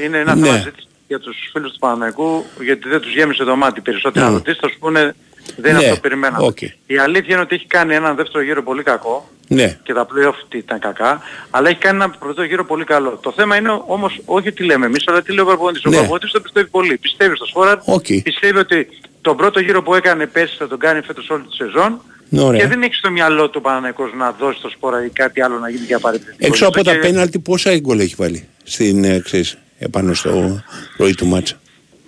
[0.02, 0.46] ε, Είναι ένα Ναι.
[0.46, 3.82] θέμα ζήτηση για τους φίλους του Παναθηναϊκού, γιατί δεν τους γέμισε το μάτι.
[3.82, 4.32] Περισσότεροι Ναι.
[4.32, 5.16] να ρωτήσεις θα σου πούνε
[5.56, 6.46] δεν είναι Ναι, αυτό που περιμέναμε.
[6.46, 6.62] οκ.
[6.62, 9.80] Η αλήθεια είναι ότι έχει κάνει έναν δεύτερο γύρο πολύ κακό Ναι.
[9.84, 13.20] και τα play-off ήταν κακά, αλλά έχει κάνει ένα πρώτο γύρο πολύ καλό.
[13.22, 15.86] Το θέμα είναι όμως όχι τι λέμε εμείς, αλλά τι λέει ο προπονητής.
[15.86, 15.98] Ο Ναι.
[15.98, 16.98] προπονητής το πιστεύει πολύ.
[16.98, 18.06] Πιστεύεις στο Σπόρα, Οκ.
[18.24, 18.88] πιστεύει ότι
[19.22, 22.60] τον πρώτο γύρο που έκανε πέρσι θα τον κάνει φέτος όλη τη σεζόν Ναι, ωραία.
[22.62, 25.60] και δεν έχει στο μυαλό του ο Παναθηναϊκός να δώσει το Σπόραρ ή κάτι άλλο
[25.60, 26.38] να γίνει για πάρει επιθετικό.
[26.48, 30.64] Έξω από τα Και- πέναλτι πόσα γκολ έχει βάλει στην, ε, ξέρεις, επάνω στη
[30.98, 31.60] ροή του ματς.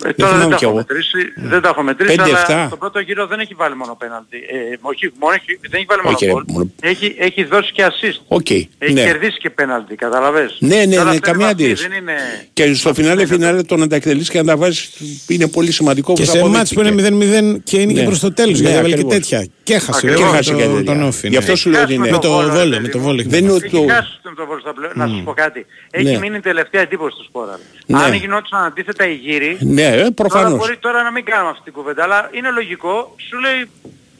[0.06, 0.84] Ε, τώρα δεν θυμάμαι τα κι έχω εγώ.
[0.88, 2.54] μετρήσει, δεν τα έχω μετρήσει, Πέντε, εφτά.
[2.56, 4.38] αλλά στον πρώτο γύρο δεν έχει βάλει μόνο πέναλτι.
[4.38, 6.44] Ε, όχι, μόνο έχει, δεν έχει βάλει μόνο Όχι, ρε, γκολ.
[6.48, 8.20] μόνο- Έχει, έχει δώσει και assist.
[8.28, 9.04] OK, Έχει ναι.
[9.04, 10.58] κερδίσει και πέναλτι, κατάλαβες.
[10.60, 11.88] Ναι, ναι, Τώρα ναι, αυτά είναι καμία βαθμοί, αντίρρηση.
[11.88, 12.14] Δεν είναι...
[12.54, 14.92] Και στο φινάλε φινάλε το να τα εκτελείς και να τα βάζεις
[15.28, 16.14] είναι πολύ σημαντικό.
[16.14, 16.80] Και όπως σε αποδείχθηκε.
[16.80, 18.06] ματς που είναι 0-0 και είναι και Ναι.
[18.06, 18.60] προς το τέλος.
[18.60, 19.14] Ναι, Γιατί έβαλε και ακριβώς.
[19.30, 19.48] τέτοια.
[19.64, 19.92] Και έχασε.
[20.08, 20.20] Ακριβώς.
[20.22, 20.84] ο- Και έχασε το- και τέτοια.
[20.84, 21.28] τον ΟΦΗ.
[21.28, 22.10] Γι' αυτό σου λέω ότι είναι.
[22.10, 23.04] Με το Βόλο, ρε Βόλο, παιδί με το μου.
[23.04, 23.24] Βόλο.
[23.28, 23.86] Δεν είναι Έχει το...
[23.90, 24.92] χάσει με το Βόλο στα play-off.
[24.96, 25.66] Να σας πω κάτι.
[25.92, 26.18] Έχει Ναι.
[26.20, 27.60] μείνει τελευταία εντύπωση του Σπόραρ.
[27.86, 28.00] Ναι.
[28.04, 29.58] Αν γινόταν αντίθετα οι γύροι,
[29.90, 30.58] Ναι, ε, τώρα προφανώς.
[30.60, 33.16] μπορεί τώρα να μην κάνουμε αυτή την κουβέντα, αλλά είναι λογικό.
[33.30, 33.70] Σου λέει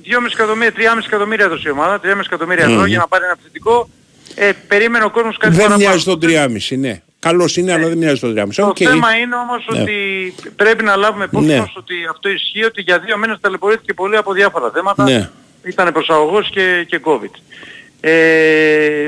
[0.04, 2.86] 2,5 εκατομμύρια, 3,5 εκατομμύρια έδωσε η ομάδα, 3,5 εκατομμύρια ευρώ Μμμ.
[2.86, 3.90] για να πάρει ένα επιθετικό.
[4.36, 5.88] Ε, περίμενε ο κόσμος κάτι Δεν παραπάνω.
[5.90, 7.02] μοιάζει τον 3,5, ναι.
[7.20, 8.48] Καλός είναι, αλλά δεν μοιάζει τον 3,5.
[8.56, 8.78] Το Οκ.
[8.80, 9.82] θέμα είναι όμως Ναι.
[9.82, 9.98] ότι
[10.56, 11.58] πρέπει να λάβουμε υπόψη Ναι.
[11.60, 15.04] μας ότι αυτό ισχύει ότι για δύο μήνες ταλαιπωρήθηκε πολύ από διάφορα θέματα.
[15.04, 15.30] Ναι.
[15.64, 17.32] Ήταν προσαγωγός και, και COVID.
[18.02, 19.08] Ε,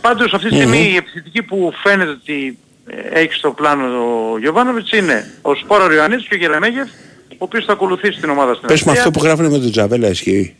[0.00, 0.92] πάντως αυτή τη στιγμή Μμμ.
[0.92, 2.71] η επιθετική που φαίνεται ότι ε,
[3.12, 3.84] έχει στο πλάνο
[4.32, 6.88] ο Γιωβάνοβιτς είναι ο Σπόρα Ριωαννίδης και ο Γερεμέγεφ
[7.28, 9.08] ο οποίος θα ακολουθήσει την ομάδα στην Πες με Αυστρία.
[9.08, 10.56] αυτό που γράφουν με τον Τζαβέλα ισχύει;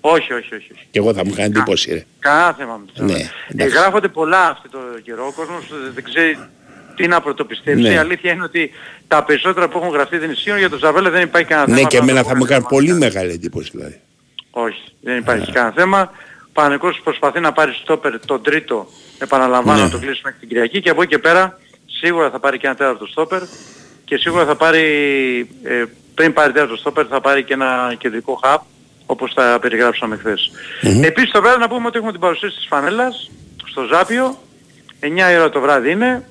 [0.00, 0.72] Όχι, όχι, όχι.
[0.72, 0.86] όχι.
[0.90, 2.04] Και εγώ θα μου κάνει εντύπωση, ρε.
[2.18, 3.76] Κανένα θέμα με το Ναι, ε, εντάξει.
[3.76, 5.26] Γράφονται πολλά αυτό το καιρό.
[5.26, 6.38] Ο κόσμος ε, δεν ξέρει
[6.96, 7.82] τι να πρωτοπιστέψει.
[7.82, 7.88] Ναι.
[7.88, 8.70] Η αλήθεια είναι ότι
[9.08, 10.58] τα περισσότερα που έχουν γραφτεί δεν ισχύουν.
[10.58, 11.80] Για τον Ζαβέλα δεν υπάρχει κανένα θέμα.
[11.80, 12.90] Ναι, και να το εμένα θα πούμε μου κάνει πραγματικά.
[12.90, 14.00] πολύ μεγάλη εντύπωση δηλαδή.
[14.50, 16.10] Όχι, δεν υπάρχει κανένα θέμα.
[16.42, 18.86] Ο Παναγικός προσπαθεί να πάρει στόπερ τον τρίτο,
[19.18, 19.84] επαναλαμβάνω, Ναι.
[19.84, 21.58] να το κλείσει μέχρι την Κυριακή και από εκεί και πέρα
[22.04, 23.42] σίγουρα θα πάρει και ένα τέταρτο στόπερ
[24.04, 24.80] και σίγουρα θα πάρει,
[25.62, 25.84] ε,
[26.14, 28.58] πριν πάρει τέταρτο στόπερ θα πάρει και ένα κεντρικό hub
[29.06, 30.50] όπως τα περιγράψαμε χθες.
[31.02, 33.30] Επίσης το βράδυ να πούμε ότι έχουμε την παρουσίαση της φανέλας
[33.64, 34.38] στο Ζάπιο,
[35.00, 36.28] 9 η ώρα το βράδυ είναι.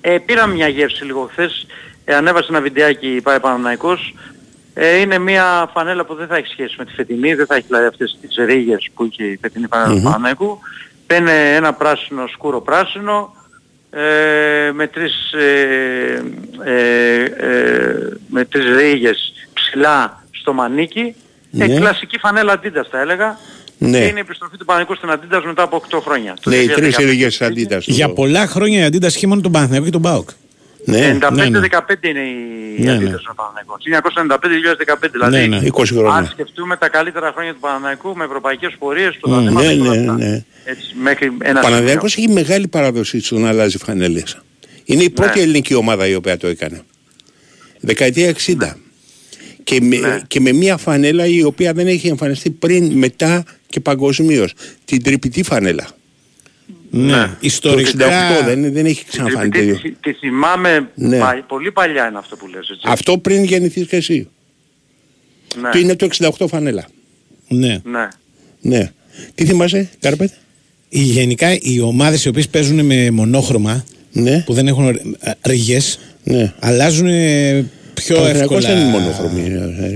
[0.00, 1.66] Ε, πήραμε μια γεύση λίγο χθες,
[2.04, 4.14] ε, ανέβασε ένα βιντεάκι πάει Παναναϊκός.
[4.74, 7.66] Ε, είναι μια φανέλα που δεν θα έχει σχέση με τη φετινή, δεν θα έχει
[7.66, 10.04] δηλαδή αυτές τις ρίγες που είχε η φετινή φανέλα του Μμμ.
[10.04, 10.58] Παναναϊκού.
[11.16, 13.34] Είναι ένα πράσινο, σκούρο πράσινο,
[13.94, 16.22] ε, με τρεις, ε,
[16.64, 21.14] ε, ε, με τρεις ρίγες ψηλά στο μανίκι.
[21.58, 21.74] Ε, Ναι.
[21.76, 23.38] κλασική φανέλα Adidas θα έλεγα.
[23.78, 23.98] Ναι.
[23.98, 26.36] Και είναι η επιστροφή του Παναναϊκού στην Adidas μετά από 8 χρόνια.
[26.42, 26.74] Το Ναι, οι 2015.
[26.76, 27.84] τρεις ηλικίες της Αντίτας.
[27.86, 30.28] Για πολλά χρόνια η Αντίτα είχε μόνο τον Παναθηναϊκό και τον Μπάουκ.
[30.84, 31.28] Ναι, 95-15
[32.00, 32.92] είναι η Ναι, ναι, ναι.
[32.92, 33.74] αντίθεση του Παναναϊκού.
[35.04, 35.48] 1995-2015 δηλαδή.
[35.48, 35.66] Ναι, ναι.
[35.72, 36.12] 20 χρόνια.
[36.12, 39.94] Αν σκεφτούμε τα καλύτερα χρόνια του Παναναϊκού με ευρωπαϊκές πορείες, Μμ, πρωταθλήματα ναι, και όλα
[39.94, 40.12] ναι, αυτά.
[40.16, 40.44] ναι.
[40.64, 44.38] Έτσι, μέχρι ένα Ο Παναδιακός έχει μεγάλη παράδοση στο να αλλάζει φανέλες.
[44.84, 45.44] Είναι η πρώτη Ναι.
[45.44, 46.82] ελληνική ομάδα η οποία το έκανε.
[47.80, 48.76] Δεκαετία 60.
[49.64, 50.20] Και, με, Ναι.
[50.26, 54.52] και με μια φανέλα η οποία δεν έχει εμφανιστεί πριν, μετά και παγκοσμίως.
[54.84, 55.86] Την τρυπητή φανέλα.
[56.94, 57.90] Ναι, Το ιστορικά.
[58.40, 59.26] 68 δεν, δεν έχει σημείο.
[59.28, 59.80] ξαναφανεί Τη, τέτοιο.
[59.80, 61.18] τη, τη θυμάμαι Ναι.
[61.18, 62.68] πα- πολύ παλιά είναι αυτό που λες.
[62.68, 62.80] Έτσι.
[62.84, 64.28] Αυτό πριν γεννηθείς και εσύ.
[65.60, 65.70] ναι.
[65.70, 66.86] Το είναι το 68 φανέλα.
[67.48, 67.80] Ναι.
[67.84, 68.08] ναι.
[68.60, 68.90] Ναι.
[69.34, 70.30] Τι θυμάσαι, Κάρπετ;
[70.88, 74.42] Οι, γενικά οι ομάδες οι οποίες παίζουν με μονόχρωμα Ναι.
[74.46, 75.00] που δεν έχουν
[75.46, 76.52] ρηγές Ναι.
[76.58, 77.64] Αλλάζουν ε,
[78.04, 78.78] πιο Παναθηναϊκός εύκολα.
[78.78, 79.40] δεν είναι μονοχρωμή.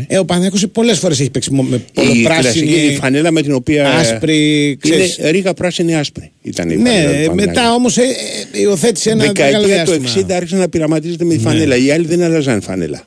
[0.08, 0.14] ε.
[0.14, 2.96] Ε, ο Παναθηναϊκός πολλές φορές έχει παίξει μο- με Η κλασική πολλοπράσινη.
[3.00, 3.90] φανέλα με την οποία.
[3.90, 5.18] άσπρη, ξέρεις.
[5.18, 6.32] Είναι ρίγα πράσινη άσπρη.
[6.42, 7.34] Ήταν η φανέλα του Ναι, Παναθηναϊκού.
[7.34, 10.26] μετά όμως ε, ε, υιοθέτησε ένα μεγάλο Δεκαετία του διάστημα.
[10.26, 11.48] 60 άρχισε να πειραματίζεται με τη Ναι.
[11.50, 11.76] φανέλα.
[11.76, 13.04] Οι άλλοι δεν άλλαζαν φανέλα.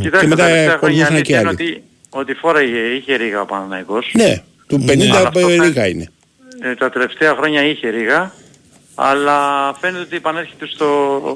[0.00, 1.70] Κοιτάξτε, Και μετά τα τελευταία χρόνια η ακολούθησαν και αλήθεια είναι άλλοι.
[1.72, 4.10] ότι, ότι φόραγε, είχε ρίγα ο Παναθηναϊκός.
[4.16, 6.06] Ναι, του 50 Αλλά αυτό φαίνεται- ρίγα είναι.
[6.62, 8.34] Ε, τα τελευταία χρόνια είχε ρίγα,
[8.98, 9.38] αλλά
[9.80, 10.86] φαίνεται ότι επανέρχεται στο,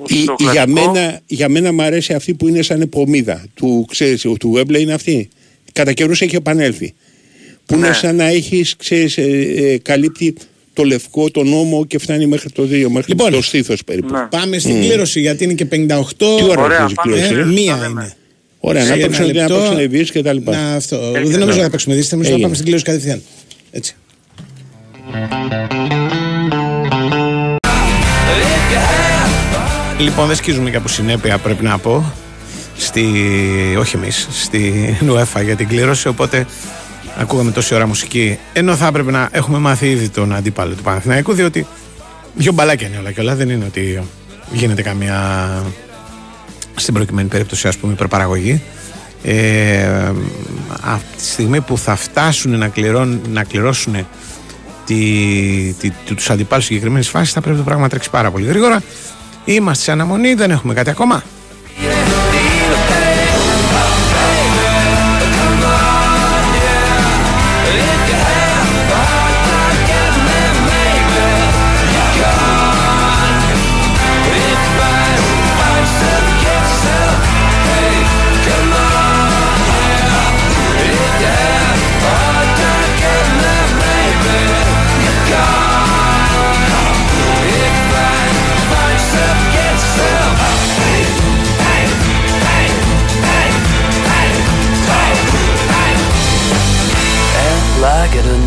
[0.07, 0.93] Η- στο η- για, κλασικό.
[0.93, 3.45] μένα, για μένα μου αρέσει αυτή που είναι σαν επομίδα.
[3.55, 5.29] Του, ξέρεις, του Wembley είναι αυτή.
[5.73, 6.95] Κατά καιρούς έχει επανέλθει.
[7.67, 7.87] Που Ναι.
[7.87, 9.23] είναι σαν να έχεις, ξέρεις, ε,
[9.57, 10.35] ε, καλύπτει
[10.73, 13.31] το λευκό, το νόμο και φτάνει μέχρι το 2, μέχρι Λοιπόν.
[13.31, 14.13] το στήθος περίπου.
[14.13, 14.27] Ναι.
[14.31, 14.81] Πάμε στην Μμ.
[14.81, 16.37] κλήρωση γιατί είναι και 58.
[16.37, 17.87] Τι ώρα Ωραία, έχεις η πάμε κλήρωση, Ε, ρε; μία Ναι, ναι.
[17.89, 18.15] είναι.
[18.61, 19.55] Ωραία, Σε να ένα παίξουν, να λεπτό.
[19.55, 20.53] παίξουν οι βίες και τα λοιπά.
[20.53, 20.97] Να, αυτό.
[20.97, 21.63] Έγινε, δεν νομίζω ναι.
[21.65, 22.43] να παίξουμε δίστε, νομίζω να Έγινε.
[22.43, 23.23] πάμε στην κλήρωση κατευθείαν.
[23.71, 23.95] Έτσι.
[29.99, 32.13] Λοιπόν, δεν σκίζουμε και από συνέπεια, πρέπει να πω.
[32.77, 33.05] Στη,
[33.79, 36.09] όχι εμείς, στη UEFA για την κλήρωση.
[36.09, 36.47] Οπότε
[37.19, 38.39] ακούγαμε τόση ώρα μουσική.
[38.53, 41.67] Ενώ θα έπρεπε να έχουμε μάθει ήδη τον αντίπαλο του Παναθηναϊκού, διότι
[42.35, 43.35] δύο μπαλάκια είναι όλα και όλα.
[43.35, 44.03] Δεν είναι ότι
[44.53, 45.49] γίνεται καμία
[46.75, 48.63] στην προκειμένη περίπτωση ας πούμε υπερπαραγωγή
[49.23, 50.13] ε,
[50.81, 54.07] από τη στιγμή που θα φτάσουν να, κληρών, να κληρώσουν
[54.95, 58.47] τη, τη, τη, τους αντιπάλους συγκεκριμένης φάσης θα πρέπει το πράγμα να τρέξει πάρα πολύ
[58.47, 58.83] γρήγορα.
[59.45, 61.23] Είμαστε σε αναμονή, δεν έχουμε κάτι ακόμα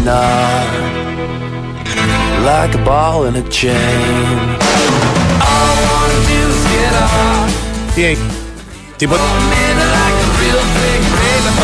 [0.06, 0.68] like it or not,
[2.44, 3.74] like a ball in a chain.
[5.40, 5.42] All I
[5.92, 7.52] wanna do is get off.
[7.96, 8.30] Τι έχει,
[8.98, 11.64] τίποτα Minute like a real big baby, oh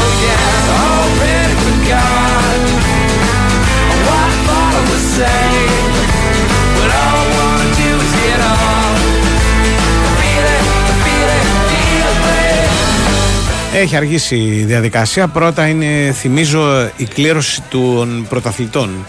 [13.79, 15.27] Έχει αργήσει η διαδικασία.
[15.27, 19.05] Πρώτα είναι, θυμίζω, η κλήρωση των πρωταθλητών.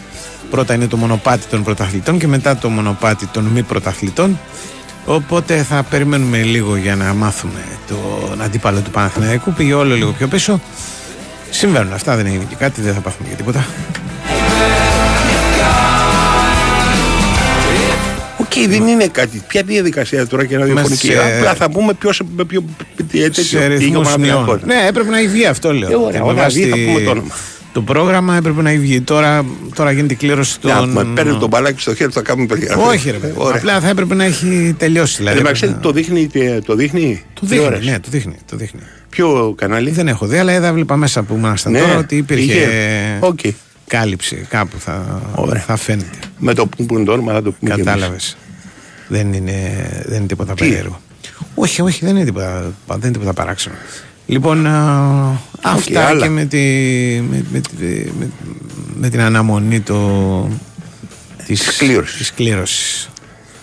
[0.51, 4.39] Πρώτα είναι το μονοπάτι των πρωταθλητών και μετά το μονοπάτι των μη πρωταθλητών.
[5.05, 9.53] Οπότε θα περιμένουμε λίγο για να μάθουμε τον αντίπαλο του Παναθηναϊκού.
[9.53, 10.61] Πήγε όλο λίγο πιο πίσω.
[11.51, 13.67] Συμβαίνουν αυτά, δεν έγινε και κάτι, δεν θα πάθουμε και τίποτα.
[18.59, 19.43] Οκ, δεν είναι κάτι.
[19.49, 21.07] Ποια διαδικασία τώρα και ραδιοφωνική.
[21.07, 22.65] σε- Απλά θα πούμε ποιος, με ποιο
[22.97, 24.47] τέτοιο σε πήγε ο ρυθμούς Παναθηναϊκός.
[24.47, 24.61] μειών.
[24.65, 25.91] Ναι, έπρεπε να έχει βγει αυτό λέω.
[25.91, 27.35] Ε, ωραία, Και με ωραία, βάση βγει, θα τη- πούμε το όνομα.
[27.73, 29.01] Το πρόγραμμα έπρεπε να έχει βγει.
[29.01, 29.45] Τώρα,
[29.75, 30.89] τώρα γίνεται η κλήρωση Να, των.
[30.89, 32.77] πούμε, παίρνει τον μπαλάκι στο χέρι, θα κάνουμε παιδιά.
[32.77, 33.33] Όχι, ρε παιδί.
[33.37, 33.57] Ωραία.
[33.59, 35.17] Απλά θα έπρεπε να έχει τελειώσει.
[35.17, 36.27] Δηλαδή, Εν τω μεταξύ, έπρεπε να- το δείχνει.
[36.27, 38.81] τε- Το δείχνει; Το Τι δείχνει, ώρες; ναι, το δείχνει, το δείχνει.
[39.11, 42.53] Ποιο κανάλι; Δεν έχω δει, αλλά είδα βλέπα μέσα που ήμασταν Ναι, τώρα ότι υπήρχε
[42.53, 42.69] είχε.
[43.21, 43.39] Οκ.
[43.91, 44.47] Κάλυψη.
[44.49, 45.63] Κάπου θα, Ωραία.
[45.63, 46.19] θα φαίνεται.
[46.39, 47.75] Με το που είναι το όνομα θα το πούμε.
[47.75, 47.85] και εμείς.
[47.93, 48.37] Κατάλαβες.
[49.09, 49.55] Δεν είναι,
[50.07, 51.01] δεν είναι τίποτα Τι; περίεργο.
[51.55, 53.75] Όχι, όχι, δεν είναι τίποτα, δεν είναι τίποτα παράξενο.
[54.27, 56.23] Λοιπόν, α, αυτά άλλα.
[56.27, 56.59] και με, τη,
[57.31, 58.31] με, με, τη- με,
[58.95, 60.49] με την αναμονή το,
[61.47, 62.17] της, κλήρωσης.
[62.17, 63.09] της κλήρωσης.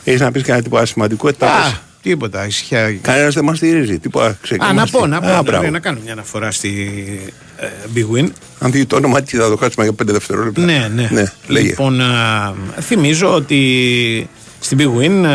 [0.04, 1.28] Έχεις να πεις κανένα τίποτα σημαντικό.
[1.28, 1.82] Α, ετάπες.
[2.02, 2.98] τίποτα, ισχύα.
[3.02, 4.00] Κανένας δεν μας στηρίζει.
[4.00, 4.92] Τίποτα Α, να ξεκινήσει.
[4.92, 5.70] πω, να πω, Α, να, μπράβο.
[5.70, 6.70] να κάνω μια αναφορά στη
[7.28, 7.32] ε,
[7.96, 8.30] Big Win.
[8.60, 10.62] Αν δει το όνομα, τι θα το κάτσουμε για 5 δευτερόλεπτα.
[10.62, 11.10] Ναι, ναι.
[11.12, 11.68] ναι λέγε.
[11.68, 14.30] Λοιπόν, α, θυμίζω ότι
[14.60, 15.26] στην Big Win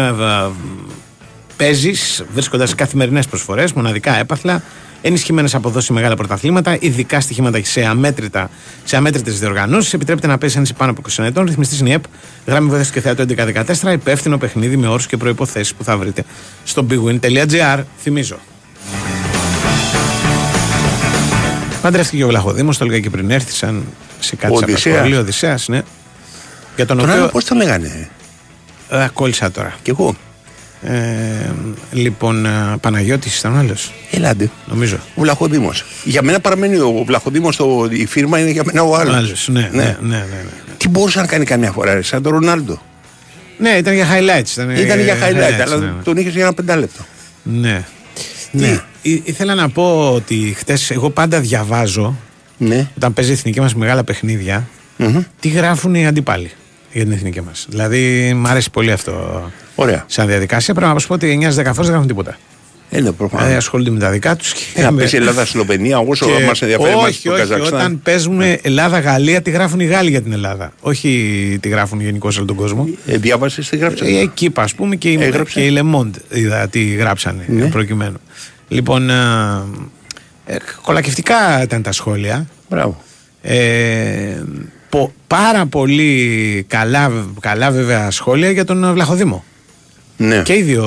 [1.57, 4.63] παίζεις, βρίσκοντας καθημερινές προσφορές, μοναδικά έπαθλα,
[5.03, 8.51] ενισχυμένες αποδόσει σε μεγάλα πρωταθλήματα, ειδικά στοιχήματα σε, αμέτρητα,
[8.85, 9.93] σε αμέτρητες διοργανώσεις.
[9.93, 11.45] Επιτρέπεται να παίζει αν είσαι πάνω από 20 ετών.
[11.45, 12.05] Ρυθμιστής είναι η ΕΠ.
[12.47, 13.25] Γράμμη βοήθεια και θεάτου
[13.89, 13.93] 1114.
[13.93, 16.25] Υπεύθυνο παιχνίδι με όρους και προποθέσει που θα βρείτε
[16.65, 17.83] στο bigwin.gr.
[18.03, 18.39] Θυμίζω.
[21.83, 23.85] Παντρεύτηκε ο Βλαχοδήμο, το έλεγα και πριν έρθει, σαν
[24.21, 24.95] σε κάτι Ο σαν Οδυσσέας.
[24.95, 25.83] απασχολεί, ο Οδυσσέας, ναι.
[26.77, 27.21] Για τον Τον οποίο.
[27.21, 28.09] άλλο πώς το λέγανε;
[28.89, 29.75] Α, κόλλησα τώρα.
[29.83, 30.15] Κι εγώ.
[30.83, 31.51] Ε,
[31.93, 34.51] λοιπόν, α, Παναγιώτης ήταν ο άλλος, Ελάτε.
[34.67, 34.97] νομίζω.
[35.15, 35.73] Ο Βλαχοδήμο.
[36.05, 37.49] Για μένα παραμένει ο Βλαχοδήμο,
[37.91, 39.15] η φίρμα είναι για μένα ο άλλος.
[39.15, 40.45] Ο άλλος, ναι, ναι, ναι, ναι, ναι.
[40.77, 42.83] Τι μπορούσε να κάνει καμιά φορά, ρε, σαν τον Ρονάλντο;
[43.59, 44.51] Ναι, ήταν για highlights.
[44.53, 46.03] Ήταν, Ήταν για highlight, αλλά ναι, ναι.
[46.05, 47.03] τον είχες για ένα πεντάλεπτο.
[47.43, 47.85] Ναι.
[48.51, 48.81] Ναι.
[49.03, 52.17] Τι, ή- ήθελα να πω ότι χτες εγώ πάντα διαβάζω
[52.59, 52.89] Ναι.
[52.97, 55.21] όταν παίζει η εθνική μας μεγάλα παιχνίδια Μμμ.
[55.41, 56.51] τι γράφουν οι αντίπαλοι
[56.93, 57.67] για την εθνική μας.
[57.69, 59.43] Δηλαδή μου αρέσει πολύ αυτό
[59.75, 60.05] Ωραία.
[60.07, 60.75] σαν διαδικασία.
[60.75, 62.37] Πρέπει να σου πω ότι 9-10 φορές δεν γράφουν τίποτα.
[62.95, 63.41] Ε, ναι, προφανώς.
[63.45, 64.55] Δηλαδή ασχολούνται με τα δικά τους.
[64.77, 67.75] Να παίζει Ελλάδα-Σλοβενία, όσο Και- μας ενδιαφέρει μας όχι, το όχι, Καζακστάν.
[67.81, 70.73] όταν παίζουμε Ελλάδα-Γαλλία, τη γράφουν οι Γάλλοι για την Ελλάδα.
[70.81, 72.89] Όχι τη γράφουν γενικώ όλο τον κόσμο.
[73.07, 74.05] Ε, διάβασες τι γράψε.
[74.05, 75.61] Ε, Εκεί, ας πούμε, και η, Έγραψε.
[75.61, 77.67] και η Le Monde είδα τι γράψανε Ναι.
[77.67, 78.21] προκειμένου.
[78.73, 79.15] Λοιπόν, ε,
[80.47, 82.47] ε, κολακευτικά ήταν τα σχόλια.
[82.69, 83.03] Μπράβο.
[83.43, 84.43] Ε,
[84.89, 87.11] πο- πάρα πολύ καλά,
[87.41, 89.45] καλά βέβαια σχόλια για τον Βλαχοδήμο.
[90.17, 90.43] Ναι.
[90.43, 90.85] Και οι δύο,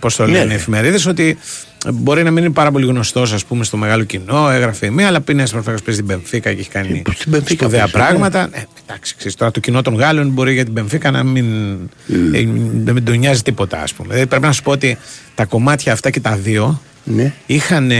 [0.00, 0.54] πώς το Ναι, λένε, ναι.
[0.54, 1.38] εφημερίδες, ότι
[1.92, 4.50] μπορεί να μην είναι πάρα πολύ γνωστός, ας πούμε, στο μεγάλο κοινό.
[4.50, 7.80] Έγραφε η μία, αλλά πήγε ένας προσφέρει παίζει την Πενφύκα και έχει κάνει Benfica σπουδαία
[7.80, 8.48] παίζει, πράγματα.
[8.52, 11.74] Ε, εντάξει, ξέρεις, τώρα το κοινό των Γάλλων μπορεί για την Πενφύκα να μην,
[12.32, 12.44] ε,
[12.84, 14.08] να μην τον νοιάζει τίποτα, ας πούμε.
[14.08, 14.98] Δηλαδή, πρέπει να σου πω ότι
[15.34, 17.32] τα κομμάτια αυτά και τα δύο Ναι.
[17.46, 17.90] είχαν,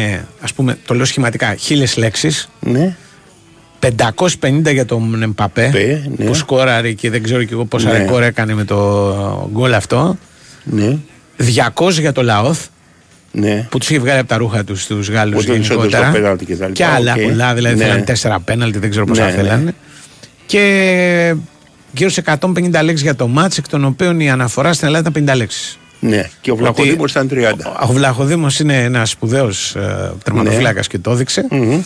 [0.41, 2.49] ας πούμε, το λέω σχηματικά, χίλιες λέξεις.
[2.61, 2.97] Ναι.
[3.81, 6.25] 550 για τον Εμπαπέ Πε, ναι.
[6.25, 7.99] που σκόραρε και δεν ξέρω και εγώ πόσα Ναι.
[7.99, 10.19] ρεκόρ έκανε με το γκολ αυτό.
[10.65, 10.99] Ναι.
[11.75, 12.67] 200 για το Λαχόθ
[13.39, 13.67] Ναι.
[13.71, 16.07] που τους είχε βγάλει από τα ρούχα τους τους Γάλλους Όταν τους έδωσε γενικότερα.
[16.13, 17.21] το πέναλτι και τα λοιπά, Και άλλα οκ.
[17.23, 17.85] πολλά, δηλαδή Ναι.
[17.85, 19.37] θέλανε 4 πέναλτι, δεν ξέρω πόσα Ναι, ναι.
[19.37, 19.75] θέλανε.
[20.47, 21.35] Και
[21.93, 25.35] γύρω σε 150 λέξεις για το ματς, εκ των οποίων η αναφορά στην Ελλάδα ήταν
[25.35, 25.79] 50 λέξεις.
[26.01, 26.29] Ναι.
[26.41, 27.73] Και ο Βλαχοδήμος ήταν 30.
[27.89, 31.47] Ο Βλαχοδήμος είναι ένας σπουδαίος ε, τερματοφύλακα και το έδειξε.
[31.51, 31.81] Μμμ.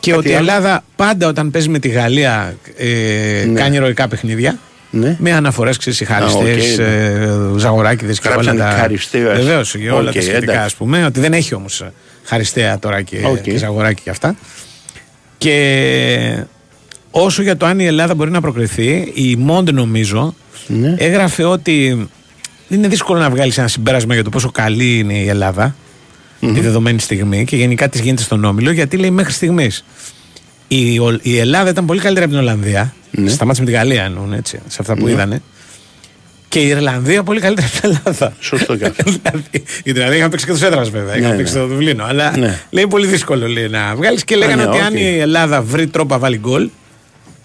[0.00, 3.60] Και Κάτι ότι η άλλο; Ελλάδα πάντα όταν παίζει με τη Γαλλία ε, Ναι.
[3.60, 4.58] κάνει ηρωικά παιχνίδια.
[4.94, 5.16] Ναι.
[5.20, 6.44] Με αναφορές οι χαριστέ, οκ,
[6.78, 6.84] ναι.
[6.84, 8.70] ε, Ζαγοράκηδε και όλα Γράψανε τα.
[8.70, 9.38] Χαριστέας.
[9.38, 10.76] Βεβαίως και όλα Οκ, τα σχετικά, ας εντάξει.
[10.76, 11.04] πούμε.
[11.04, 11.84] Ότι δεν έχει όμως
[12.24, 13.40] Χαριστέα τώρα και, Οκ.
[13.40, 14.36] και Ζαγοράκη και αυτά.
[15.38, 16.44] Και
[17.10, 20.34] όσο για το αν η Ελλάδα μπορεί να προκριθεί, η Μοντ νομίζω
[20.66, 20.94] Ναι.
[20.98, 22.08] έγραφε ότι
[22.68, 25.74] είναι δύσκολο να βγάλεις ένα συμπέρασμα για το πόσο καλή είναι η Ελλάδα
[26.40, 29.84] τη δεδομένη στιγμή και γενικά τι γίνεται στον Όμιλο, γιατί λέει μέχρι στιγμής.
[30.68, 32.94] Η, Ο- η Ελλάδα ήταν πολύ καλύτερη από την Ολλανδία.
[33.16, 33.30] Ναι.
[33.30, 35.10] Στα μάτια με τη Γαλλία εννοούν έτσι, σε αυτά που Ναι.
[35.10, 35.42] είδανε.
[36.48, 38.36] Και η Ιρλανδία πολύ καλύτερη από την Ελλάδα.
[38.40, 39.04] Σωστό και αυτό.
[39.22, 41.16] δηλαδή, η Ιρλανδία είχαν παίξει και εντός έδρας βέβαια.
[41.16, 41.60] Είχαν Ναι, παίξει ναι.
[41.60, 42.04] το Δουβλίνο.
[42.04, 42.60] Αλλά Ναι.
[42.70, 44.24] λέει πολύ δύσκολο λέει, να βγάλεις.
[44.24, 44.82] Και λέγανε ναι, ότι οκ.
[44.84, 46.68] αν η Ελλάδα βρει τρόπο να βάλει γκολ.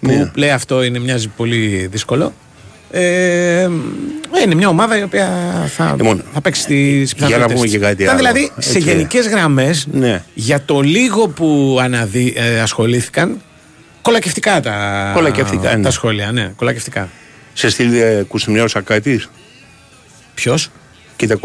[0.01, 0.31] Που Ναι.
[0.35, 2.33] λέει αυτό είναι, μοιάζει πολύ δύσκολο.
[2.91, 3.67] Ε,
[4.43, 5.29] είναι μια ομάδα η οποία
[5.75, 8.17] θα, Λοιπόν, θα παίξει τι για να πούμε και κάτι Ήταν άλλο.
[8.17, 8.79] δηλαδή σε Έτσι.
[8.91, 10.23] γενικές γραμμές Ναι.
[10.33, 13.41] για το λίγο που αναδει, ε, ασχολήθηκαν
[14.09, 15.83] κολακευτικά τα, Κολακευτικά, ναι.
[15.83, 16.31] τα σχόλια.
[16.31, 17.09] Ναι, κολακευτικά.
[17.53, 19.29] Σε στείλει ε, Κουστιμιάου Σακάτης;
[20.33, 20.69] Ποιος;
[21.15, 21.39] Κοίτα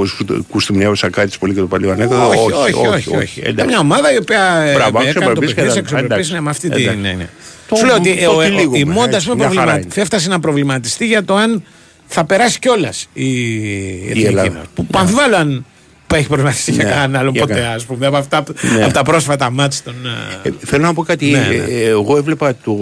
[0.48, 2.28] Κουστιμιάου Σακάτης πολύ και το παλιό ανέκδοτο.
[2.28, 3.42] όχι, όχι, όχι, όχι.
[3.48, 6.32] Είναι μια ομάδα η οποία ε, Μπράβο, έκανε το αξιοπρεπής και παιχνίδι, τα- αξιοπρεπής, εντάξει,
[6.32, 6.80] ναι, με αυτή την.
[6.82, 7.00] εντάξει.
[7.00, 7.28] Ναι, ναι.
[7.68, 9.78] Το- Σου λέω ότι το ο- ο- τυλίγουμε, η Μόντα έτσι, μια χαρά προβλημα...
[9.78, 9.88] είναι.
[9.94, 11.62] έφτασε να προβληματιστεί για το αν
[12.06, 14.50] θα περάσει κιόλας η, η εθνική Ελλάδα.
[14.50, 14.64] μας.
[14.74, 15.64] Που, που αμφιβάλλω αν που
[16.14, 17.72] έχει προβληματιστεί για Ναι, κανέναν άλλο για ποτέ, κανένα.
[17.74, 18.42] ας πούμε, από, αυτά,
[18.76, 18.84] Ναι.
[18.84, 19.94] από τα πρόσφατα μάτς των.
[20.42, 21.26] ε, Ε, θέλω να πω κάτι.
[21.30, 21.54] Ναι, ε, ναι.
[21.54, 22.72] ε, εγώ έβλεπα το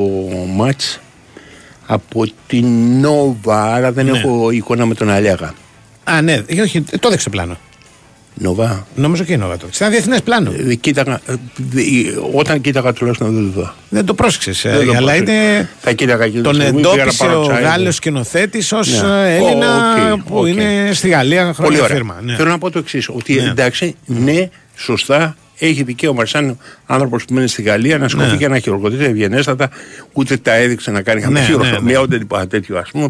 [0.54, 1.00] μάτς
[1.86, 2.66] από την
[3.00, 4.18] Νόβα, άρα δεν Ναι.
[4.18, 5.54] έχω εικόνα με τον Αλιάγα.
[6.04, 7.56] Α, ναι, ε, όχι, το έδειξε πλάνο.
[8.34, 8.86] Νόβα.
[8.94, 9.66] Νομίζω και η Νόβα το.
[9.74, 10.52] Ήταν διεθνές πλάνο.
[10.68, 11.84] Ε, κοίταγα, ε, δε- ε,
[12.32, 13.74] όταν κοίταγα τουλάχιστον δεν το είδα.
[13.88, 14.60] Δεν το πρόσεξες.
[14.62, 15.32] Δεν το αλλά πρόσεξα.
[15.32, 15.68] είναι.
[15.80, 17.62] Θα κοίταγα και Τον τη στιγμή, πήγα να εντόπισε πάρω ο τσάι.
[17.62, 19.34] Γάλλος σκηνοθέτης ως Ναι.
[19.36, 20.46] Έλληνα Οκ, που οκ.
[20.46, 21.96] είναι στη Γαλλία χρόνια Πολύ ωραία.
[21.96, 22.18] φίρμα.
[22.22, 22.36] Ναι.
[22.36, 23.50] Θέλω να πω το εξής: Ότι Ναι.
[23.50, 28.36] εντάξει, ναι, σωστά, έχει δικαίωμα σαν άνθρωπος που μένει στη Γαλλία να σηκωθεί Ναι.
[28.36, 29.68] και να χειροκροτήσει ευγενέστατα,
[30.12, 33.08] ούτε τα έδειξε να κάνει καμία Ναι, χειροκροτία, ναι, ούτε τίποτα τέτοιο, ας πούμε.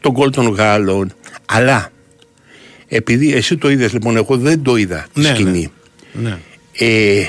[0.00, 1.12] Το γκολ των Γάλλων.
[1.46, 1.90] Αλλά
[2.92, 5.72] επειδή εσύ το είδες, λοιπόν, εγώ δεν το είδα τη Ναι, σκηνή.
[6.12, 6.38] Ναι.
[6.72, 7.24] Ε,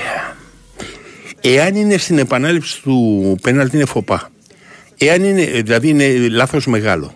[1.42, 4.30] εάν είναι στην επανάληψη του πέναλτι είναι φο πα.
[4.98, 7.14] Εάν είναι, δηλαδή είναι λάθος μεγάλο.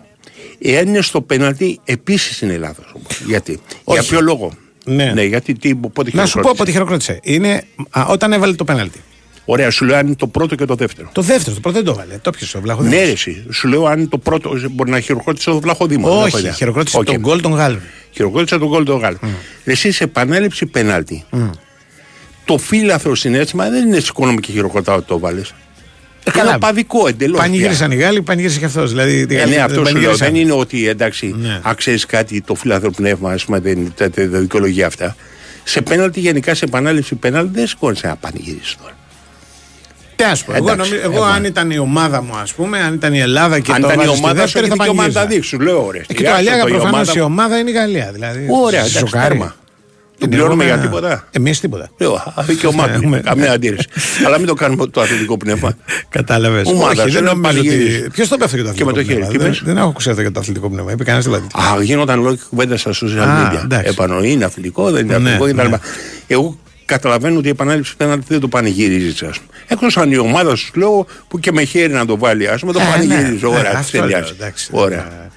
[0.58, 2.92] Εάν είναι στο πέναλτι επίσης είναι λάθος.
[2.94, 3.20] όμως.
[3.26, 3.98] Γιατί, Όχι.
[4.00, 4.52] για ποιο λόγο;
[4.84, 5.22] Ναι.
[5.24, 6.50] γιατί τι, πότε Να σου πω χειροκρότησε.
[6.50, 7.20] από τι χειροκρότησε.
[7.22, 9.00] Είναι α, όταν έβαλε το πέναλτι.
[9.48, 11.08] Ωραία, σου λέω αν είναι το πρώτο και το δεύτερο.
[11.12, 12.18] Το δεύτερο, το πρώτο δεν το έβαλε.
[12.22, 12.98] Το 'πιασε ο Βλαχοδήμος.
[12.98, 13.44] Ναι, ρε, εσύ.
[13.52, 16.20] σου λέω αν το πρώτο μπορεί να χειροκρότησε το Βλαχοδήμο.
[16.22, 17.04] Όχι, χειροκρότησε Οκ.
[17.04, 17.80] το γκολ των Γάλλων.
[18.10, 19.18] Χειροκρότησε τον γκολ του Γάλλου.
[19.64, 21.24] Εσύ σε επανάληψη πέναλτι.
[22.44, 25.54] Το φύλαθρο συνέστημα δεν είναι σηκώνομαι και χειροκροτάω ότι το βάλες.
[26.24, 26.44] Ε, καλά.
[26.44, 27.38] Είναι απαδικό εντελώς.
[27.38, 28.90] Πανηγύρισαν οι Γάλλοι, πανηγύρισε και αυτός.
[28.90, 29.82] Δηλαδή, Ε, ναι, αυτό σου λέω.
[29.82, 30.32] πανηγύρισαν.
[30.32, 31.60] Δεν είναι ότι εντάξει, Ναι.
[31.62, 35.16] αν ξέρεις κάτι, το φιλάθρο πνεύμα, ας πούμε, δεν τα τα- τα δικαιολογεί αυτά.
[35.64, 38.94] Σε πέναλτι, γενικά σε επανάληψη πέναλτι, δεν σηκώνει να πανηγυρίσει τώρα.
[40.16, 42.78] Τι ας πω, εγώ, Εντάξει, νομίζω, εγώ ε, αν ήταν η ομάδα μου, ας πούμε,
[42.78, 44.76] αν ήταν η Ελλάδα και αν το ήταν η έβαζε στη ομάδα σου, δεύτερη, έχει
[44.76, 45.34] θα δικαίωμα να τα πανηγύριζα.
[45.34, 45.48] δείξει.
[45.48, 46.02] Σου λέω, ωραία.
[46.06, 48.10] Ε, Και το Αλιάγα προφανώς η ομάδα είναι η Γαλλία.
[48.12, 49.28] Δηλαδή, Ωραία, σε εντάξει, σοκάρει.
[49.28, 49.54] τέρμα.
[50.18, 51.28] Τον Την πληρώνουμε για έχουμε- τίποτα.
[51.30, 51.90] Εμείς τίποτα.
[51.98, 52.94] Λέω, α, δικαιωμάτων.
[52.94, 53.88] Έχουμε- Καμία αντίρρηση.
[54.26, 55.76] Αλλά μην το κάνουμε το αθλητικό πνεύμα.
[56.16, 56.66] Κατάλαβες.
[56.66, 57.98] Ομάδας, Όχι, σου δεν να νομίζω πανηγυρίζει.
[58.00, 58.10] ότι.
[58.10, 59.32] Ποιος το πέφτει για το Και με αθλητικό το χέρι, πνεύμα.
[59.32, 60.92] τι Δεν, πες; δεν έχω ακούσει αυτό για το αθλητικό πνεύμα.
[60.92, 61.44] Είπε κανένας τίποτα.
[61.72, 63.60] Α, γίνονταν λόγο και κουβέντα στα social Α, media.
[63.64, 63.88] εντάξει.
[63.88, 65.68] Επάνω είναι αθλητικό, δεν είναι Ναι, αθλητικό κτλ.
[65.70, 65.76] ναι.
[66.26, 69.58] Εγώ καταλαβαίνω ότι η επανάληψη πέναλτι δεν το πανηγυρίζει, ας πούμε.
[69.66, 72.72] Εκτός αν η ομάδα σου λέω που και με χέρι να το βάλει, ας πούμε,
[72.72, 73.38] το Ε, πανηγυρίζει.
[73.46, 74.32] ναι, Ωραία, ναι, τι αυτό λέω, τελειάζει.
[74.36, 74.68] εντάξει.
[74.72, 74.98] Ωραία.
[75.00, 75.28] Ε,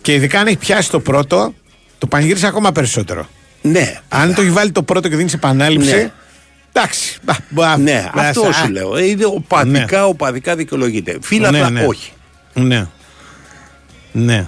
[0.00, 1.54] Και ειδικά αν έχει πιάσει το πρώτο,
[1.98, 3.28] το πανηγύρισε ακόμα περισσότερο.
[3.62, 4.00] Ναι.
[4.08, 5.90] Αν το έχει βάλει το πρώτο και δίνει επανάληψη.
[5.94, 6.10] Ναι.
[6.72, 7.16] Εντάξει.
[7.22, 8.96] μπα, μπα, Ναι, μπα, αυτό α, σου λέω.
[8.96, 11.18] Ε, Είναι οπαδικά, οπαδικά δικαιολογείται.
[11.22, 11.86] Φύλαθλα Ναι, ναι.
[11.86, 12.12] όχι.
[12.54, 12.86] Ναι.
[14.12, 14.46] Ναι.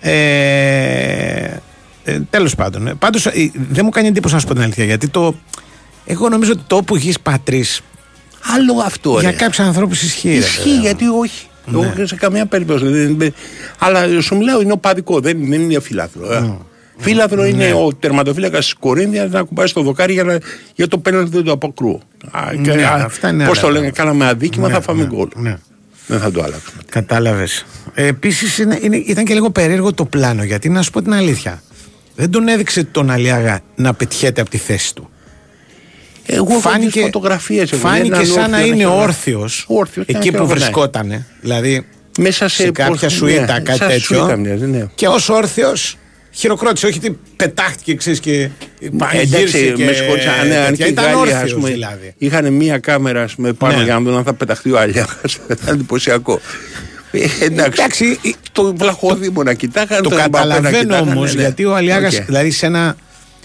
[0.00, 1.56] Ε,
[2.04, 2.86] ε, Τέλος πάντων.
[2.86, 3.22] Ε, Πάντως
[3.70, 4.84] δεν μου κάνει εντύπωση να σου πω την αλήθεια.
[4.84, 5.34] Γιατί το.
[6.04, 7.64] Εγώ νομίζω ότι το όπου γης πατρί.
[8.56, 9.20] Άλλο αυτό.
[9.20, 9.36] Για ρε.
[9.36, 10.28] κάποιους ανθρώπους ισχύει.
[10.28, 10.80] ρε, Ισχύει, βέβαια.
[10.80, 11.46] γιατί όχι.
[11.66, 11.78] Ναι.
[11.96, 12.84] Εγώ σε καμία περίπτωση.
[12.86, 13.34] δεν- δεν-
[13.78, 16.32] Αλλά σου μιλάω είναι οπαδικό, δεν, δεν είναι φύλαθρο.
[16.32, 16.56] ε.
[16.98, 17.72] Φύλαθρο είναι Ναι.
[17.72, 20.38] ο τερματοφύλακας της Κορίνθιας να κουμπάει στο δοκάρι για, να,
[20.74, 22.00] για το πέναλτι δεν το αποκρούω.
[22.58, 24.02] Ναι, αυτά είναι Πώς άλλα το λένε, πράγματα.
[24.02, 25.28] κάναμε αδίκημα, Ναι, θα φάμε ναι, γκολ.
[25.34, 25.56] ναι.
[26.06, 26.82] Δεν θα το αλλάξουμε.
[26.90, 27.64] Κατάλαβες.
[27.94, 28.58] Ε, Επίσης
[29.06, 31.62] ήταν και λίγο περίεργο το πλάνο γιατί να σου πω την αλήθεια.
[32.16, 35.10] Δεν τον έδειξε τον Αλιάγα να πετιέται από τη θέση του.
[36.26, 40.36] Εγώ φάνηκε, φωτογραφίες, εγώ, φάνηκε έναν σαν να όρθιο, είναι έναν όρθιος Όρθιος, εκεί ναι,
[40.38, 40.48] που ναι.
[40.52, 41.26] βρισκότανε.
[41.40, 41.86] Δηλαδή
[42.18, 44.16] Μέσα σε, σε κάποια πώς- σουίτα, ναι, κάτι σαν τέτοιο.
[44.18, 44.86] σουίτα μοιάζει, ναι.
[44.94, 45.96] Και ως όρθιος
[46.30, 46.86] χειροκρότησε.
[46.86, 48.48] Όχι ότι πετάχτηκε ξέρεις, και
[48.98, 49.58] πανηγύρισε.
[49.58, 50.70] Εντάξει, και με συγχωρείς, αν, αν τέτοια.
[50.70, 52.14] και οι Ήταν Γάλλοι, ας όρθιο πούμε, δηλαδή.
[52.18, 53.82] είχαν μία κάμερα ας πούμε, πάνω Ναι.
[53.84, 55.38] για να δουν αν θα πεταχτεί ο Αλιάχας.
[55.50, 56.40] Ήταν εντυπωσιακό.
[57.14, 58.18] Ε, εντάξει, Εντάξει,
[58.52, 60.02] το βλαχοδήμο να κοιτάγανε.
[60.02, 61.40] Το τον Εμπαπέ να καταλαβαίνω κοιτάγανε, όμως ναι.
[61.40, 62.24] γιατί ο Αλιάγας, Οκ.
[62.24, 62.96] δηλαδή σε, ένα,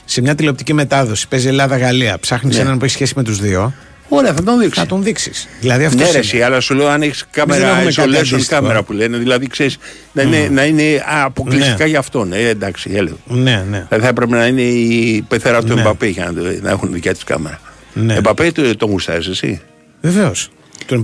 [0.05, 2.61] σε μια τηλεοπτική μετάδοση, παίζει Ελλάδα-Γαλλία, ψάχνεις Ναι.
[2.61, 3.74] έναν που έχει σχέση με τους δύο.
[4.09, 4.82] Ωραία, θα τον δείξεις.
[4.82, 5.47] Θα τον δείξεις.
[5.59, 8.43] Δηλαδή αυτός Ναι, ρε, εσύ, αλλά σου λέω αν έχεις κάμερα, έχουμε κάτι isolation αντίστοιχο.
[8.61, 9.78] κάμερα που λένε, δηλαδή ξέρεις
[10.11, 11.89] να είναι, να είναι α, αποκλειστικά Ναι.
[11.89, 12.34] για αυτόν.
[12.34, 13.15] Ε, εντάξει, έλεγα.
[13.26, 13.86] Ναι, ναι.
[13.88, 15.82] Δηλαδή θα έπρεπε να είναι η πεθερά του Ναι.
[15.82, 17.59] Εμπαπέ για να, το- να έχουν δικιά της κάμερα.
[17.93, 18.13] Ναι.
[18.13, 19.61] Εμπαπέ το, το γουστάρεις εσύ;
[20.01, 20.49] Βεβαίως.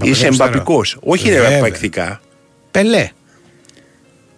[0.03, 0.97] Είσαι εμπαπικός.
[1.01, 1.70] Όχι ρε Βέβαια.
[2.74, 2.89] Απαεκτικά.
[2.97, 3.09] Πελέ.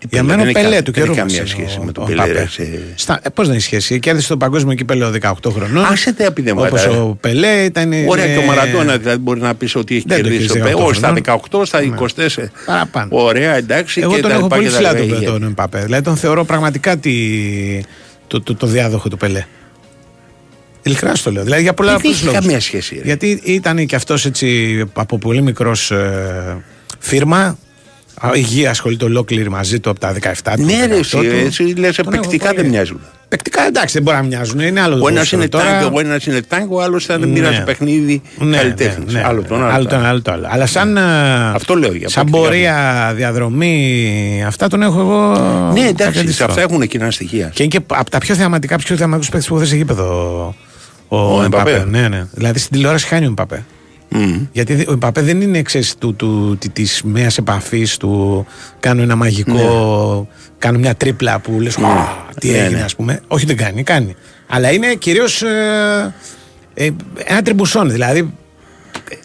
[0.09, 1.13] Για Πελέ, μένα δεν Πελέ έχει του κα- καιρού.
[1.13, 2.31] δεν έχει μας καμία είναι σχέση ο- με τον ο Πελέ, Παπέ.
[2.33, 3.99] ρε, σε- Στα, ε, πώς δεν έχει σχέση.
[3.99, 5.85] Κέρδισε το παγκόσμιο κύπελο 18 χρονών.
[5.85, 6.89] Άσε τα επιδέματα, Όπως ρε.
[6.89, 7.91] ο Πελέ ήταν.
[8.07, 10.45] Ωραία, ε, και ο Μαραντόνα δηλαδή μπορεί να πεις ότι έχει Δεν το κερδίσει.
[10.47, 11.23] κέρδισε ο Πε- 18 Όχι, στα χρονών.
[11.23, 12.51] 18, στα 24.
[12.65, 13.07] Παραπάνω.
[13.11, 14.01] Ωραία, εντάξει.
[14.01, 15.15] Εγώ και τον τα έχω λοιπά πολύ και τα ψηλά λοιπά.
[15.15, 15.79] τον, τον Εμπαπέ.
[15.83, 17.13] Δηλαδή τον θεωρώ πραγματικά τη,
[18.27, 19.43] το, το, το διάδοχο του Πελέ.
[20.83, 21.43] Ειλικρινά σου το λέω.
[21.43, 22.39] Δηλαδή για πολλά Δεν απλούς έχει λόγους.
[22.39, 23.01] καμία σχέση, ρε.
[23.03, 26.57] Γιατί ήταν και αυτός έτσι από πολύ μικρός ε,
[26.99, 27.57] φίρμα.
[28.21, 30.63] Α, Υγεία ασχολείται ολόκληρη μαζί του από τα 17 του.
[30.63, 31.23] Ναι, ρε, 18 εσύ, του.
[31.45, 32.61] έτσι λες, Τον έχω επεκτικά πολύ.
[32.61, 32.99] δεν μοιάζουν.
[33.27, 34.59] Παικτικά εντάξει, δεν μπορεί να μοιάζουν.
[34.59, 35.65] Είναι άλλο το Ο ένας ποδόσφαιρο είναι τώρα.
[35.79, 37.25] τάγκο, ο ένας είναι τάγκο, ο άλλος θα Ναι.
[37.25, 39.13] μοιράζει παιχνίδι Ναι, καλλιτέχνης.
[39.13, 39.25] ναι, ναι.
[39.27, 40.47] Άλλο τον άλλο το ένα, άλλο το άλλο.
[40.49, 41.01] Αλλά σαν, ε,
[41.53, 42.47] Αυτό λέω για σαν πρακτικά.
[42.47, 45.29] πορεία, διαδρομή, αυτά τον έχω εγώ.
[45.73, 46.49] Ναι, κάτι εντάξει, σε αντίστοιχο.
[46.49, 47.51] αυτά έχουν κοινά στοιχεία.
[47.53, 50.05] Και είναι και από τα πιο θεαματικά, πιο θεαματικούς παίκτες που έχω δει σε γήπεδο.
[51.07, 51.71] Ο, Ο Εμπαπέ.
[51.71, 51.89] Εμπαπέ.
[51.89, 52.25] Ναι, ναι.
[52.33, 53.65] Δηλαδή στην τηλεόραση χάνει ο Εμπαπέ.
[54.51, 58.45] Γιατί ο Εμπαπέ δεν είναι ξέρεις, του, του, τη της μέας επαφής του
[58.79, 60.27] κάνω ένα μαγικό
[60.57, 62.07] κάνω μια τρίπλα που λες «Α,
[62.39, 62.83] τι Ναι, έγινε ναι.
[62.83, 64.15] ας πούμε όχι δεν κάνει, κάνει
[64.47, 66.13] αλλά είναι κυρίως ε,
[66.73, 66.89] ε,
[67.25, 68.33] ένα τριμπουσόν δηλαδή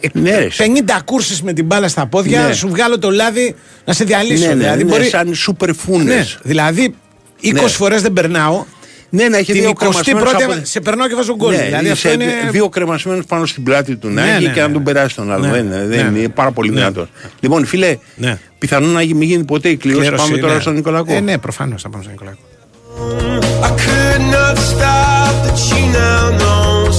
[0.01, 0.47] ε, Ναι, ρε.
[0.57, 2.53] 50 κούρσεις με την μπάλα στα πόδια Ναι.
[2.53, 3.55] σου βγάλω το λάδι
[3.85, 6.39] να σε διαλύσω Ναι, ναι, δηλαδή, ναι, μπορεί- σαν σούπερ ναι, φούνες.
[6.43, 6.95] δηλαδή
[7.41, 7.67] 20 Ναι.
[7.67, 8.65] φορές δεν περνάω
[9.13, 11.85] Ναι, να έχει την δύο 21η κρεμασμένους από- σε περνάω και βάζω γκολ Ναι, δηλαδή
[11.85, 14.67] σε αυτό είναι δύο κρεμασμένους πάνω στην πλάτη του να Ναι, έχει ναι, και να
[14.67, 14.73] ναι.
[14.73, 15.45] τον περάσει τον άλλο.
[15.45, 16.19] Ναι, Δεν- ναι, δεν ναι.
[16.19, 16.75] είναι πάρα πολύ Ναι.
[16.75, 17.07] δυνατό.
[17.39, 18.39] Λοιπόν, φίλε, Ναι.
[18.59, 20.01] πιθανόν να μην γίνει ποτέ η κλήρωση.
[20.07, 20.59] Κλήρωση, Πάμε τώρα ναι.
[20.59, 21.13] στον Νικολακό.
[21.13, 22.39] Ε, ναι, προφανώς θα πάμε στον Νικολάκο.
[23.63, 26.55] I could not stop the tune now, no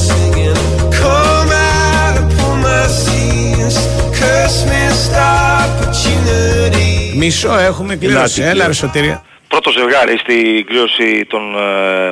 [0.06, 0.56] singing.
[1.00, 3.74] Come out and pull my scenes.
[4.18, 7.16] Curse me, stop opportunity.
[7.16, 8.40] Μισό έχουμε κλήρωση.
[8.40, 8.78] Ελάτε, Έλα, ρε κλήρωση.
[8.78, 9.22] σωτήρια.
[9.52, 12.08] Πρώτο ζευγάρι στην κλήρωση των, ε,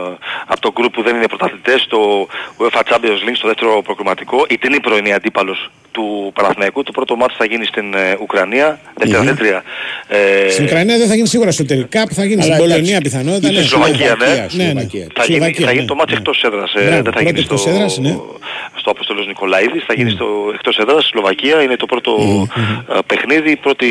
[0.46, 2.28] από το γκρουπ που δεν είναι πρωταθλητές, το
[2.58, 4.46] UEFA Champions League στο δεύτερο προκριματικό.
[4.48, 6.82] Η Τνίπρο είναι η αντίπαλος του Παναθηναϊκού.
[6.82, 9.62] Το πρώτο μάτι θα γίνει στην ε, Ουκρανία, δεύτερα τέτρια.
[10.08, 13.00] Ε, Στην Ουκρανία δεν θα γίνει σίγουρα εσωτερικά, που θα γίνει στην Αλλά εντάξει, Πολωνία
[13.00, 13.48] πιθανότητα.
[13.50, 13.66] είτε ναι.
[13.66, 14.26] Σλοβακία, ναι.
[14.26, 14.48] Ναι, ναι.
[14.48, 15.06] Σλοβακία.
[15.14, 16.18] θα γίνει, Σλοβακία, θα γίνει ναι, το μάτι ναι.
[16.18, 16.74] εκτός έδρας.
[16.74, 18.16] ε, Μπράβο, δεν θα πρώτο γίνει στο, εκτός έδρας, ναι.
[18.80, 19.84] στο Αποστολός Νικολαίδης.
[19.86, 21.04] Θα γίνει στο εκτός έδρας.
[21.06, 22.12] Σλοβακία είναι το πρώτο
[22.94, 23.88] ε, παιχνίδι, η πρώτη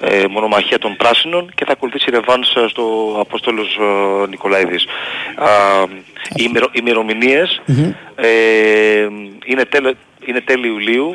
[0.00, 2.82] ε, μονομαχία των πράσινων και θα ακολουθήσει η ρεβάνς ε, στο
[3.20, 3.68] Απόστολος
[4.24, 4.84] ε, Νικολαίδης.
[5.36, 5.48] Α,
[6.34, 7.62] οι ημερο- οι ημερομηνίες
[8.16, 8.28] ε,
[9.44, 9.96] είναι, τέλη,
[10.26, 11.14] είναι τέλη Ιουλίου,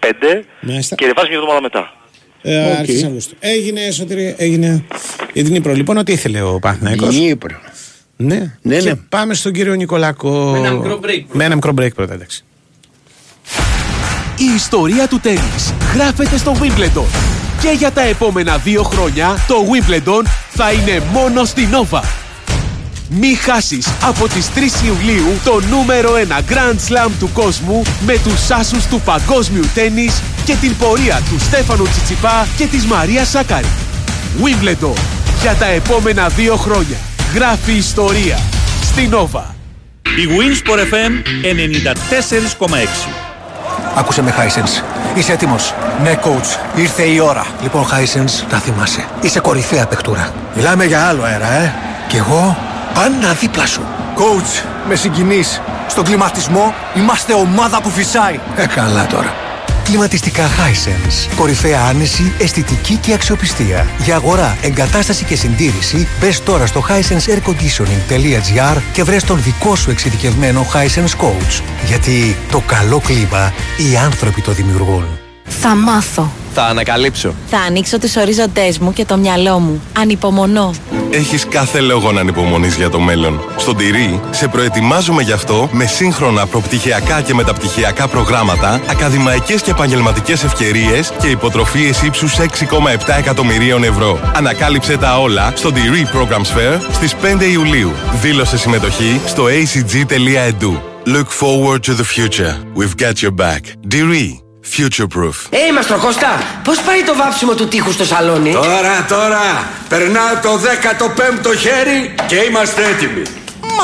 [0.00, 0.94] 25 Μάλιστα.
[0.94, 1.94] και ρεβάνς μια εβδομάδα μετά.
[2.42, 2.78] Ε, Οκ.
[2.78, 3.36] Αρχές Αυγούστου.
[3.40, 4.84] Έγινε, Σωτήρη, έγινε.
[5.32, 7.16] Για την Ντνίπρο, λοιπόν, ό,τι ήθελε ο Παναθηναϊκός.
[7.18, 7.58] Ντνίπρο.
[8.16, 8.56] Ναι.
[8.62, 8.94] Ναι, και ναι.
[9.08, 10.30] πάμε στον κύριο Νικολάκο.
[10.30, 12.44] Με ένα μικρό break Με ένα μικρό break πρώτα, εντάξει.
[14.36, 17.04] Η ιστορία του τέννις γράφεται στο Wimbledon.
[17.62, 20.22] Και για τα επόμενα δύο χρόνια το Wimbledon
[20.62, 22.02] θα είναι μόνο στη Nova.
[23.08, 28.50] Μη χάσεις από τις 3 Ιουλίου το νούμερο 1 Grand Slam του κόσμου με τους
[28.50, 33.66] άσους του παγκόσμιου τέννις και την πορεία του Στέφανου Τσιτσιπά και της Μαρίας Σάκαρη.
[34.42, 34.98] Wimbledon.
[35.40, 36.96] Για τα επόμενα δύο χρόνια.
[37.34, 38.38] Γράφει ιστορία.
[38.82, 39.42] Στη Nova.
[40.02, 41.12] Η Winsport FM
[42.58, 43.29] 94,6.
[43.94, 44.82] Άκουσε με, Χάισενς.
[45.14, 46.58] Είσαι έτοιμος; Ναι, coach.
[46.76, 47.44] Ήρθε η ώρα.
[47.62, 49.04] Λοιπόν, Χάισενς, να θυμάσαι.
[49.20, 50.30] Είσαι κορυφαία παιχτούρα.
[50.54, 51.72] Μιλάμε για άλλο αέρα, ε.
[52.08, 52.56] Κι εγώ;
[52.94, 53.82] Πάντα δίπλα σου.
[54.16, 55.60] Coach, με συγκινείς.
[55.88, 58.40] Στον κλιματισμό είμαστε ομάδα που φυσάει.
[58.56, 59.34] Ε, καλά τώρα.
[59.90, 61.34] Κλιματιστικά Hisense.
[61.36, 63.86] Κορυφαία άνεση, αισθητική και αξιοπιστία.
[64.04, 70.66] Για αγορά, εγκατάσταση και συντήρηση, μπες τώρα στο hisenseairconditioning.gr και βρες τον δικό σου εξειδικευμένο
[70.72, 71.62] Hisense Coach.
[71.86, 75.04] Γιατί το καλό κλίμα οι άνθρωποι το δημιουργούν.
[75.44, 76.32] Θα μάθω.
[76.54, 77.34] Θα ανακαλύψω.
[77.46, 79.82] Θα ανοίξω τους ορίζοντές μου και το μυαλό μου.
[79.98, 80.70] Ανυπομονώ.
[81.10, 83.40] Έχεις κάθε λόγο να ανυπομονείς για το μέλλον.
[83.56, 90.44] Στον Τυρί σε προετοιμάζουμε γι' αυτό με σύγχρονα προπτυχιακά και μεταπτυχιακά προγράμματα, ακαδημαϊκές και επαγγελματικές
[90.44, 94.18] ευκαιρίες και υποτροφίες ύψους 6,7 εκατομμυρίων ευρώ.
[94.34, 97.92] Ανακάλυψε τα όλα στο Τυρί Programs Fair στις 5 Ιουλίου.
[98.20, 100.80] Δήλωσε συμμετοχή στο acg.edu.
[101.06, 102.54] Look forward to the future.
[102.74, 103.62] We've got your back.
[103.88, 104.49] Diri.
[104.76, 105.34] Future proof.
[105.50, 111.56] Ε, Μαστροχώστα, πώς πάει το βάψιμο του τείχου στο σαλόνι; Τώρα, τώρα, περνάω το 15ο
[111.56, 113.22] χέρι και είμαστε έτοιμοι.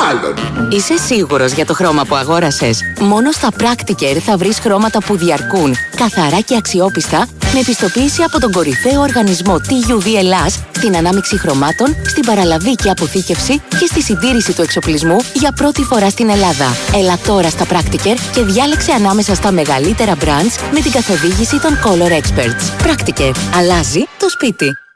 [0.01, 0.33] Μάλλον.
[0.71, 5.75] Είσαι σίγουρος για το χρώμα που αγόρασες; Μόνο στα Practiker θα βρεις χρώματα που διαρκούν,
[5.95, 12.25] καθαρά και αξιόπιστα, με επιστοποίηση από τον κορυφαίο οργανισμό TUV Ελλάς, στην ανάμειξη χρωμάτων, στην
[12.25, 16.75] παραλαβή και αποθήκευση και στη συντήρηση του εξοπλισμού για πρώτη φορά στην Ελλάδα.
[16.95, 22.11] Έλα τώρα στα Practiker και διάλεξε ανάμεσα στα μεγαλύτερα brands με την καθοδήγηση των Color
[22.11, 22.87] Experts.
[22.87, 23.31] Practiker.
[23.57, 24.86] Αλλάζει το σπίτι.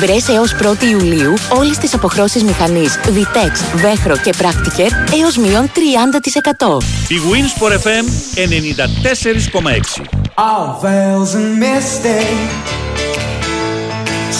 [0.00, 4.90] Βρες έως 1η Ιουλίου όλες τις αποχρώσεις μηχανής Vitex, Βέχρο και Practiker
[5.22, 6.82] έως μείον 30%.
[7.08, 10.02] Η Winsport FM 94,6.
[10.34, 12.22] All veils and misty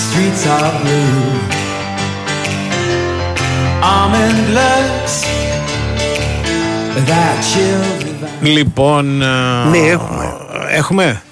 [0.01, 1.25] Streets are blue
[3.95, 5.15] Almond looks
[7.09, 7.83] That chill
[8.41, 9.17] Λοιπόν.
[9.71, 10.33] Ναι, έχουμε.
[10.71, 11.23] Έχουμε;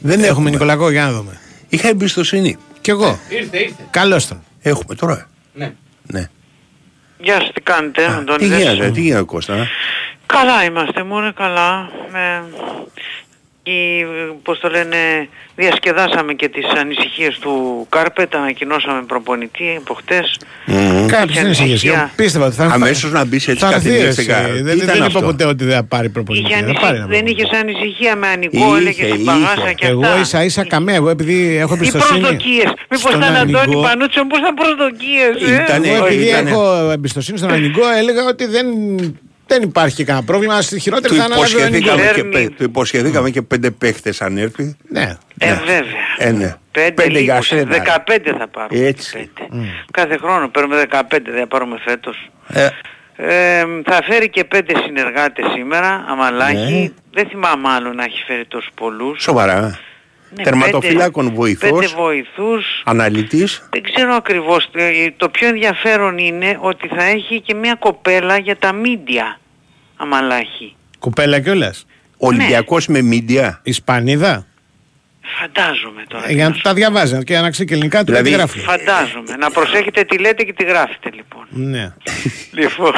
[0.00, 1.40] Δεν έχουμε, Νικολακό, για να δούμε.
[1.68, 2.56] Είχα εμπιστοσύνη.
[2.88, 3.18] Κι εγώ.
[3.28, 3.82] Ήρθε, ήρθε.
[3.90, 4.42] Καλώς τον.
[4.62, 5.28] Έχουμε τώρα.
[5.54, 5.72] Ναι.
[6.02, 6.28] Ναι.
[7.18, 8.58] Γεια σας, τι κάνετε, Τι Αντώνιδες.
[8.62, 9.54] γίνεται, τι γίνεται Κώστα.
[9.56, 9.68] ε;
[10.26, 11.90] Καλά είμαστε, μόνο καλά.
[12.12, 12.44] Με...
[13.70, 14.06] Η,
[14.42, 14.96] πώς το λένε,
[15.56, 20.38] διασκεδάσαμε και τις ανησυχίες του Κάρπετ, ανακοινώσαμε προπονητή από χτες.
[21.06, 21.64] Κάποιε Είχε ανησυχίε.
[21.68, 22.10] ανησυχία.
[22.16, 24.22] Πίστευα ότι θα Αμέσως να μπεις έτσι θα έρθει, καθημερινά εσύ.
[24.22, 24.52] στην κάρτα.
[24.52, 26.44] Δεν, Τι δεν ήταν είπα αυτό; ποτέ ότι δεν θα πάρει προπονητή.
[26.44, 29.24] Είχε Θα ανησυχ- πάρει ένα δεν είχες ανησυχία με ανοιγό, Είχε, έλεγες την είχε.
[29.24, 30.20] παγάσα και Εγώ αυτά.
[30.20, 30.94] ίσα ίσα καμία.
[30.94, 32.20] Εγώ επειδή έχω Τι εμπιστοσύνη.
[32.20, 32.72] προσδοκίες.
[32.90, 33.80] Μήπως στον ήταν Αντώνη Ανοιγό.
[33.82, 35.32] Πανούτσο, πώς ήταν προσδοκίες.
[35.58, 36.50] ε; Εγώ Όχι, επειδή ήτανε.
[36.50, 38.66] έχω εμπιστοσύνη στον Ανοιγό έλεγα ότι δεν,
[39.48, 40.60] δεν υπάρχει κανένα πρόβλημα.
[40.62, 41.78] Στη χειρότερη Του θα αναλάβει ο Ανοιγό.
[41.92, 44.76] υποσχεθήκαμε, και, πέ- του υποσχεθήκαμε και πέντε παίχτες αν έρθει.
[44.88, 45.16] Ναι.
[45.38, 45.82] Ε, βέβαια.
[46.18, 46.54] Ε, ναι.
[46.72, 47.76] Πέντε, για λίγους, σένα.
[48.06, 48.86] 15 θα πάρουμε.
[48.86, 49.30] Έτσι.
[49.90, 52.30] Κάθε χρόνο παίρνουμε 15, δεν θα πάρουμε φέτος.
[52.48, 52.68] Ε,
[53.20, 56.56] Ε, θα φέρει και πέντε συνεργάτες σήμερα, αμαλάκι.
[56.56, 56.88] Ναι.
[57.12, 59.22] Δεν θυμάμαι άλλο να έχει φέρει τόσους πολλούς.
[59.22, 59.78] Σοβαρά.
[60.36, 61.70] Ναι, Τερματοφυλάκων πέντε- βοηθός.
[61.70, 62.82] Πέντε βοηθούς.
[62.84, 63.68] Αναλυτής.
[63.70, 64.68] Δεν ξέρω ακριβώς.
[64.74, 69.38] Ε, Το πιο ενδιαφέρον είναι ότι θα έχει και μια κοπέλα για τα μίντια.
[69.96, 70.76] Αμαλάχη.
[70.98, 73.60] Κουπέλα κιόλας; Ολυμπιακός με μίντια.
[73.62, 74.46] Ισπανίδα;
[75.40, 76.28] Φαντάζομαι τώρα.
[76.28, 78.58] Ε, Για να τα διαβάζει και να ξέρει και ελληνικά του Δηλαδή- τι γράφει.
[78.58, 79.36] Φαντάζομαι.
[79.38, 81.46] Να προσέχετε τι λέτε και τι γράφετε λοιπόν.
[81.50, 81.92] Ναι.
[82.52, 82.92] Λοιπόν.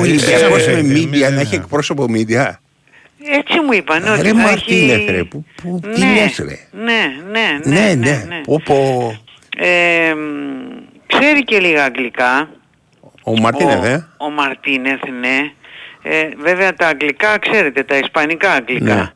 [0.00, 2.60] Ολυμπιακός ε, με ε, μίντια, ε, να έχει εκπρόσωπο μίντια.
[3.30, 5.10] Έτσι μου είπαν ότι Ρε θα Μαρτίνε έχει...
[5.10, 7.80] ρε, που, που, τι Ναι, λες ρε; Ναι, ναι, ναι.
[7.80, 8.24] Ναι, ναι, ναι.
[8.28, 8.40] ναι.
[8.44, 9.16] Πω, πω.
[9.56, 10.18] Ε, μ,
[11.06, 12.48] ξέρει και λίγα αγγλικά.
[13.22, 15.38] Ο Μαρτίνε, ο, ε; ο Μαρτίνεθ, ναι.
[16.02, 18.94] Ε, βέβαια τα αγγλικά, ξέρετε, τα ισπανικά αγγλικά.
[18.94, 19.10] Ναι.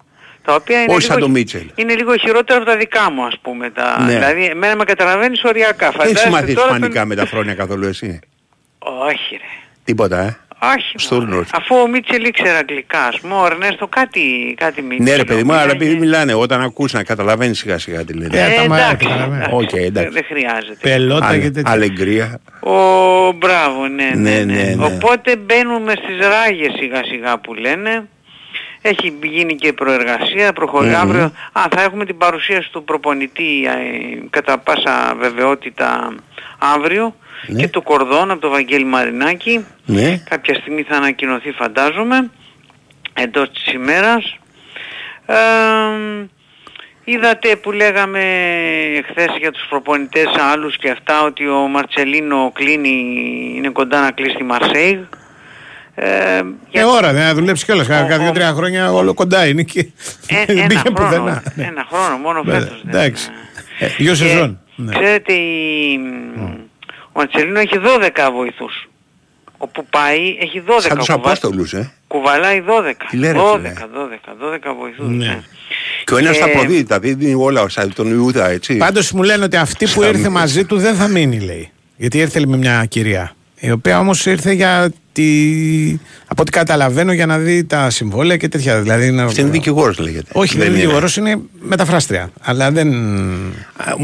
[0.44, 1.70] Τα οποία είναι Όχι σαν λίγο, το Μίτσελ.
[1.74, 3.70] είναι λίγο χειρότερα από τα δικά μου, ας πούμε.
[3.70, 4.12] Τα, Ναι.
[4.12, 5.86] Δηλαδή, εμένα με καταλαβαίνεις οριακά.
[5.86, 8.18] Έχεις Φαντάζεστε μάθει τώρα ισπανικά με τα χρόνια καθόλου εσύ;
[8.78, 9.46] τον- Όχι ρε.
[9.84, 10.36] Τίποτα, ε;
[10.76, 10.92] Όχι.
[10.96, 11.48] Στούρνος.
[11.52, 15.04] Αφού ο Μίτσελ ήξερε αγγλικά, ας πούμε, ο Ερνέστο κάτι, κάτι Μίτσελ.
[15.06, 18.04] Ναι ρε παιδί μου, ο αλλά Μίλαγε- επειδή μιλάνε, όταν ακούς να καταλαβαίνεις σιγά σιγά
[18.04, 18.38] τι λένε.
[18.38, 19.56] Ε, εντάξει, καταλαβαίνω.
[19.56, 20.10] Οκ, δεν εντάξει.
[20.12, 20.76] δεν χρειάζεται.
[20.80, 21.72] Pelota ale- και τέτοια.
[21.72, 22.40] Alegría.
[22.60, 24.84] Ο, μπράβο, ναι, ναι, Ναι, ναι, ναι, ναι.
[24.84, 28.08] Οπότε μπαίνουμε στις ράγες σιγά σιγά που λένε.
[28.82, 30.94] Έχει γίνει και προεργασία, προχωρεί Μμμ.
[30.96, 31.24] αύριο.
[31.52, 36.14] Α, θα έχουμε την παρουσίαση του προπονητή ε, κατά πάσα βεβαιότητα
[36.74, 37.14] αύριο
[37.46, 37.60] Ναι.
[37.60, 39.64] και του Κορδόν από το Βαγγέλη Μαρινάκη.
[39.84, 40.16] Ναι.
[40.30, 42.30] Κάποια στιγμή θα ανακοινωθεί φαντάζομαι
[43.14, 44.36] εντός της ημέρας.
[45.26, 45.34] Ε,
[47.04, 48.20] είδατε που λέγαμε
[49.10, 53.22] χθες για τους προπονητές άλλους και αυτά ότι ο Μαρτσελίνο κλείνει,
[53.56, 54.98] είναι κοντά να κλείσει τη Μαρσέιγ.
[55.98, 56.40] Ε,
[56.72, 57.86] Ε, ώρα, δεν θα δουλέψει κιόλας.
[57.86, 59.80] Κάθε δύο-τρία χρόνια όλο κοντά είναι και
[60.26, 61.42] ε, δεν ένα πήγε χρόνο, πουθενά.
[61.54, 61.64] Ναι.
[61.64, 62.80] ένα χρόνο μόνο Βέβαια, φέτος.
[62.84, 63.28] δεν Εντάξει.
[63.78, 64.60] Ε, Δύο Και σεζόν.
[64.76, 64.92] Ναι.
[64.92, 65.98] Ξέρετε, η...
[67.12, 68.88] ο Μαρτσελίνο έχει 12 βοηθούς.
[69.58, 71.92] Όπου πάει έχει 12 Σαν τους κουβα- Απόστολους, ε.
[72.06, 72.92] Κουβαλάει 12.
[73.10, 73.72] Τι λέει, ρε, 12, φίλε.
[73.72, 75.08] 12, 12 βοηθούς.
[75.16, 75.42] Ναι.
[76.04, 78.76] Και ο ένας Ε, τα προδίδει, τα δίνει όλα σαν τον Ιούδα, έτσι.
[78.76, 81.70] Πάντως μου λένε ότι αυτή που Στα ήρθε μη- μαζί του δεν θα μείνει, λέει.
[81.96, 83.34] Γιατί ήρθε λέει, με μια κυρία.
[83.60, 85.24] Η οποία όμως ήρθε για τη.
[86.38, 88.80] Από ό,τι καταλαβαίνω για να δει τα συμβόλαια και τέτοια.
[88.80, 89.24] Δηλαδή, να...
[89.24, 90.30] Αυτή είναι δικηγόρος λέγεται.
[90.32, 92.30] Όχι, δεν είναι δικηγόρος, είναι μεταφράστρια.
[92.40, 92.88] Αλλά δεν.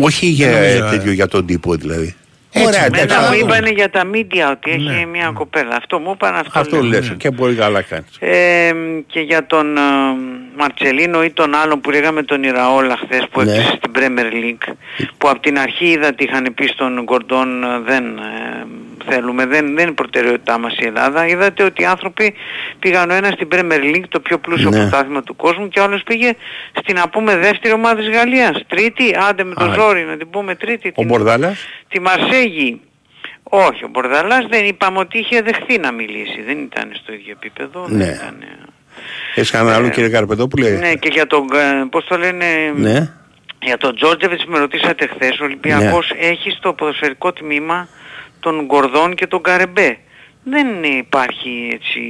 [0.03, 2.14] Όχι για Δεν νομίζω, τέτοιο για τον τύπο δηλαδή.
[2.55, 3.14] Έτσι, Ωραία, μετά εντάξει.
[3.14, 3.55] Μετά μου καταλαβαίνω.
[3.55, 5.76] είπανε για τα media ότι έχει μια κοπέλα.
[5.76, 6.89] Αυτό μου είπαν, αυτός, Αυτό λέω.
[6.89, 8.16] λες και πολύ καλά κάνεις.
[8.18, 8.72] Ε,
[9.07, 9.80] και για τον ε,
[10.59, 13.53] Μαρτσελίνο ή τον άλλον που λέγαμε τον Ιραόλα χθες που Ναι.
[13.53, 14.72] έπαιξε στην Premier League
[15.18, 18.66] που από την αρχή είδα ότι είχαν πει στον Γκορντόν ε, δεν ε,
[19.09, 21.26] θέλουμε, δεν, δεν είναι προτεραιότητά μας η Ελλάδα.
[21.26, 22.34] Είδατε ότι οι άνθρωποι
[22.78, 24.76] πήγαν ο ένας στην Premier League, το πιο πλούσιο Ναι.
[24.80, 26.32] πρωτάθλημα του κόσμου και ο άλλος πήγε
[26.78, 28.62] στην να πούμε δεύτερη ομάδα της Γαλλίας.
[28.66, 30.88] Τρίτη, άντε με το Α, ζόρι να την πούμε τρίτη.
[30.88, 32.80] Ο την- Μπορδάλας; Τη Μαρσέγη.
[33.42, 36.42] Όχι, ο Μπορδαλάς δεν είπαμε ότι είχε δεχθεί να μιλήσει.
[36.46, 37.84] Δεν ήταν στο ίδιο επίπεδο.
[37.88, 38.05] δεν Ναι.
[38.05, 38.36] ήταν,
[39.34, 42.44] Έχεις κανένα άλλο κύριε Καρπετόπουλε; ναι, και για τον, ε, πώς το λένε,
[42.76, 43.12] Ναι.
[43.62, 46.26] για τον Τζόρτζεβιτς με ρωτήσατε χθες, ο Ολυμπιακός Ναι.
[46.26, 47.88] έχει στο ποδοσφαιρικό τμήμα
[48.43, 49.99] τον Γκορδόν και τον Καρεμπέ.
[50.45, 50.66] Δεν
[50.99, 52.01] υπάρχει έτσι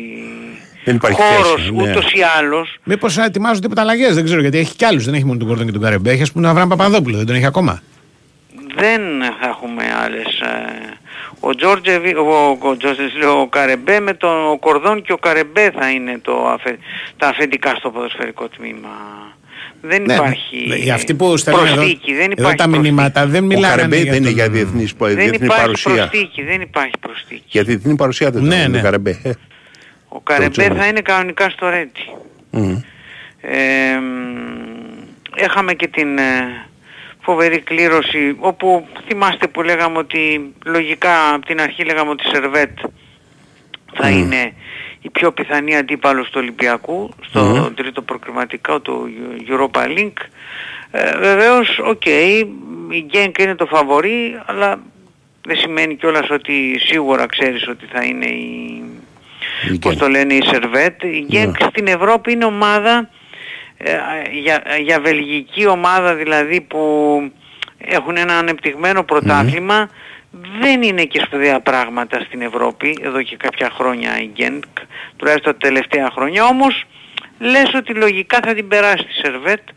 [0.84, 1.90] Δεν υπάρχει χώρος θέση, ναι.
[1.90, 2.76] ούτως ή άλλως.
[2.84, 5.04] Μήπως ετοιμάζουν τίποτα αλλαγές, δεν ξέρω γιατί έχει κι άλλους.
[5.04, 6.10] Δεν έχει μόνο τον Κόρτον και τον Καρεμπέ.
[6.10, 7.82] Έχει ας πούμε τον Αβραάμ Παπαδόπουλο, δεν τον έχει ακόμα.
[8.76, 9.00] Δεν
[9.40, 10.40] θα έχουμε άλλες.
[10.40, 10.96] ε,
[11.40, 15.70] Ο Τζόρτζεβι, ο, ο, Τζόρτζεβιτς, λέω, ο Καρεμπέ με τον ο Κορδόν και ο Καρεμπέ
[15.78, 16.78] θα είναι το, αφε-
[17.16, 18.88] τα αφεντικά στο ποδοσφαιρικό τμήμα.
[19.84, 22.78] Δεν Ναι, υπάρχει ναι, για αυτοί που στέλνουν εδώ, προσθήκη, δεν εδώ υπάρχει τα προσθήκη.
[22.92, 25.94] μηνύματα δεν Ο μιλάνε Καρεμπέ δεν είναι τον- για διεθνής, Δεν διεθνή υπάρχει παρουσία.
[25.94, 27.42] προσθήκη, δεν υπάρχει προσθήκη.
[27.46, 28.68] Για διεθνή παρουσία δεν Ναι, ναι, ναι.
[28.68, 28.80] ναι.
[28.80, 29.18] Καρεμπέ.
[29.22, 29.30] Ε.
[30.08, 30.74] Ο Καρεμπέ ξέρω.
[30.74, 32.00] θα είναι κανονικά στο Ρέτι.
[32.50, 32.76] Μμ.
[33.40, 35.04] Ε, μ,
[35.36, 36.66] είχαμε και την ε,
[37.20, 42.78] φοβερή κλήρωση όπου θυμάστε που λέγαμε ότι λογικά από την αρχή λέγαμε ότι η Σερβέτ
[43.94, 44.52] θα είναι
[45.02, 47.74] η πιο πιθανή αντίπαλος του Ολυμπιακού στο Μμμ.
[47.74, 49.10] τρίτο προκριματικό του
[49.48, 50.26] Europa League.
[50.90, 52.06] Ε, βεβαίως, οκ,
[52.90, 54.80] η Γκένκ είναι το φαβορή, αλλά
[55.46, 58.82] δεν σημαίνει κιόλας ότι σίγουρα ξέρεις ότι θα είναι η,
[59.72, 59.98] Η πώς Γκένκ.
[59.98, 61.02] το λένε η Σερβέτ.
[61.02, 63.08] Η Γκένκ στην Ευρώπη είναι ομάδα
[63.76, 63.92] ε,
[64.40, 66.82] για, για βελγική ομάδα δηλαδή που
[67.78, 69.88] έχουν ένα ανεπτυγμένο πρωτάθλημα
[70.60, 74.64] δεν είναι και σπουδαία πράγματα στην Ευρώπη εδώ και κάποια χρόνια η Γκένκ
[75.16, 76.44] τουλάχιστον τα τελευταία χρόνια.
[76.44, 76.84] Όμως
[77.38, 79.68] λες ότι λογικά θα την περάσει τη Σερβέτ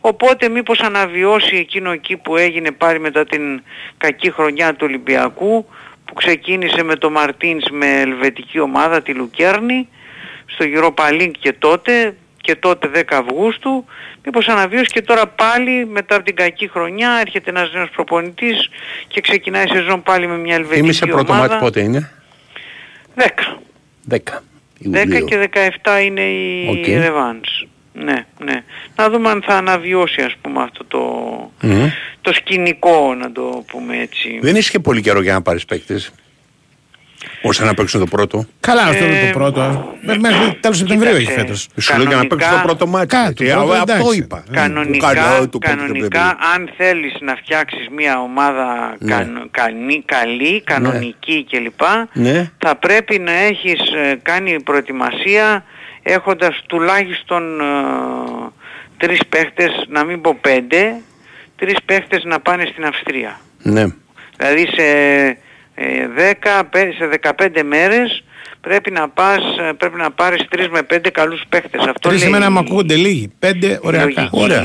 [0.00, 3.62] οπότε μήπως αναβιώσει εκείνο εκεί που έγινε πάλι μετά την
[3.96, 5.66] κακή χρονιά του Ολυμπιακού
[6.04, 9.88] που ξεκίνησε με το Μαρτίνς με ελβετική ομάδα τη Λουκέρνη
[10.46, 13.84] στο Europa League και τότε και τότε 10 Αυγούστου
[14.24, 18.68] μήπως αναβίωσε και τώρα πάλι μετά από την κακή χρονιά έρχεται ένας νέος προπονητής
[19.08, 22.10] και ξεκινάει η σεζόν πάλι με μια ελβετική Είμαι σε πρώτο ομάδα μάτι πότε είναι;
[23.16, 23.22] 10
[24.10, 24.16] 10.
[24.16, 24.18] 10
[24.78, 25.24] Ιουλίου.
[25.24, 25.48] και
[25.82, 26.84] 17 είναι η Οκ.
[26.86, 27.66] Revans.
[27.92, 28.64] Ναι, ναι.
[28.96, 31.00] Να δούμε αν θα αναβιώσει ας πούμε αυτό το,
[31.60, 31.86] Μμ.
[32.20, 34.38] το σκηνικό να το πούμε έτσι.
[34.42, 36.12] Δεν είσαι και πολύ καιρό για να πάρεις παίκτες.
[37.42, 38.46] Ώστε να παίξουν το πρώτο.
[38.60, 39.94] Καλά, αυτό είναι Ε, το πρώτο.
[40.02, 41.68] Μέ- Μέχρι τέλος Σεπτεμβρίου έχει φέτος.
[41.80, 43.06] Σου λέω για να παίξουν το πρώτο μάτι.
[43.06, 43.56] Κάτι, έτσι.
[43.56, 44.16] το πρώτο, Α, Αυτό εντάξει.
[44.18, 44.42] είπα.
[44.46, 49.10] Που Κανονικά, καλό, το παίξει το κανονικά αν θέλεις να φτιάξεις μια ομάδα Ναι.
[49.14, 51.80] κανο- κανή- καλή, κανονική κλπ.
[52.12, 52.50] Ναι.
[52.58, 55.64] θα πρέπει να έχεις ε, κάνει προετοιμασία
[56.02, 57.64] έχοντας τουλάχιστον ε,
[58.96, 60.94] τρεις παίχτες, να μην πω πέντε,
[61.56, 63.40] τρεις παίχτες να πάνε στην Αυστρία.
[63.62, 63.84] Ναι.
[64.36, 64.84] Δηλαδή σε,
[65.74, 68.24] ε, 10, πέ- σε 15 μέρες
[68.60, 71.80] πρέπει να, πας, ε, πρέπει να πάρεις τρεις με πέντε καλούς παίχτες.
[71.86, 73.32] Αυτό Τρεις λέει εμένα η- μου ακούγονται λίγοι.
[73.38, 74.04] Πέντε ωριακά.
[74.06, 74.28] λογική.
[74.30, 74.64] Ωραία.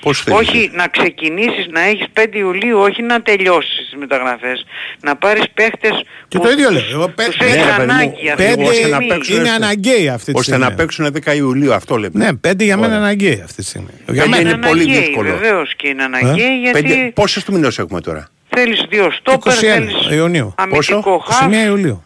[0.00, 0.38] Πώς θέλεις.
[0.48, 4.64] Όχι να ξεκινήσεις να έχεις 5 Ιουλίου, όχι να τελειώσεις τις μεταγραφές.
[5.00, 5.90] Να πάρεις παίχτες
[6.28, 6.80] Και που το ίδιο λέω.
[6.80, 8.86] τους- Εγώ πέ- τους πέντε, έχεις Ναι, παιδί μου, ανάγκη αυτή τη Πέντε ώστε να
[8.86, 9.06] στιγμή.
[9.06, 9.64] παίξουν είναι έστω.
[9.64, 10.64] αναγκαίοι αυτή τη Ώστε στιγμή.
[10.70, 12.24] να παίξουν 10 Ιουλίου, αυτό λέμε.
[12.24, 12.98] Ναι, πέντε για μένα Ωραία.
[12.98, 13.88] είναι αναγκαίοι αυτή τη στιγμή.
[14.08, 14.50] Για Πέντε μένα.
[14.50, 15.30] είναι πολύ αναγκαίοι, δύσκολο.
[15.30, 19.58] Βεβαίως και είναι αναγκαίοι γιατί Πέντε, πόσες του μηνός έχουμε τώρα; Θέλεις δύο στόπερ, 21
[19.60, 20.54] θέλεις Ιουνίου.
[20.56, 21.40] αμυντικό χαφ.
[21.46, 22.02] 21 Ιουλίου.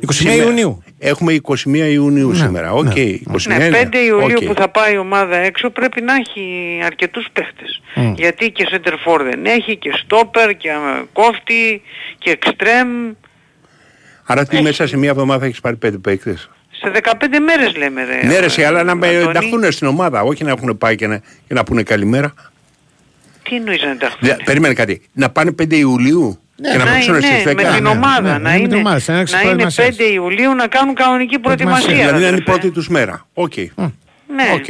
[0.00, 0.82] 21 Σήμερα- Ιουνίου.
[0.98, 2.72] Έχουμε 21 Ιουνίου σήμερα.
[2.72, 2.96] Οκ.
[2.96, 3.78] 21 Ναι, είναι.
[3.92, 4.44] 5 Ιουλίου Οκ.
[4.44, 6.42] που θα πάει η ομάδα έξω πρέπει να έχει
[6.84, 7.80] αρκετούς παίχτες.
[7.94, 8.12] Μμ.
[8.16, 11.82] Γιατί και σέντερφορ δεν έχει και στόπερ και ε, κόφτη
[12.18, 12.88] και εξτρέμ.
[14.24, 18.26] Άρα τι μέσα σε μία εβδομάδα έχεις πάρει 5 παίκτες; Σε 15 μέρες λέμε ρε.
[18.26, 19.24] Ναι, ρε, σε, αλλά να με Αντώνη.
[19.28, 22.34] ενταχθούν στην ομάδα, όχι να έχουν πάει και να, και να πούνε καλημέρα.
[23.48, 24.18] Τι εννοείς να ενταχθούν.
[24.20, 25.02] Δηλαδή, περίμενε κάτι.
[25.12, 27.54] Να πάνε 5 Ιουλίου και να να παίξουν είναι, στις 10.
[27.54, 28.20] με την ναι, ομάδα.
[28.20, 29.96] ναι, να με την είναι, ομάδα, σε έναρξη να είναι προετοιμασίας.
[29.96, 31.86] 5 Ιουλίου να κάνουν κανονική προετοιμασίας.
[31.96, 32.44] Δηλαδή να είναι η αδερφέ.
[32.50, 33.26] πρώτη τους μέρα.
[33.34, 33.56] Οκ.
[33.56, 34.44] Ναι.
[34.54, 34.68] Οκ.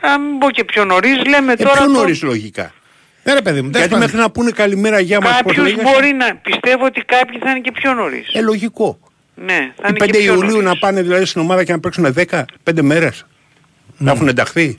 [0.00, 1.70] Αν μην πω και πιο νωρίς, λέμε Ε, τώρα...
[1.72, 2.72] πιο το- νωρίς λογικά.
[3.24, 3.98] Ναι, ρε παιδί μου, τέλος Γιατί πάντων.
[4.06, 5.82] μέχρι να πούνε καλημέρα για μας πώς Κάποιος λέγεσαι.
[5.92, 6.36] μπορεί να...
[6.36, 8.34] Πιστεύω ότι κάποιοι θα είναι και πιο νωρίς.
[8.34, 8.98] Ε, λογικό.
[9.34, 10.66] Ναι, θα Οι είναι 5 και πιο Ιουλίου νωρίς.
[10.68, 13.26] να πάνε δηλαδή στην ομάδα και να παίξουν 10, 5 μέρες.
[13.98, 14.78] Να έχουν ενταχθεί.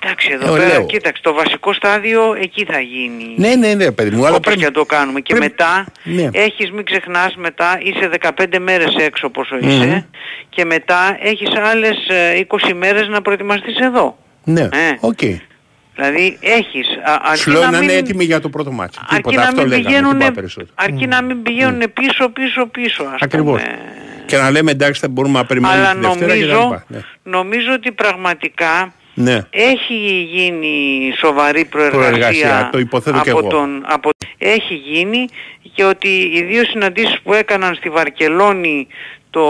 [0.00, 0.86] Εντάξει, εδώ Ε, πέρα, λέω.
[0.86, 3.34] κοίταξε, το βασικό στάδιο εκεί θα γίνει.
[3.36, 4.58] Ναι, ναι, ναι, παιδί μου, αλλά Όπως πρέπει...
[4.58, 5.20] και να το κάνουμε.
[5.20, 6.28] Και πρέπει- μετά Ναι.
[6.32, 9.68] έχεις, μην ξεχνάς, μετά είσαι 15 μέρες έξω πόσο Μμμ.
[9.68, 10.06] είσαι
[10.48, 14.18] και μετά έχεις άλλες ε, 20 μέρες να προετοιμαστείς εδώ.
[14.44, 14.68] Ναι, Ε.
[15.00, 15.18] οκ.
[15.96, 19.00] Δηλαδή έχεις, α, αρκεί Σου λέω να να είναι μην, έτοιμοι για το πρώτο ματς.
[19.08, 20.72] αρκεί Τίποτα, να αυτό μην λέγαμε, πηγαίνουν, τίποτα περισσότερο.
[20.74, 23.60] αρκεί να μην πηγαίνουν πίσω, πίσω, πίσω, ας Ακριβώς.
[23.62, 23.78] πούμε.
[24.26, 26.84] Και να λέμε εντάξει θα μπορούμε να περιμένουμε Αλλά τη Δευτέρα και τα νομίζω, λοιπά.
[26.88, 26.98] Ναι.
[27.22, 29.40] νομίζω ότι πραγματικά Ναι.
[29.50, 29.94] έχει
[30.32, 33.42] γίνει σοβαρή προεργασία, Προεργασία, το υποθέτω από και εγώ.
[33.46, 33.84] τον...
[33.86, 34.10] Από...
[34.38, 35.28] Έχει γίνει
[35.74, 38.86] και ότι οι δύο συναντήσεις που έκαναν στη Βαρκελόνη
[39.30, 39.44] το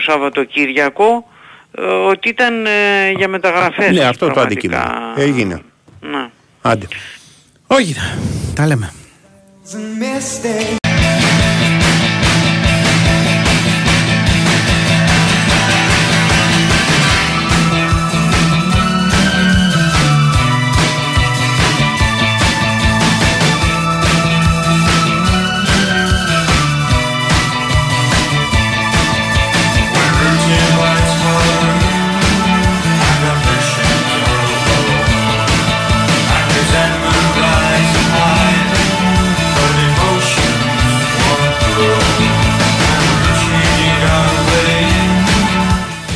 [0.00, 1.26] Σαββατοκύριακο
[1.78, 3.90] ε, ότι ήταν ε, για μεταγραφές.
[3.90, 4.78] Ναι, αυτό το πραγματικά.
[4.80, 5.12] αντικείμενο.
[5.16, 5.62] Έγινε.
[6.00, 6.28] Ναι.
[6.62, 6.86] Άντε.
[7.66, 7.94] Όχι,
[8.54, 8.92] τα λέμε.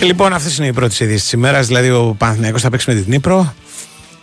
[0.07, 1.67] Λοιπόν, αυτές είναι οι πρώτες ειδήσεις της ημέρας.
[1.67, 3.55] Δηλαδή, ο Παναθηναϊκός θα παίξει με την Νύπρο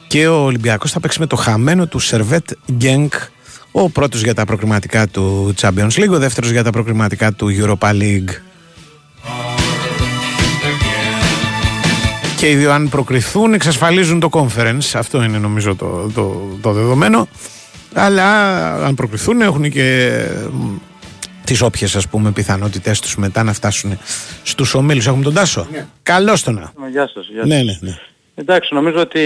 [0.07, 3.13] και ο Ολυμπιακός θα παίξει με το χαμένο του Σερβέτ Γκένκ.
[3.71, 7.89] Ο πρώτος για τα προκριματικά του Champions League, ο δεύτερος για τα προκριματικά του Europa
[7.89, 8.29] League.
[12.37, 14.91] Και οι δύο, αν προκριθούν, εξασφαλίζουν το conference.
[14.93, 17.27] Αυτό είναι νομίζω το, το, το δεδομένο.
[17.93, 18.25] Αλλά
[18.85, 20.19] αν προκριθούν, έχουν και
[20.51, 20.75] μ,
[21.53, 23.99] τις όποιες ας πούμε πιθανότητες τους μετά να φτάσουν
[24.43, 25.07] στους ομίλους.
[25.07, 25.67] Έχουμε τον Τάσο.
[26.03, 26.53] Καλώς τον.
[26.53, 26.89] να.
[26.89, 27.27] Γεια σας.
[27.27, 27.47] Γεια σας.
[27.47, 27.97] Ναι, ναι, ναι.
[28.35, 29.21] Εντάξει, νομίζω ότι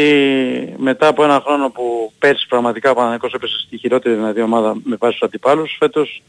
[0.77, 4.95] μετά από ένα χρόνο που πέρσι πραγματικά ο Παναθηναϊκός έπεσε στη χειρότερη δυνατή ομάδα με
[4.99, 6.23] βάση τους αντιπάλους, φέτος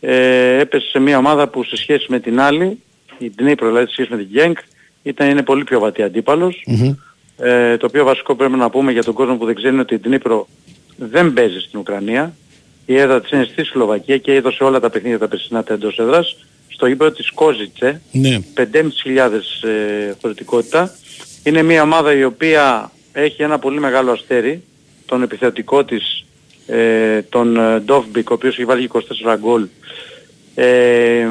[0.00, 2.82] ε, έπεσε σε μια ομάδα που σε σχέση με την άλλη,
[3.18, 4.62] η Dnipro δηλαδή σε σχέση με την Genk,
[5.02, 6.66] ήταν, είναι πολύ πιο βατή αντίπαλος.
[7.36, 9.94] Ε, το οποίο βασικό πρέπει να πούμε για τον κόσμο που δεν ξέρει είναι ότι
[9.94, 10.40] η Dnipro
[10.96, 12.34] δεν παίζει στην Ουκρανία.
[12.86, 15.98] Η έδρα της είναι στη Σλοβακία και έδωσε όλα τα παιχνίδια τα περσινά τα εντός
[15.98, 16.36] έδρας
[16.68, 18.00] στο γήπεδο της Κόσιτσε.
[18.12, 18.40] Ναι.
[18.56, 20.94] 5.500 ε, χωρητικότητα.
[21.44, 24.62] Είναι μια ομάδα η οποία έχει ένα πολύ μεγάλο αστέρι,
[25.06, 26.24] τον επιθετικό της,
[26.66, 28.98] ε, τον ε, Ντόβμπικ, ο οποίος έχει βάλει 24
[29.38, 29.66] γκολ.
[30.54, 31.28] Ε,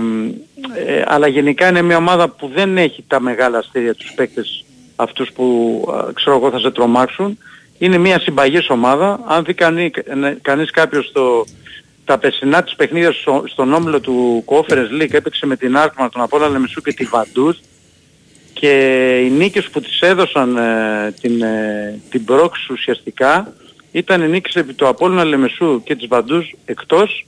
[0.76, 5.32] ε, αλλά γενικά είναι μια ομάδα που δεν έχει τα μεγάλα αστέρια τους παίκτες αυτούς
[5.32, 5.46] που
[5.94, 7.38] α, ξέρω εγώ θα σε τρομάξουν.
[7.78, 9.20] Είναι μια συμπαγής ομάδα.
[9.28, 11.46] Αν δει κανεί, κα- κανείς κάποιος το,
[12.06, 16.22] τα περσινά της παιχνίδια στο, στον όμιλο του Conference League έπαιξε με την Άρκμα, τον
[16.22, 17.60] Απόλλωνα Λεμεσού και τη Βαντούς
[18.54, 18.72] και
[19.26, 23.54] οι νίκες που τις έδωσαν ε, την, ε, την πρόξη ουσιαστικά
[23.92, 27.26] ήταν οι νίκες επί του Απόλλωνα Λεμεσού και της Βαντούς εκτός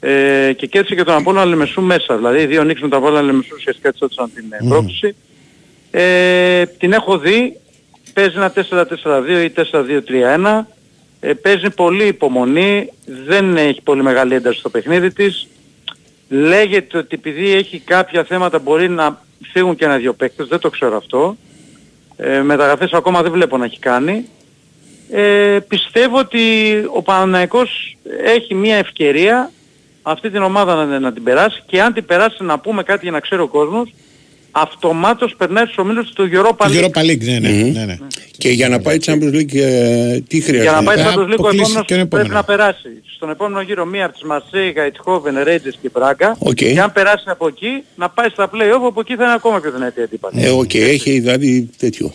[0.00, 2.16] ε, και κέρδισε και τον Απόλλωνα Λεμεσού μέσα.
[2.16, 5.14] Δηλαδή οι δύο νίκες με τον Απόλλωνα Λεμεσού ουσιαστικά της έδωσαν την ε, πρόκληση.
[5.90, 7.56] Ε, την έχω δει,
[8.14, 9.52] παίζει ένα 4-4-2 ή
[10.36, 10.64] 4-2-3-1.
[11.20, 12.92] Ε, παίζει πολύ υπομονή,
[13.26, 15.48] δεν έχει πολύ μεγάλη ένταση στο παιχνίδι της.
[16.28, 19.22] Λέγεται ότι επειδή έχει κάποια θέματα μπορεί να
[19.52, 21.36] φύγουν και ένα-δυο παίκτες, δεν το ξέρω αυτό.
[22.16, 24.28] Ε, μεταγραφές ακόμα δεν βλέπω να έχει κάνει.
[25.10, 26.40] Ε, πιστεύω ότι
[26.94, 29.50] ο Παναναϊκός έχει μια ευκαιρία
[30.02, 33.12] αυτή την ομάδα να, να την περάσει και αν την περάσει να πούμε κάτι για
[33.12, 33.94] να ξέρει ο κόσμος
[34.56, 36.84] αυτομάτως περνάει στους ομίλους του Europa Το League.
[36.84, 37.48] Europa League, ναι, ναι.
[37.48, 37.96] ναι, ναι.
[38.38, 41.24] Και για να πάει Champions League ε, τι χρειάζεται; Για να πάει Θα στο Champions
[41.24, 42.32] League ο αποκλείσει επόμενος και ο πρέπει επόμενος.
[42.32, 42.88] να περάσει.
[43.16, 46.36] Στον επόμενο γύρο μία από τις Μαρσέη, Αϊντχόφεν, Ρέιντζερς και Μπράγκα.
[46.38, 46.54] Οκ.
[46.54, 49.70] Και αν περάσει από εκεί να πάει στα play-off, από εκεί θα είναι ακόμα πιο
[49.70, 50.44] δυνατή αντίπαλη.
[50.44, 52.12] Ε, οκ, έχει δηλαδή τέτοιο.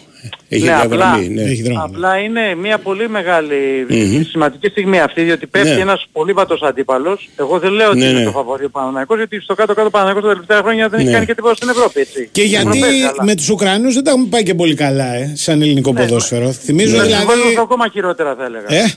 [0.50, 1.30] Έχει Ναι, απλά, διαδρομή.
[1.30, 1.42] Ναι.
[1.42, 1.84] Έχει δρόμο.
[1.84, 4.24] απλά είναι μια πολύ μεγάλη Μμμ.
[4.30, 5.82] σημαντική στιγμή αυτή, διότι πέφτει Ναι.
[5.82, 7.30] ένας πολύ βατός αντίπαλος.
[7.36, 8.26] Εγώ δεν λέω ότι Ναι, είναι ναι.
[8.26, 11.14] το φαβορή ο Παναθηναϊκός, γιατί στο κάτω-κάτω ο Παναθηναϊκός τα τελευταία χρόνια δεν έχει Ναι.
[11.14, 12.30] κάνει και τίποτα στην Ευρώπη, έτσι.
[12.32, 15.32] Και γιατί Ευρωπαίοι, αλλά- με τους Ουκρανούς δεν τα έχουμε πάει και πολύ καλά, ε,
[15.36, 16.52] σαν ελληνικό ποδόσφαιρο.
[16.52, 17.26] Θυμίζω Με τους δηλαδή.
[17.26, 18.66] Βέλγους ακόμα χειρότερα θα έλεγα.
[18.84, 18.94] Ε,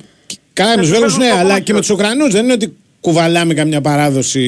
[0.53, 2.45] καλά με Με τους τους Βέλγους ναι, Βέλγους αλλά ακόμα και με τους Ουκρανούς δεν
[2.45, 4.41] είναι ότι κουβαλάμε καμιά παράδοση.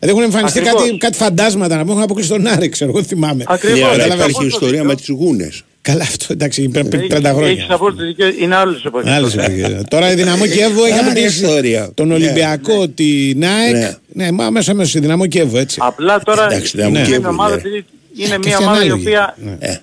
[0.00, 0.82] Δηλαδή έχουν εμφανιστεί Ακριβώς.
[0.84, 3.44] κάτι, κάτι φαντάσματα να πούμε, έχουν αποκλείσει τον Άρη, ξέρω εγώ, θυμάμαι.
[3.46, 3.78] Ακριβώς.
[3.78, 4.30] Ναι, αλλά Καταλαβαίνεις.
[4.32, 5.62] υπάρχει ιστορία με τις γούνες.
[5.88, 7.48] Καλά αυτό, εντάξει, πριν Έχεις- πέντε χρόνια.
[7.50, 9.12] Έχεις απόλυτο δίκιο, είναι άλλες εποχές.
[9.12, 9.84] Άλλες εποχές.
[9.90, 11.90] Τώρα η Δυναμό Κιέβο έχει Άλλη αποκλείσει ιστορία.
[11.94, 12.14] τον Ναι.
[12.14, 13.72] Ολυμπιακό, την ΑΕΚ.
[13.74, 13.94] Ναι.
[14.12, 15.78] Ναι, μα μέσα μέσα η Δυναμό Κιέβο, έτσι.
[15.82, 17.84] Απλά τώρα Εντάξει, δεν μου είναι καίει μια ομάδα, πολύ, επειδή
[18.24, 19.00] είναι Και μια αυτή ομάδα η ανάλογη.
[19.06, 19.56] οποία Ναι.
[19.58, 19.80] Ε,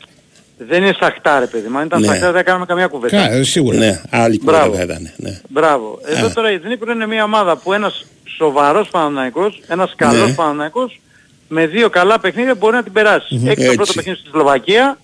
[0.58, 1.78] δεν είναι σαχτά ρε παιδί μου.
[1.78, 2.08] Αν ήταν Ναι.
[2.08, 3.18] σαχτά δεν θα κάνουμε καμία κουβέντα.
[3.18, 3.78] Κα- ε, Σίγουρα.
[3.78, 4.70] ναι, άλλη Μπράβο.
[4.70, 5.12] κουβέντα θα ήταν.
[5.16, 5.40] Ναι.
[5.50, 6.00] Μπράβο.
[6.06, 6.30] Εδώ Ε.
[6.30, 8.06] τώρα η Δνήπρο είναι μια ομάδα που ένας
[8.38, 10.34] σοβαρός Παναναϊκός, ένας καλός Ναι.
[10.36, 11.00] Παναναϊκός,
[11.48, 13.36] με δύο καλά παιχνίδια μπορεί να την περάσει.
[13.36, 13.76] Έχει το Έτσι.
[13.76, 14.98] πρώτο παιχνίδι στη Σλοβακία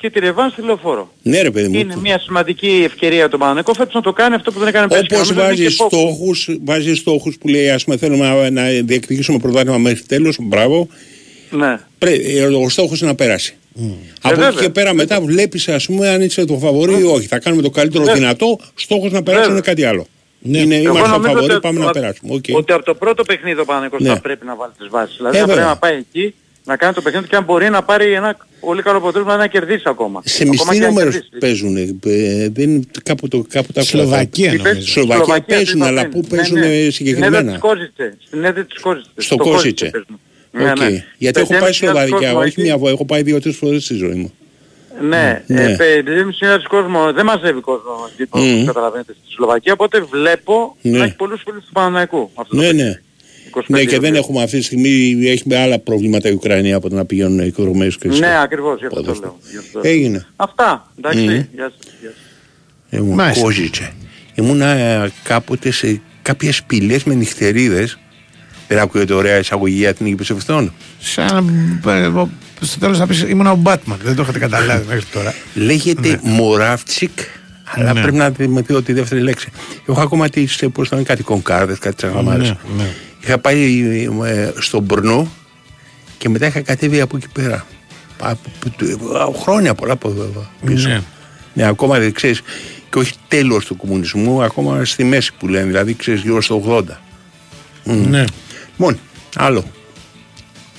[0.00, 1.12] και τη Ρεβάνς στη Λεωφόρο.
[1.22, 1.78] Ναι, ρε παιδί μου.
[1.78, 4.88] Είναι μια σημαντική ευκαιρία για τον Παναγενικό φέτος να το κάνει αυτό που δεν έκανε
[4.88, 5.06] πέρσι.
[5.14, 5.98] Όπως Και νομίζω βάζει είναι και φόβος.
[6.02, 10.88] στόχους, βάζει στόχους που λέει ας πούμε θέλουμε να, να διεκδικήσουμε πρωτάθλημα μέχρι τέλος, μπράβο.
[11.50, 11.78] Ναι.
[11.98, 13.54] Πρέ, ε, ο στόχος είναι να περάσει.
[14.20, 14.48] Από βέβαια.
[14.48, 17.26] εκεί και πέρα μετά βλέπεις ας πούμε αν είσαι το φαβορή ή όχι.
[17.26, 18.18] Θα κάνουμε το καλύτερο Βέβαια.
[18.20, 19.56] δυνατό, στόχος να περάσει Βέβαια.
[19.58, 20.06] είναι κάτι άλλο.
[20.42, 22.34] Είναι, Εγώ είμαστε νομίζω φαβορή, ότι- πάμε να ότι- περάσουμε.
[22.34, 22.44] Οκ.
[22.52, 24.08] Ότι από το πρώτο παιχνίδι ο Παναγενικός Ναι.
[24.08, 25.16] θα πρέπει να βάλει τις βάσεις.
[25.16, 25.74] Δηλαδή Ε, θα πρέπει βέβαια.
[25.74, 26.34] να πάει εκεί,
[26.70, 29.82] να κάνει το παιχνίδι και αν μπορεί να πάρει ένα πολύ καλό αποτέλεσμα να κερδίσει
[29.86, 30.22] ακόμα.
[30.24, 31.38] Σε Ακόμα μισθή και αν νούμερο κερδίσει.
[31.38, 31.76] παίζουν.
[31.76, 34.62] ε, δεν είναι κάπου, το, κάπου τα Σλοβακία, Τι νομίζω.
[34.74, 34.86] παίζουν.
[34.92, 36.36] Σλοβακία Σλοβακία, παίζουν, τι αλλά είπα πού πριν.
[36.36, 36.72] παίζουν Ναι, ναι.
[36.74, 38.14] ε, Στην έδρα συγκεκριμένα; της Κόζιτσες.
[38.26, 39.24] Στην έδρα της Κόζιτσες.
[39.24, 39.90] Στο Κόζιτσες.
[39.90, 40.20] παίζουν.
[40.50, 40.78] Ναι, Οκ.
[40.78, 41.04] ναι.
[41.18, 42.60] Γιατί έχω πάει Πεντέμιση χιλιάδες Σλοβακία, κόσμο όχι εκεί.
[42.62, 44.32] μια φορά, έχω πάει δύο-τρεις φορές στη ζωή μου.
[45.02, 45.62] Ναι, Ναι.
[45.62, 48.64] ε, πεντέμιση χιλιάδες κόσμο, δεν μαζεύει κόσμο εκεί, όπως Μμμ.
[48.64, 50.98] καταλαβαίνετε, στη Σλοβακία, οπότε βλέπω Ναι.
[50.98, 52.30] να έχει πολλούς φίλους του Παναναϊκού.
[52.34, 52.88] Αυτό το Ναι, παιχνίδι.
[52.88, 53.00] ναι.
[53.54, 54.16] 25 Ναι, και δεν Ιουλίου.
[54.16, 57.52] έχουμε αυτή τη στιγμή, έχει με άλλα προβλήματα η Ουκρανία από το να πηγαίνουν οι
[57.56, 59.36] Ρωμαίους και στο Ναι, ακριβώς, γι' αυτό το ποδόσφαιρο.
[59.42, 59.50] λέω.
[59.50, 59.80] γι' αυτό.
[59.82, 60.26] Έγινε.
[60.36, 61.28] Αυτά, εντάξει, Μμμ.
[61.30, 61.92] γεια σας.
[62.00, 62.10] γεια
[62.90, 62.98] σας.
[63.00, 63.42] Ήμουν Μάλιστα.
[63.42, 63.92] κόζιτσε.
[64.34, 67.98] Ήμουνα ε, κάποτε σε κάποιες σπηλιές με νυχτερίδες.
[68.68, 70.72] Δεν ακούγεται ωραία εισαγωγή για την Υπησευτών.
[70.98, 71.44] Σαν
[71.84, 71.92] να.
[71.96, 73.98] ε, εγώ Στο τέλος θα πεις ήμουν ο Μπάτμαν.
[74.02, 75.34] Δεν το είχατε καταλάβει μέχρι τώρα.
[75.54, 77.10] Λέγεται Μοράβτσικ,
[77.64, 78.00] αλλά Ναι.
[78.00, 79.48] πρέπει να θυμηθεί τη δεύτερη λέξη.
[79.88, 82.54] Έχω ακόμα τις, ε, πώς το λένε, κάτι κονκάρδες, κάτι τσαγαμάρες.
[83.20, 83.32] Ναι, ναι.
[83.32, 85.30] Είχα πάει ε, στον Μπρνό
[86.18, 87.66] και μετά είχα κατέβει από εκεί πέρα.
[88.20, 90.88] Α, που- του- α, Χρόνια πολλά από εδώ πίσω.
[90.88, 91.00] Ναι.
[91.54, 92.40] Ναι, ακόμα δεν ξέρεις,
[92.90, 96.82] και όχι τέλος του κομμουνισμού, ακόμα στη μέση που λένε, δηλαδή ξέρεις γύρω στο 80.
[97.84, 98.08] Μμ.
[98.08, 98.24] Ναι.
[98.76, 98.96] Μόνο,
[99.36, 99.64] άλλο.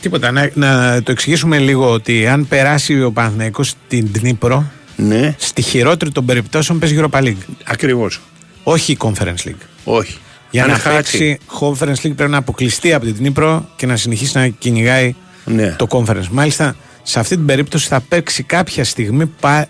[0.02, 0.32] Τίποτα.
[0.32, 6.12] Να, να το εξηγήσουμε λίγο ότι αν περάσει ο Παναθηναϊκός στην Τνίπρο, Ναι, στη χειρότερη
[6.12, 7.36] των περιπτώσεων παίζει Europa League.
[7.64, 8.20] ακριβώς.
[8.64, 9.62] Όχι Conference League.
[9.84, 10.18] Όχι.
[10.52, 10.96] Για Αν να χάσει.
[10.96, 15.16] παίξει Conference League πρέπει να αποκλειστεί από την Τνίπρο και να συνεχίσει να κυνηγάει
[15.46, 15.76] Ναι.
[15.78, 16.28] το Conference.
[16.32, 19.68] Μάλιστα, σε αυτή την περίπτωση θα παίξει κάποια στιγμή, πα-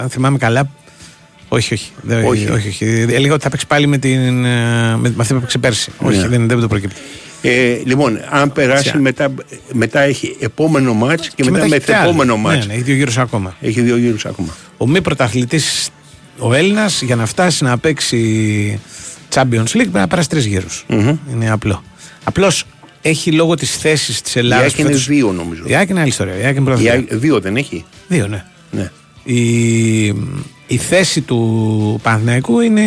[0.00, 0.70] αν θυμάμαι καλά,
[1.48, 1.90] όχι, όχι.
[2.02, 2.50] δεν- Όχι.
[2.50, 2.84] όχι, όχι.
[3.10, 5.90] Έλεγα ότι θα παίξει πάλι με, την, ε, με, με αυτή που παίξει πέρσι.
[6.00, 6.08] Ναι.
[6.08, 7.00] Όχι, δεν, δεν το προκύπτει.
[7.42, 9.00] Ε, λοιπόν, αν περάσει Έτσι.
[9.00, 9.34] μετά,
[9.72, 12.00] μετά έχει επόμενο μάτς και, μετά, έχει και άλλο.
[12.00, 12.66] μεθεπόμενο Ναι, μάτς.
[12.66, 13.56] ναι, έχει δύο γύρους ακόμα.
[13.60, 14.56] Έχει δύο γύρους ακόμα.
[14.76, 15.88] Ο μη πρωταθλητής,
[16.38, 18.80] ο Έλληνας, για να φτάσει να παίξει
[19.34, 20.84] Champions League πρέπει να περάσει τρεις γύρους.
[21.32, 21.82] Είναι απλό.
[22.24, 22.64] Απλώς
[23.02, 24.62] έχει λόγω της θέσης της Η Ελλάδα.
[24.62, 25.62] ΑΕΚ είναι δύο νομίζω.
[25.66, 26.34] Η ΑΕΚ είναι άλλη ιστορία.
[26.38, 26.90] Η ΑΕΚ είναι Η πρωταθλητή.
[26.90, 28.44] ΑΕΚ δύο δεν έχει; Δύο, ναι.
[28.70, 28.90] Ναι.
[29.24, 30.06] Η,
[30.66, 32.82] η θέση του Παναθηναϊκού είναι.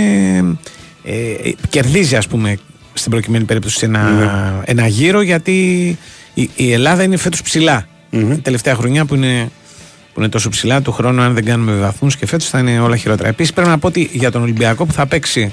[1.03, 1.34] Ε,
[1.69, 2.57] κερδίζει, ας πούμε,
[2.93, 4.61] στην προκειμένη περίπτωση ένα, Ναι.
[4.65, 5.88] ένα γύρο γιατί
[6.34, 7.88] η, η Ελλάδα είναι φέτος ψηλά.
[8.09, 9.49] Η τελευταία χρονιά που είναι,
[10.13, 12.95] που είναι τόσο ψηλά, του χρόνου, αν δεν κάνουμε βαθμούς και φέτος θα είναι όλα
[12.97, 13.30] χειρότερα.
[13.30, 15.51] Επίσης πρέπει να πω ότι για τον Ολυμπιακό που θα παίξει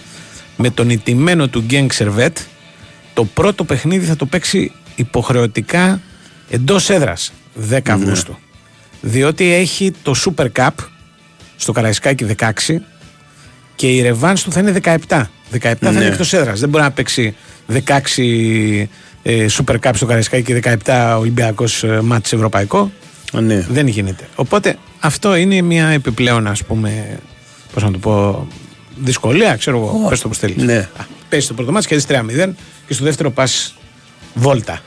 [0.61, 2.39] με τον ιτημένο του Γκένγκ Σερβέτ,
[3.15, 6.01] το πρώτο παιχνίδι θα το παίξει υποχρεωτικά
[6.51, 7.33] εντός έδρας
[7.71, 8.39] 10 Αυγούστου.
[9.01, 10.69] Διότι έχει το Super Cup
[11.57, 12.51] στο Καραϊσκάκι 16
[13.75, 14.97] και η ρεβάνς του θα είναι 17.
[14.97, 15.27] 17
[15.61, 15.89] θα Ναι.
[15.91, 16.61] είναι εκτός έδρας.
[16.61, 17.35] Δεν μπορεί να παίξει
[17.67, 18.89] 16
[19.23, 22.91] ε, Super Cup στο Καραϊσκάκι και 17 Ολυμπιακός ε, μάτς ευρωπαϊκό.
[23.33, 23.67] Α, ναι.
[23.69, 24.29] Δεν γίνεται.
[24.35, 27.19] Οπότε αυτό είναι μια επιπλέον ας πούμε,
[27.73, 28.47] πώς να το πω,
[29.03, 30.63] δυσκολία, ξέρω εγώ, πες το πώς θέλεις.
[30.63, 30.77] Ναι.
[30.77, 32.55] Α, Παίζεις το πρώτο ματς και 3-0
[32.87, 33.75] και στο δεύτερο πας
[34.35, 34.81] βόλτα.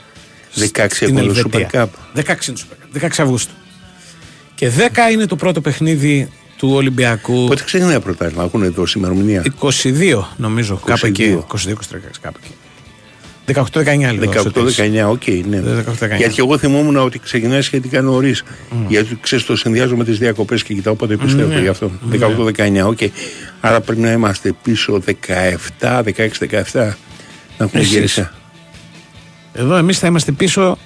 [0.56, 1.70] 16 στην έχω το Ελβετία.
[1.72, 1.88] Super Cup.
[2.16, 3.54] 16 είναι το Super Cup, 16 Αυγούστου.
[4.56, 7.46] Και 10 είναι το πρώτο παιχνίδι του Ολυμπιακού.
[7.48, 9.44] Πότε ξεκινάει το πρωτάθλημα, έχουν εδώ ημερομηνία.
[9.60, 11.08] 22 νομίζω, κάπου 22.
[11.08, 11.44] εκεί.
[11.54, 11.74] 22-23
[12.22, 12.54] κάπου εκεί.
[13.46, 14.32] 18-19 λίγο.
[14.32, 15.62] 18-19, οκ, ναι.
[15.62, 16.18] 18-19.
[16.18, 18.44] Γιατί εγώ θυμόμουν ότι ξεκινάει σχετικά νωρίς.
[18.88, 21.60] Γιατί ξέρεις, το συνδυάζω με τις διακοπές και κοιτάω πότε πιστεύω Ναι.
[21.60, 21.92] γι' αυτό.
[22.10, 22.18] Ναι.
[22.18, 22.98] 18-19, οκ.
[23.62, 25.02] Άρα πρέπει να είμαστε πίσω
[25.80, 26.04] 17, 16-17
[26.74, 27.88] να έχουμε Εσείς.
[27.94, 28.30] γυρίσει.
[29.54, 30.78] Εδώ εμείς θα είμαστε πίσω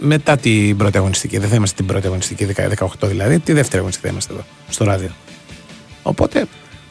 [0.00, 1.38] μετά την πρώτη αγωνιστική.
[1.38, 2.48] Δεν θα είμαστε την πρώτη αγωνιστική,
[2.78, 3.38] 18 δηλαδή.
[3.38, 5.10] Τη δεύτερη αγωνιστική θα είμαστε εδώ, στο ράδιο.
[6.02, 6.44] Οπότε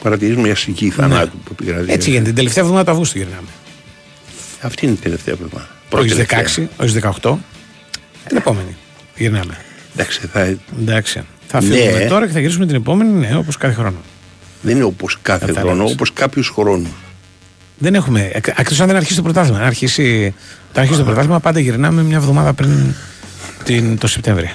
[0.03, 1.85] Παρατηρήσουμε μια σιγή θανάτου που επικρατεί.
[1.85, 1.93] Ναι.
[1.93, 2.25] έτσι γίνεται.
[2.25, 3.47] Την τελευταία εβδομάδα του Αυγούστου γυρνάμε.
[4.61, 5.69] Αυτή είναι η τελευταία εβδομάδα.
[5.89, 6.25] Όχι Πρώτη
[6.77, 7.35] 16, όχι 18.
[8.27, 8.75] Την επόμενη
[9.15, 9.57] γυρνάμε.
[9.93, 10.55] Εντάξει, θα...
[10.79, 11.23] Εντάξει.
[11.47, 11.67] Θα Ναι.
[11.75, 13.97] φύγουμε τώρα και θα γυρίσουμε την επόμενη, ναι, όπως κάθε χρόνο.
[14.61, 15.73] Δεν είναι όπως κάθε Κατάλαβες.
[15.75, 16.89] χρόνο, όπως κάποιους χρόνους.
[17.77, 18.31] Δεν έχουμε.
[18.55, 19.59] Ακριβώ αν δεν αρχίσει το πρωτάθλημα.
[19.59, 20.33] Αν αρχίσει,
[20.69, 22.69] όταν αρχίσει το πρωτάθλημα, πάντα γυρνάμε μια εβδομάδα πριν
[23.63, 24.49] την, το Σεπτέμβριο.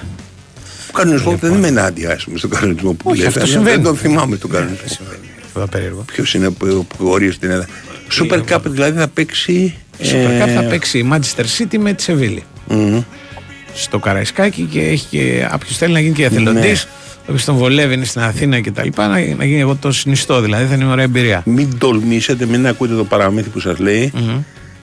[0.89, 3.11] Ο κανονισμός δεν είμαι ενάντια ας πούμε, στον κανονισμό που Λοιπόν.
[3.13, 3.27] Όχι, λες.
[3.27, 3.75] αυτό αλλά συμβαίνει.
[3.75, 4.85] Δεν τον θυμάμαι τον κανονισμό.
[5.45, 6.01] Αυτό θα περίεργο.
[6.13, 7.67] Ποιος είναι που, που ορίζει την Ελλάδα;
[8.21, 9.75] Super Cup δηλαδή θα παίξει.
[9.99, 12.43] Super Cup θα ε, παίξει η Manchester City με τη Σεβίλη.
[12.67, 13.01] μμμ.
[13.73, 15.47] Στο Καραϊσκάκι και έχει και.
[15.53, 16.91] Όποιος θέλει να γίνει και εθελοντής, Ναι.
[17.27, 20.41] Όποιος τον βολεύει είναι στην Αθήνα και τα λοιπά, να, να γίνει εγώ το συνιστό.
[20.41, 21.41] Δηλαδή θα είναι ωραία εμπειρία.
[21.45, 24.11] Μην τολμήσετε, μην ακούτε το παραμύθι που σας λέει.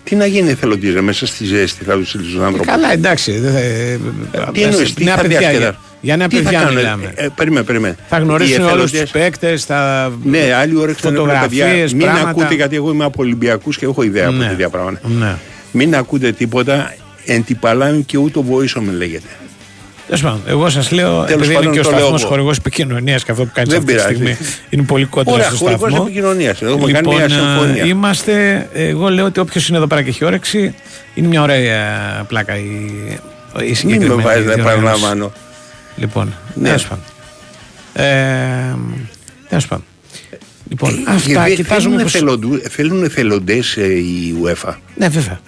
[0.04, 2.64] Τι να γίνει εθελοντή ρε, μέσα στη ζέστη, θα τους στείλει του άνθρωπου.
[2.66, 3.32] Καλά, εντάξει.
[3.38, 6.58] δεν θα- τι εννοείς, τι νέα θα παιδιά, διασκεδά- για- Για νέα Τι θα παιδιά
[6.58, 7.12] κάνουν, μιλάμε.
[7.14, 7.96] Ε, περίμενε, περίμενε.
[8.08, 10.12] Θα γνωρίσουν Οι όλους τους εθελοντές- παίκτες, θα.
[10.24, 11.26] Ναι, άλλοι όρεξαν παιδιά.
[11.26, 12.28] Φωτογραφίες, Μην πράγματα.
[12.28, 14.46] ακούτε, γιατί εγώ είμαι από Ολυμπιακού και έχω ιδέα από Ναι.
[14.48, 15.08] τέτοια πράγματα.
[15.08, 15.34] Ναι.
[15.72, 16.94] Μην ακούτε τίποτα.
[17.26, 19.26] Εν τη παλάμη και ούτω βοήσω με λέγεται.
[20.06, 22.28] Τέλος πάντων, εγώ σας λέω, Τέλος επειδή είναι πάντων, και ο το λέω σταθμό εγώ.
[22.28, 24.14] χορηγός επικοινωνίας και αυτό που κάνει Δεν αυτή τη πειράζει.
[24.14, 24.36] στιγμή
[24.70, 26.04] είναι πολύ κοντά Ωραία, στο χορηγός σταθμό.
[26.06, 26.62] επικοινωνίας.
[26.62, 27.84] Εδώ έχουμε κάνει μια ε, συμφωνία.
[27.84, 30.74] Είμαστε, εγώ λέω ότι όποιος είναι εδώ πέρα και έχει όρεξη,
[31.14, 31.58] είναι μια ωραία
[32.18, 34.14] ε, πλάκα η, η Μην συγκεκριμένη.
[34.16, 34.76] με βάζει να διοργάνωση.
[34.78, 35.32] επαναλαμβάνω.
[35.96, 36.66] Λοιπόν, Ναι.
[36.68, 37.04] τέλος πάντων.
[37.94, 38.74] Ε,
[39.48, 39.84] τέλος πάντων.
[40.68, 41.94] Λοιπόν, Ε, αυτά γιατί κοιτάζουμε.
[41.96, 45.40] θέλουν πως- εθελοντού- Θέλουν εθελοντέ η UEFA; Ναι, βέβαια.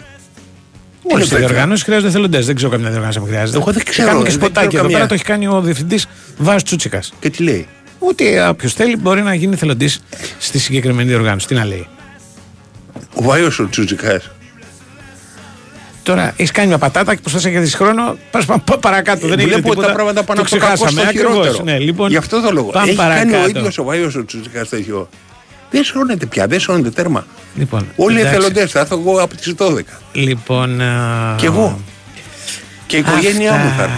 [1.04, 1.46] Είναι Όλε οι βέβαια.
[1.46, 2.38] διοργανώσει χρειάζονται εθελοντέ.
[2.40, 3.58] Δεν ξέρω καμιά διοργάνωση που χρειάζεται.
[3.58, 4.96] Εγώ δεν ξέρω, Κάνουμε και δεν σποτάκι ξέρω εδώ καμία.
[4.96, 6.06] πέρα, το έχει κάνει ο διευθυντής
[6.38, 7.12] Βάζ Τσούτσικας.
[7.20, 7.66] Και τι λέει;
[7.98, 9.88] Ότι όποιος θέλει μπορεί να γίνει εθελοντή
[10.38, 11.46] στη συγκεκριμένη διοργάνωση.
[11.46, 11.86] Τι να λέει;
[13.14, 14.30] Ο Βάιος ο Τσούτσικας.
[16.02, 18.16] Τώρα έχεις κάνει μια πατάτα και προσπαθήσει να κερδίσει χρόνο.
[18.30, 19.26] Πα πάμε παρακάτω.
[19.28, 19.86] Δεν έγινε Βλέπω τίποτα.
[19.88, 21.00] τα πράγματα πάνε το από το κακό ξεχάσαμε.
[21.00, 21.32] στο Ακριβώς.
[21.46, 21.64] χειρότερο.
[21.64, 22.70] Ναι, λοιπόν, Γι' αυτό το λόγο.
[22.70, 23.30] Πάμε Έχει παρακάτω.
[23.30, 25.08] κάνει ο ίδιος ο Βάιος ο Τσούτσικας τέτοιο.
[25.70, 27.26] Δεν σώνεται πια, δεν σώνεται τέρμα.
[27.56, 28.36] Λοιπόν, Όλοι οι εντάξει.
[28.38, 29.80] εθελοντές, θα έρθω εγώ από τις 12.
[30.12, 30.80] Λοιπόν.
[30.80, 31.80] α, Και εγώ.
[32.86, 33.94] Και η οικογένειά αυτά- μου θα έρθει.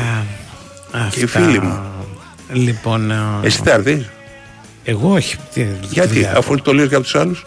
[0.93, 1.79] αυτά- Και οι φίλοι μου.
[2.53, 3.11] Λοιπόν.
[3.13, 4.07] α, Εσύ θα έρθεις;
[4.85, 5.37] Εγώ όχι.
[5.55, 7.47] Τι- τι Γιατί, δουλειά αφού το λες για τους άλλους;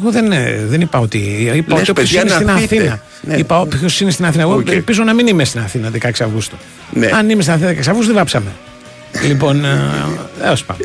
[0.00, 1.18] Εγώ δεν, ε, δεν είπα ότι.
[1.54, 2.76] Είπα Λες, ότι όποιος παιδιά, είναι να στην έρθετε.
[2.76, 3.02] Αθήνα.
[3.20, 3.34] Ναι.
[3.36, 4.42] Είπα όποιος είναι στην Αθήνα.
[4.42, 4.68] Εγώ Οκ.
[4.70, 6.56] ελπίζω να μην είμαι στην Αθήνα 16 Αυγούστου.
[6.92, 7.06] Ναι.
[7.14, 8.50] Αν είμαι στην Αθήνα 16 Αυγούστου, δεν βάψαμε.
[9.26, 9.64] λοιπόν,
[10.42, 10.80] έως πάμε.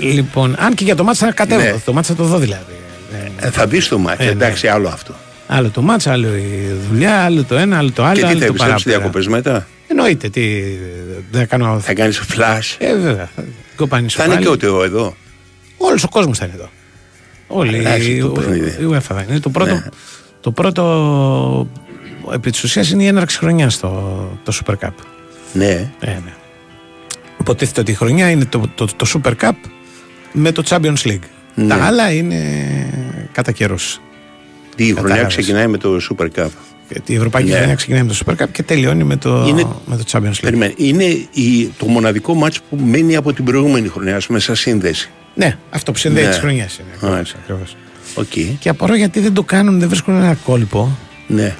[0.00, 1.62] Λοιπόν, αν και για το μάτσα θα κατέβω.
[1.62, 1.74] Ναι.
[1.84, 2.72] Το μάτσα θα το δω δηλαδή.
[3.40, 4.30] Ε, θα δεις το μάτι, Ε, ναι.
[4.32, 5.14] εντάξει, άλλο αυτό.
[5.46, 8.14] Άλλο το μάτσα, άλλο η δουλειά, άλλο το ένα, άλλο το άλλο.
[8.14, 9.10] Και τι άλλο θα το επιστρέψεις παράπερα.
[9.10, 9.66] διακοπέ μετά.
[9.88, 10.62] Εννοείται, τι.
[11.30, 11.80] Δεν θα κάνω.
[11.80, 13.28] Θα κάνεις flash; Ε, βέβαια.
[13.76, 15.16] Κοπάνι Θα είναι και ο Τεό εδώ.
[15.76, 16.68] Όλος ο κόσμος θα είναι εδώ.
[17.46, 17.78] Όλοι.
[17.78, 18.68] Αλλάζει η- το η- παιχνίδι.
[18.82, 19.40] Η UEFA θα είναι.
[19.40, 19.82] Το πρώτο, Ναι.
[20.40, 21.68] το πρώτο
[22.32, 23.90] επί της ουσίας είναι η έναρξη χρονιάς το,
[24.42, 24.90] το Super Cup.
[25.52, 25.90] Ναι.
[26.00, 26.32] Ε, ναι.
[27.40, 29.50] Υποτίθεται ότι η χρονιά είναι το, το, το Super Cup
[30.38, 31.18] με το Champions League.
[31.54, 31.66] Ναι.
[31.66, 32.36] Τα άλλα είναι
[33.32, 34.00] κατά καιρούς.
[34.76, 35.34] Η χρονιά Κατάλαβες.
[35.34, 36.48] ξεκινάει με το Super Cup.
[37.06, 37.56] Η ευρωπαϊκή Ναι.
[37.56, 40.38] χρονιά ξεκινάει με το Super Cup και τελειώνει με το, Είναι- με το Champions League.
[40.42, 40.74] Περιμένει.
[40.76, 45.10] Είναι η, το μοναδικό μάτς που μένει από την προηγούμενη χρονιά, ας πούμε, σαν σύνδεση.
[45.34, 46.28] Ναι, αυτό που συνδέει Ναι.
[46.30, 47.12] τις χρονιές είναι.
[47.12, 47.76] Α, Ακριβώς, ακριβώς.
[48.14, 48.58] Οκ.
[48.58, 50.98] Και απορώ γιατί δεν το κάνουν, δεν βρίσκουν ένα κόλπο.
[51.26, 51.54] Ναι.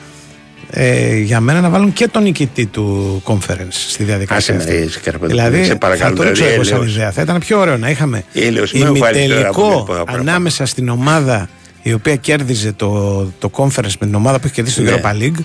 [0.71, 4.37] Ε, για μένα να βάλουν και τον νικητή του conference στη διαδικασία.
[4.37, 4.87] Άσε με, αυτή.
[4.87, 6.95] εσύ, Καρπέτο, δηλαδή, σε παρακαλώ, θα το ρίξω δηλαδή, εγώ σαν έλεος.
[6.95, 7.11] ιδέα.
[7.13, 10.19] Θα ήταν πιο ωραίο να είχαμε Έλεος, μην με βάλεις τώρα από ημιτελικό την παραπάνω.
[10.21, 11.49] ανάμεσα στην ομάδα
[11.83, 14.91] η οποία κέρδιζε το, το conference με την ομάδα που έχει κερδίσει Ναι.
[14.91, 15.45] το Europa League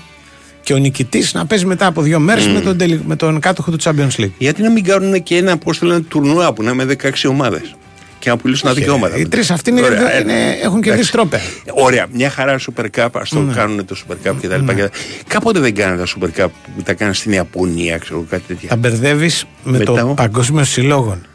[0.63, 2.51] και ο νικητής να παίζει μετά από δύο μέρες Μμ.
[2.53, 4.31] με, τον, τελε- με τον κάτοχο του Champions League.
[4.37, 7.09] Γιατί να μην κάνουν και ένα, πώς το λένε, τουρνουά που να είναι με 16
[7.29, 7.75] ομάδες
[8.21, 9.15] και να πουλήσουν τα δικαιώματα.
[9.17, 11.39] Οι τρεις αυτοί είναι, Ωραία, είναι- ε, έχουν κερδίσει τρόπε.
[11.73, 13.53] Ωραία, μια χαρά Super Cup, ας το Ναι.
[13.53, 14.71] κάνουν το Super Cup κτλ.
[15.27, 18.69] Κάποτε δεν κάνανε τα Super Cup που τα κάνανε στην Ιαπωνία, ξέρω κάτι τέτοια.
[18.69, 20.13] Τα μπερδεύεις με Μετά το μου.
[20.13, 21.25] Παγκόσμιο Συλλόγων.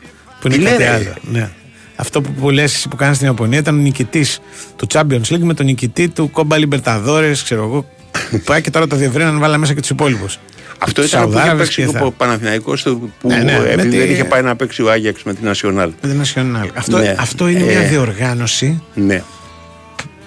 [0.40, 0.94] Που είναι Τι κάτι λέει, ρε.
[0.94, 1.14] άλλο.
[1.22, 1.50] Ναι.
[1.96, 4.40] Αυτό που, που λες εσύ που κάνεις στην Ιαπωνία ήταν ο νικητής
[4.76, 7.86] του Champions League με τον νικητή του Κόμπα Λιμπερταδόρε, ξέρω εγώ.
[8.30, 10.38] που πάει και τώρα το διευρύναν, βάλα μέσα και τους υπόλοιπους.
[10.78, 14.10] Αυτό ήταν που είχε παίξει ο Παναθηναϊκός το- που Ναι, ναι, με επειδή τη- δεν
[14.10, 15.88] είχε πάει να παίξει ο Άγιαξ με την National.
[16.02, 16.68] Με την National.
[16.74, 17.14] Αυτό, Ναι.
[17.18, 19.22] αυτό είναι μια Ε, διοργάνωση Ναι,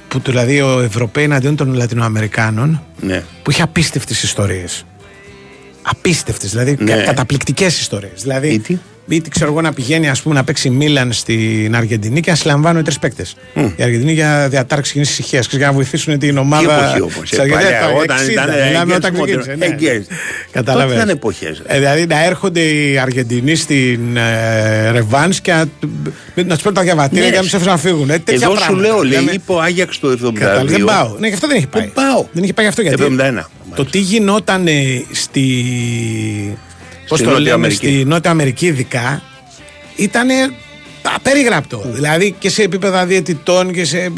[0.07, 3.23] που δηλαδή ο Ευρωπαίοι εναντίον των Λατινοαμερικάνων ναι.
[3.43, 4.85] που είχε απίστευτες ιστορίες.
[5.81, 6.93] Απίστευτες, δηλαδή Ναι.
[6.95, 8.21] κα, καταπληκτικές ιστορίες.
[8.21, 8.61] Δηλαδή,
[9.09, 9.15] Ήτι.
[9.15, 12.83] Ήτι, ξέρω εγώ να πηγαίνει ας πούμε, να παίξει Μίλαν στην Αργεντινή και να συλλαμβάνουν
[12.83, 13.35] τρεις παίκτες.
[13.75, 16.67] Η Αργεντινή για διατάρξη κοινή ησυχίας και για να βοηθήσουν την ομάδα.
[16.67, 19.25] Τι εποχή όμως, της ε, Αργεντινής, παλιά, το όταν 60, ήταν μιλάμε εγκαίες όταν μόνο,
[19.25, 19.65] ξεκίνησε, ναι.
[19.65, 20.05] εγκαίες.
[20.51, 20.93] Καταλαβαίνεις.
[20.93, 21.61] Τότε ήταν εποχές.
[21.65, 25.65] Ε, δηλαδή να έρχονται οι Αργεντινοί στην ε, Ρεβάνς και να, να
[26.33, 27.29] τους παίρνουν τα διαβατήρια Ναι.
[27.29, 28.09] και να του αφήσουν να φύγουν.
[28.09, 28.87] Ε, τέτοια Εδώ σου πράγματα.
[28.87, 30.33] λέω, λέει, Δηλαδή, είπε ο Άγιαξ το 72.
[30.33, 31.15] Κατάλαβες, δεν πάω.
[31.19, 31.81] Ναι, γι' αυτό δεν έχει πάει.
[31.81, 32.25] Δεν πάω.
[32.31, 33.17] Δεν είχε πάει γι' αυτό γιατί.
[33.19, 33.49] 71.
[33.75, 34.73] Το τι γινόταν ε,
[35.11, 35.43] στη.
[37.09, 37.85] Πώς Στη το Νότια λέμε, Αμερική.
[37.87, 39.21] στη Νότια Αμερική ειδικά
[39.95, 40.27] ήταν
[41.15, 41.81] απερίγραπτο.
[41.93, 44.11] Δηλαδή και σε επίπεδα διαιτητών και σε.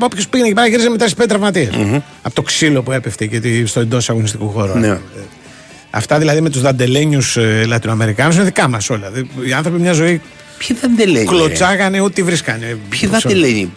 [0.00, 1.70] Όποιο πήγαινε εκεί πέρα γύριζε μετά στι πέντε τραυματίες.
[2.22, 4.78] Από το ξύλο που έπεφτε και τη- στο εντός αγωνιστικού χώρου.
[4.78, 4.98] Ναι.
[5.90, 9.10] Αυτά δηλαδή με τους δαντελένιους ε, Λατινοαμερικάνους είναι δικά μας όλα.
[9.10, 10.20] Δηλαδή, Οι άνθρωποι μια ζωή
[10.58, 11.24] Ποιοι δεν τα λένε.
[11.24, 12.78] κλωτσάγανε ό,τι βρίσκανε.
[12.88, 13.68] Ποιοι δεν τα λένε.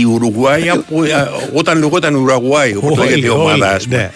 [0.00, 1.10] Η Ουρουγουάη, από- ε,
[1.52, 4.12] όταν λεγόταν Ουρουγουάη, όπως Όλοι, λέγεται η ομάδα, όλοι, ας πούμε.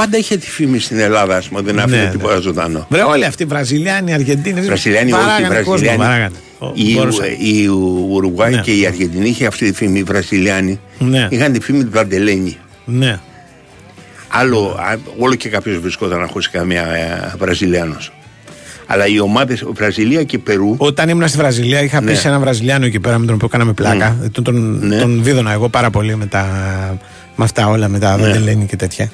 [0.00, 0.04] Ναι.
[0.04, 2.86] Πάντα είχε τη φήμη στην Ελλάδα, ας πούμε, δεν άφηνε Ναι, τίποτα ζωντανό.
[2.90, 4.60] Βρε όλοι αυτοί οι Βραζιλιάνοι, οι Αργεντίνοι.
[4.60, 5.98] Βραζιλιάνοι, όχι, παράγανε κόσμο, Βραζιλιάνοι.
[5.98, 6.34] παράγανε.
[6.74, 7.26] Η, Μπορούσαν.
[7.38, 7.66] η
[8.10, 8.60] Ουρουγουάη Ναι.
[8.60, 9.98] και η Αργεντινή είχε αυτή τη φήμη.
[9.98, 11.26] Οι Βραζιλιάνοι Ναι.
[11.30, 12.56] είχαν τη φήμη του Βαντελένη.
[12.84, 13.18] Ναι.
[14.28, 18.12] Άλλο, α, όλο και κάποιος βρισκόταν να ακούσει καμία ε, Βραζιλιάνος.
[18.86, 20.74] Αλλά οι ομάδες Βραζιλία και Περού.
[20.78, 22.14] Όταν ήμουν στη Βραζιλία, είχα πει Ναι.
[22.14, 24.16] σε έναν Βραζιλιάνο εκεί πέρα με τον οποίο κάναμε πλάκα.
[24.24, 24.30] Mm.
[24.32, 24.96] Τον, τον, Ναι.
[24.98, 26.46] τον βίδωνα εγώ πάρα πολύ με, τα,
[27.36, 28.22] με αυτά όλα, με τα Ναι.
[28.26, 29.10] Δαντελένη και τέτοια.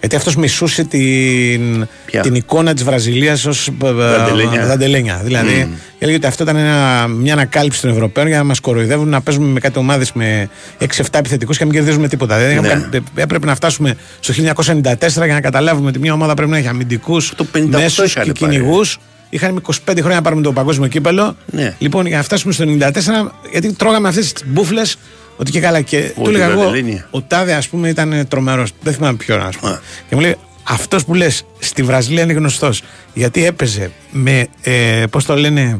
[0.00, 4.66] Γιατί αυτός μισούσε την, Ποια; την εικόνα της Βραζιλίας ως Δαντελένια.
[4.66, 5.20] δαντελένια.
[5.24, 5.74] Δηλαδή, Μμμ.
[5.98, 9.46] έλεγε ότι αυτό ήταν ένα, μια ανακάλυψη των Ευρωπαίων για να μας κοροϊδεύουν να παίζουμε
[9.46, 10.48] με κάτι ομάδες με
[10.78, 12.38] 6-7 επιθετικούς και να μην κερδίζουμε τίποτα.
[12.38, 12.72] Δεν είχαμε Ναι.
[12.90, 16.66] κάνει- έπρεπε να φτάσουμε στο 1994 για να καταλάβουμε ότι μια ομάδα πρέπει να έχει
[16.68, 18.52] αμυντικούς, 58 μέσους είχανε και πάρει.
[18.56, 18.98] κυνηγούς.
[19.30, 21.36] Είχαμε 25 χρόνια να πάρουμε το παγκόσμιο κύπελο.
[21.46, 21.74] Ναι.
[21.78, 24.96] Λοιπόν, για να φτάσουμε στο 94, γιατί τρώγαμε αυτές τις μπουφλες,
[25.40, 25.80] ότι και καλά.
[25.80, 27.06] Και του έλεγα εγώ, Δαντελένια.
[27.10, 28.70] ο Τάδε, ας πούμε, ήταν τρομερός.
[28.82, 29.80] Δεν θυμάμαι ποιον, ας πούμε.
[30.08, 32.82] Και μου λέει, αυτός που λες στη Βραζιλία είναι γνωστός.
[33.14, 35.78] Γιατί έπαιζε με, ε, πώς το λένε,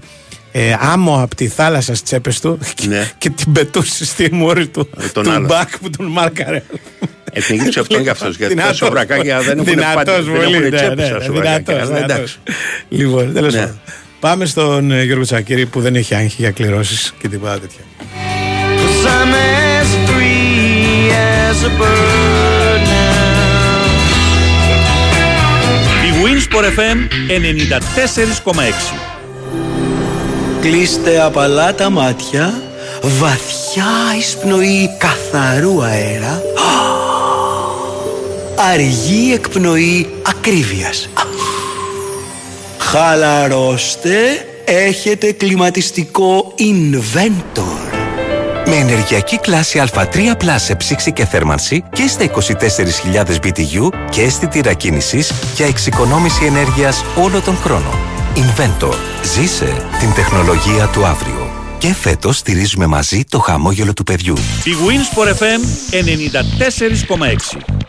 [0.52, 3.10] ε, άμμο από τη θάλασσα στις τσέπες του και, Ναι.
[3.18, 4.90] και την πετούσε στη μούρη του.
[5.12, 5.46] τον του άλλο.
[5.46, 6.62] μπακ που τον μάρκαρε.
[7.32, 8.36] Εθνική του αυτόν και αυτός.
[8.36, 8.76] Γιατί τα Δυνατός.
[8.76, 10.22] σοβρακάκια δεν έχουν Δυνατός πάντα.
[10.22, 11.74] Δεν πολύ, έχουν ναι, τσέπες ναι, τα ναι, σοβρακάκια.
[11.74, 12.14] δυνατός, Αλλά δυνατός.
[12.16, 12.38] εντάξει.
[12.88, 13.60] Λοιπόν, τέλος Ναι.
[13.60, 13.80] πάντων.
[14.20, 17.80] Πάμε στον ε, Γιώργο Τσακύρη που δεν έχει άγχη για κληρώσεις και τίποτα τέτοια.
[19.20, 23.18] Cause I'm as free as a bird now.
[26.06, 26.98] Η Winsport FM
[28.50, 28.60] 94,6
[30.60, 32.62] Κλείστε απαλά τα μάτια,
[33.02, 36.42] βαθιά εισπνοή καθαρού αέρα,
[38.72, 41.08] αργή εκπνοή ακρίβειας.
[42.78, 47.89] Χαλαρώστε, έχετε κλιματιστικό Inventor.
[48.66, 52.30] Με ενεργειακή κλάση Α3 σε ψήξη και θέρμανση και στα
[53.14, 57.90] 24.000 BTU και αισθητήρα κίνησης για εξοικονόμηση ενέργειας όλο τον χρόνο.
[58.34, 58.94] Inventor.
[59.34, 61.50] Ζήσε την τεχνολογία του αύριο.
[61.78, 64.36] Και φέτος στηρίζουμε μαζί το χαμόγελο του παιδιού.
[64.64, 65.60] Η Winsport FM
[65.90, 67.80] 94,6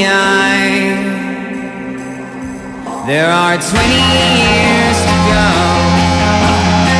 [0.00, 0.80] the eye.
[3.06, 3.78] There are 20
[4.40, 5.46] years to go.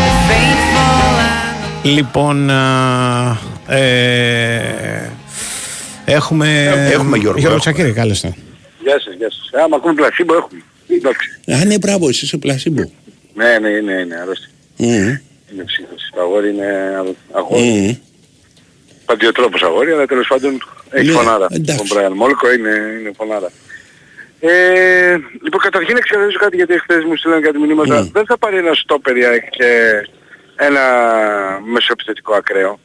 [0.06, 3.36] The faithful and Λοιπόν, α,
[3.66, 5.10] ε,
[6.04, 6.64] έχουμε.
[6.64, 7.58] Ε, έχουμε, Γιώργο, Γιώργο έχουμε.
[7.58, 8.34] Τσακύρη, κάλεστε.
[8.82, 9.62] Γεια σας, γεια σας.
[9.64, 10.62] Άμα ακούμε πλασίμπο έχουμε.
[10.86, 11.40] Εντάξει.
[11.52, 12.82] Α, ναι, μπράβο, εσύ είσαι πλασίμπο.
[13.34, 14.48] Ναι, ναι, είναι, είναι αρρώστια.
[14.76, 15.16] Μμμ.
[15.52, 16.10] Είναι ψύχωση.
[16.14, 16.66] Το αγόρι είναι
[17.32, 17.62] αγόρι.
[17.62, 17.96] Μμμ.
[19.04, 20.58] Παντιοτρόπος αγόρι, αλλά τέλος πάντων
[20.90, 21.46] έχει Ναι, φωνάρα.
[21.50, 21.76] εντάξει.
[21.76, 23.50] Τον Μπράιν Μόλκο είναι, είναι φωνάρα.
[24.40, 28.08] Ε, λοιπόν, καταρχήν να ξεκαθαρίσω κάτι γιατί χθες μου στείλαν κάτι μηνύματα.
[28.12, 29.90] Δεν θα πάρει ένα στόπερ η ΑΕΚ και
[30.56, 30.80] ένα
[31.64, 32.80] μεσοεπιθετικό ακραίο.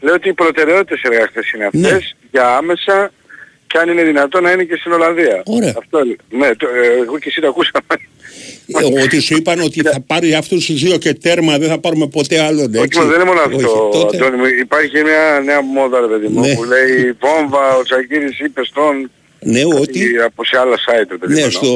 [0.00, 3.10] Λέω ότι οι προτεραιότητες οι εργαστές είναι αυτές για άμεσα
[3.66, 5.42] και αν είναι δυνατόν να είναι και στην Ολλανδία.
[5.46, 5.74] Ωραία.
[5.78, 5.98] Αυτό,
[6.28, 7.84] ναι, το, ε, εγώ και εσύ το ακούσαμε.
[8.66, 12.06] Ε, Ότι σου είπαν ότι θα πάρει αυτούς τους δύο και τέρμα, δεν θα πάρουμε
[12.06, 12.74] ποτέ άλλον.
[12.74, 12.98] Όχι, έτσι.
[12.98, 14.46] μα δεν είναι μόνο αυτό, Όχι, τότε- Αντώνη μου.
[14.60, 16.54] Υπάρχει και μια νέα μόδα, ρε παιδί μου, Ναι.
[16.54, 19.10] που λέει βόμβα, ο Τσακύρης είπε στον...
[19.44, 20.00] Ναι, ότι...
[20.26, 21.50] Από σε άλλα site, ρε παιδί Ναι, μου.
[21.50, 21.66] στο...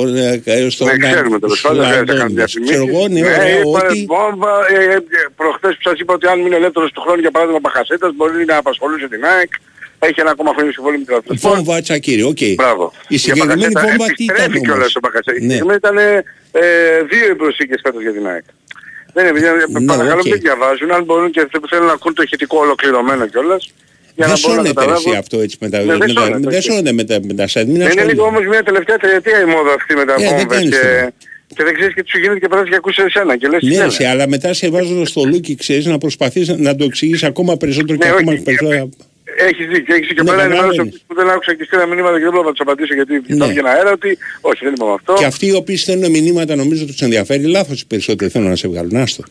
[0.45, 2.71] ε, στο Ναι, ξέρουμε τέλος πάντων, δεν θα κάνω διαφημίσεις.
[2.71, 4.07] Ξέρω εγώ, ναι, Ναι, ωραία, είπανε ότι...
[4.15, 5.01] βόμβα, ε, ε, ε,
[5.37, 8.57] προχθές που σας είπα ότι αν μείνει ελεύθερος του χρόνου, για παράδειγμα, Μπακασέτας, μπορεί να
[8.57, 9.53] απασχολούσε την ΑΕΚ.
[9.99, 11.49] Έχει ένα ακόμα χρόνο συμβόλαιο με την Ατλαντική.
[11.49, 12.39] Βόμβα τσακύρι, οκ.
[12.57, 12.93] Μπράβο.
[13.09, 15.37] Η συγκεκριμένη Για βόμβα τι ήταν Επιστρέφει κιόλας όμως; ο Μπακασέτας.
[15.43, 15.53] Η Ναι.
[15.53, 16.63] συγκεκριμένη ήταν ε,
[17.11, 18.45] δύο οι προσθήκες φέτος για την ΑΕΚ.
[19.17, 19.41] Δεν είναι,
[19.79, 20.27] Ναι, παρακαλώ οκ.
[20.33, 23.63] μην διαβάζουν, αν μπορούν και θέλουν να ακούν το ηχητικό ολοκληρωμένο κιόλας.
[24.17, 25.15] Για Δεν να μπορούν να σώνεται ρε εσύ καταλάβουν.
[25.23, 25.79] αυτό έτσι με τα...
[25.79, 26.69] Ναι, με δεν τα- σώνεται, Δεν όχι.
[26.71, 27.65] σώνεται με τα- με τα site.
[27.67, 28.09] Μην Είναι ασχολείσαι.
[28.13, 30.87] λίγο όμως μια τελευταία τριετία η μόδα αυτή με τα Ε, δεν βόμβες κάνεις και,
[30.87, 31.13] τίποτα.
[31.57, 33.77] και δεν ξέρεις και τι σου γίνεται και περάσεις και ακούσεις εσένα και λες Ναι,
[33.77, 37.57] «Ναι, εσύ, αλλά μετά σε βάζω στο λούκι, ξέρεις, να προσπαθείς να το εξηγείς ακόμα
[37.57, 38.43] περισσότερο και Ναι, ακόμα όχι.
[38.43, 38.89] περισσότερο.
[39.49, 40.95] Έχεις δίκιο, έχεις και Ναι, πέρα ενημέρωση καταλαβαίνεις.
[40.95, 43.37] αυτούς που δεν άκουσα και στείλα μηνύματα και δεν μπορώ να τους απαντήσω γιατί Ναι.
[43.37, 45.13] θα βγαίνει αέρα ότι όχι δεν είπαμε αυτό.
[45.13, 48.69] Και αυτοί οι οποίοι στέλνουν μηνύματα νομίζω τους ενδιαφέρει λάθος οι περισσότεροι θέλουν να σε
[48.69, 48.97] βγάλουν.
[48.97, 49.23] Άστο.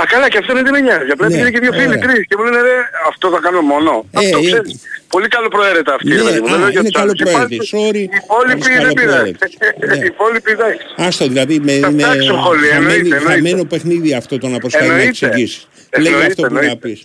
[0.00, 1.10] Α, καλά, και αυτό είναι δεν με νοιάζει.
[1.10, 1.98] Απλά Ναι, είναι και δύο φίλοι, ωραία.
[1.98, 2.26] τρεις.
[2.28, 2.76] Και μου λένε, ρε,
[3.10, 3.92] αυτό θα κάνω μόνο.
[4.12, 4.78] αυτό ε, ξέρεις.
[5.08, 6.08] Πολύ καλό προαίρετα αυτή.
[6.08, 6.46] Ναι, ρε παιδί μου.
[6.46, 7.12] α, Δεν λέω για είναι τους άλλους.
[7.12, 7.54] Οι καλοπροαίρετη.
[7.54, 8.02] υπόλοιποι- Sorry.
[8.14, 9.32] Οι υπόλοιποι Όμως δεν πειράζει.
[9.32, 10.04] καλοπροαίρετη.
[10.04, 10.84] Οι υπόλοιποι εντάξει.
[10.96, 13.32] Άστο δηλαδή με, Θα είναι φτάξουν χολή, χαμένη- εννοείται, εννοείται.
[13.32, 15.26] χαμένο παιχνίδι αυτό το να προσπαθεί να Εννοείται.
[15.26, 15.68] εξηγήσεις.
[15.90, 16.88] Εννοείται, Λέγε αυτό που να εννοείται.
[16.88, 17.00] πεις.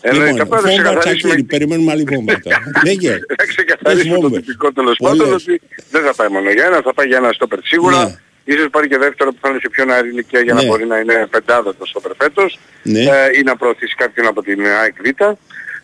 [0.00, 0.30] Εννοείται.
[0.32, 2.58] Λοιπόν, Απλά δεν βόμβα ξεκαθαρίσουμε- τσακίρι, περιμένουμε άλλη βόμβα τώρα.
[2.86, 3.10] Λέγε.
[3.38, 4.40] Να ξεκαθαρίσουμε το βόμβες.
[4.40, 5.18] τυπικό τέλος Πολλές.
[5.18, 5.60] πάντων ότι
[5.90, 8.04] δεν θα πάει μόνο για ένα, θα πάει για ένα στόπερ σίγουρα.
[8.04, 8.16] Ναι.
[8.44, 10.66] Ίσως πάρει και δεύτερο που θα είναι σε πιο νεαρή ηλικία για να Ναι.
[10.68, 13.00] μπορεί να είναι πεντάδοτο στόπερ φέτος Ναι.
[13.00, 15.06] ε, ή να προωθήσει κάποιον από την ΑΕΚ Β.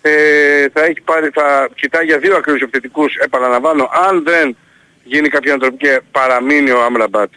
[0.07, 0.11] Ε,
[0.73, 4.57] θα, έχει πάρει, θα κοιτάει για δύο ακραίους επιθετικούς, επαναλαμβάνω, αν δεν
[5.05, 7.31] γίνει κάποια ανατροπή και παραμείνει ο Άμραμπατ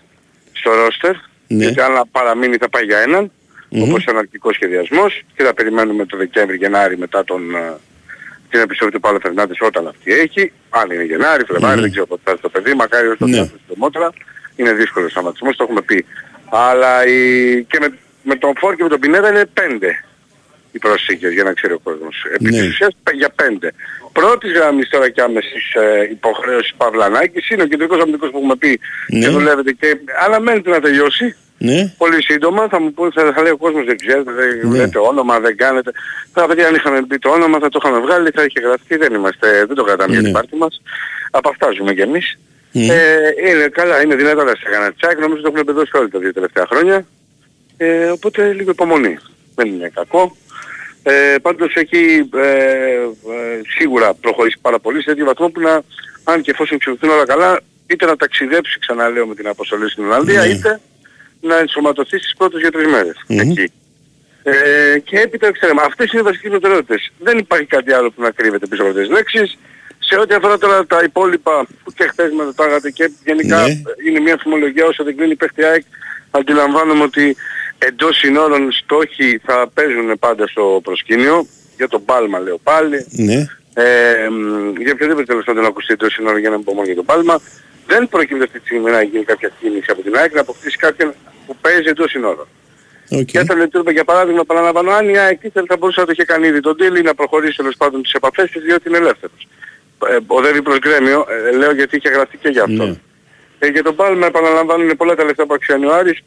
[0.51, 1.11] στο ρόστερ,
[1.47, 1.63] Ναι.
[1.63, 3.31] γιατί αν παραμείνει θα πάει για έναν,
[3.69, 3.81] Μμμ.
[3.81, 7.73] όπως ήταν αρχικός σχεδιασμός και θα περιμένουμε το Δεκέμβρη-Γενάρη μετά τον, ε,
[8.49, 10.51] την επιστροφή του Παύλου Φερνάντες όταν αυτή έχει.
[10.69, 11.81] Αν είναι Γενάρη, Φλεβάρη, Μμμ.
[11.81, 13.35] δεν ξέρω πότε θα έρθει το παιδί, μακάρι όσο το Ναι.
[13.35, 14.09] φτάσει συντομότερα.
[14.55, 16.05] Είναι δύσκολος ο σταματισμός, το έχουμε πει.
[16.49, 17.63] Αλλά η...
[17.63, 20.03] και με, με τον Φόρ και με τον Πινέδα είναι πέντε
[20.71, 22.25] οι προσήκες για να ξέρει ο κόσμος.
[22.33, 22.49] Επί Ναι.
[22.59, 23.71] της ουσίας πε- για πέντε.
[24.11, 28.79] Πρώτης γραμμής τώρα και άμεσης ε, υποχρέωσης Παυλανάκης είναι ο κεντρικός αμυντικός που έχουμε πει
[29.07, 29.19] Ναι.
[29.19, 31.35] και δουλεύεται και αναμένεται να τελειώσει.
[31.57, 31.93] Ναι.
[31.97, 34.77] Πολύ σύντομα θα μου πούνε, θα, θα λέει ο κόσμος δεν ξέρετε, δεν Ναι.
[34.77, 35.91] λέτε όνομα, δεν κάνετε.
[36.33, 39.13] Τώρα παιδιά αν είχαμε πει το όνομα θα το είχαμε βγάλει, θα είχε γραφτεί, δεν
[39.13, 40.23] είμαστε, δεν το κρατάμε για Ναι.
[40.23, 40.81] την πάρτι μας.
[41.31, 42.39] Από αυτά ζούμε κι εμείς.
[42.71, 42.89] Μμ.
[42.89, 42.95] Ε,
[43.51, 46.33] είναι καλά, είναι δυνατά τα στεγανά της ΑΕΚ, νομίζω το έχουν επιδώσει όλοι τα δύο
[46.33, 47.05] τελευταία χρόνια.
[47.77, 49.17] Ε, οπότε λίγο υπομονή.
[49.55, 50.37] Δεν είναι κακό.
[51.03, 53.07] Ε, πάντως έχει ε, ε,
[53.77, 55.81] σίγουρα προχωρήσει πάρα πολύ σε τέτοιο βαθμό που να,
[56.23, 60.41] αν και εφόσον εξελιχθούν όλα καλά, είτε να ταξιδέψει ξαναλέω με την αποστολή στην Ολλανδία,
[60.41, 60.47] Ναι.
[60.47, 60.79] είτε
[61.41, 63.39] να ενσωματωθεί στις πρώτες για τρεις μέρες Μμμ.
[63.39, 63.71] εκεί.
[64.43, 67.11] Ε, και έπειτα ξέρουμε, αυτές είναι οι βασικές προτεραιότητες.
[67.19, 69.57] Δεν υπάρχει κάτι άλλο που να κρύβεται πίσω από αυτές τις λέξεις.
[69.99, 73.73] Σε ό,τι αφορά τώρα τα υπόλοιπα που και χθες με ρωτάγατε και γενικά Ναι.
[74.07, 75.83] είναι μια φημολογία όσο δεν κλείνει η παίχτη ΑΕΚ,
[76.31, 77.35] αντιλαμβάνομαι ότι
[77.77, 81.47] εντός συνόρων στόχοι θα παίζουν πάντα στο προσκήνιο.
[81.77, 83.05] Για τον Πάλμα λέω πάλι.
[83.09, 83.45] Ναι.
[83.73, 86.95] Ε, μ, για οποιοδήποτε τέλος πάντων ακουστεί εντός συνόρων για να μην πω μόνο για
[86.95, 87.41] τον Πάλμα.
[87.87, 91.13] Δεν προκύπτει αυτή τη στιγμή να γίνει κάποια κίνηση από την ΑΕΚ να αποκτήσει κάποιον
[91.45, 92.47] που παίζει εντός συνόρων.
[93.09, 93.25] Οκ.
[93.25, 96.23] Και όταν λειτουργεί για παράδειγμα, παραλαμβάνω, αν η ΑΕΚ ήθελε θα μπορούσε να το είχε
[96.23, 99.47] κάνει ήδη το deal ή να προχωρήσει τέλος πάντων τις επαφές της διότι είναι ελεύθερος.
[100.09, 102.85] Ε, οδεύει προς Γκρέμιο, ε, λέω γιατί είχε γραφτεί και για αυτό.
[102.85, 102.95] Ναι.
[103.59, 106.19] Ε, για τον Πάλμα επαναλαμβάνω είναι πολλά τα λεφτά που αξιώνει ο Άρης.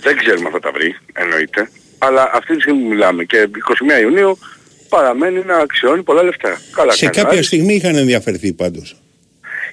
[0.00, 1.70] Δεν ξέρουμε αν θα τα βρει, εννοείται.
[1.98, 3.48] Αλλά αυτή τη στιγμή που μιλάμε και
[3.98, 4.38] 21 Ιουνίου
[4.88, 6.60] παραμένει να αξιώνει πολλά λεφτά.
[6.74, 7.46] Καλά Σε κάνει ο κάποια Άρης.
[7.46, 8.96] στιγμή είχαν ενδιαφερθεί πάντως.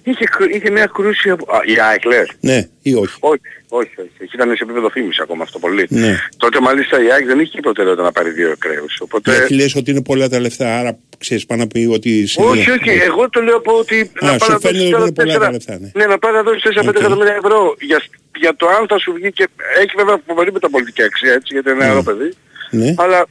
[0.03, 1.56] Είχε, κρου- είχε μια κρούση από...
[1.56, 3.15] Α, η ΑΕΚ λες; Ναι ή όχι.
[3.19, 4.10] Όχι, όχι, όχι.
[4.22, 4.32] όχι.
[4.34, 5.86] Ήταν σε επίπεδο φήμης ακόμα αυτό πολύ.
[5.90, 6.15] Ναι.
[6.38, 8.98] Τότε μάλιστα η ΑΕΚ δεν είχε προτεραιότητα να πάρει δύο ακραίους.
[9.02, 9.32] Οπότε...
[9.32, 12.28] Γιατί λες ότι είναι πολλά τα λεφτά, άρα ξέρεις πάνω να πει ότι...
[12.28, 15.52] σε- Όχι, όχι, εγώ το λέω από ότι Α, σου φαίνεται ότι είναι πολλά τα
[15.52, 15.91] λεφτά, ναι.
[15.95, 16.95] ναι, να πάρει να δώσεις 4-5 Οκ.
[16.95, 18.02] εκατομμύρια ευρώ για,
[18.40, 19.48] για το αν θα σου βγει και
[19.82, 22.34] έχει βέβαια φοβερή μεταπωλητική αξία έτσι γιατί είναι νεαρό παιδί.
[22.72, 22.94] Ναι.
[22.98, 23.26] Αλλά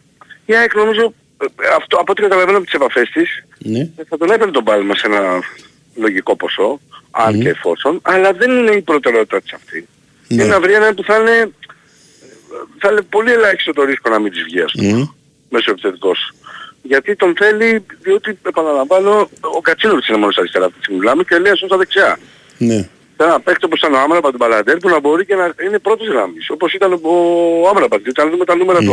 [0.47, 1.45] η ΑΕΚ νομίζω ε,
[1.77, 3.79] αυτό, από ό,τι καταλαβαίνω από τις επαφές της Ναι.
[3.81, 5.21] ε, θα τον έπαιρνε τον πάλμα σε ένα
[6.01, 7.41] λογικό ποσό, αν Μμμ.
[7.41, 9.89] και εφόσον, αλλά δεν είναι η προτεραιότητα της αυτή.
[10.29, 10.43] Ναι.
[10.43, 11.51] Είναι να βρει έναν που θα είναι,
[12.79, 15.05] θα είναι πολύ ελάχιστο το ρίσκο να μην της βγει ας πούμε Μμ.
[15.49, 16.33] μέσω επιθετικός.
[16.83, 21.35] Γιατί τον θέλει, διότι επαναλαμβάνω, ο Κατσίνοβιτς είναι μόνος αριστερά αυτή τη στιγμή μιλάμε και
[21.35, 22.19] ο Ελίας στα δεξιά.
[22.59, 22.89] Ναι.
[23.17, 26.09] Ένα παίκτο όπως ήταν ο Άμραμπατ του Μπαλαντέρ που να μπορεί και να είναι πρώτης
[26.09, 26.51] γραμμής.
[26.51, 28.03] Όπως ήταν ο Άμραμπατ.
[28.03, 28.93] Διότι αν δούμε τα νούμερα του Ναι.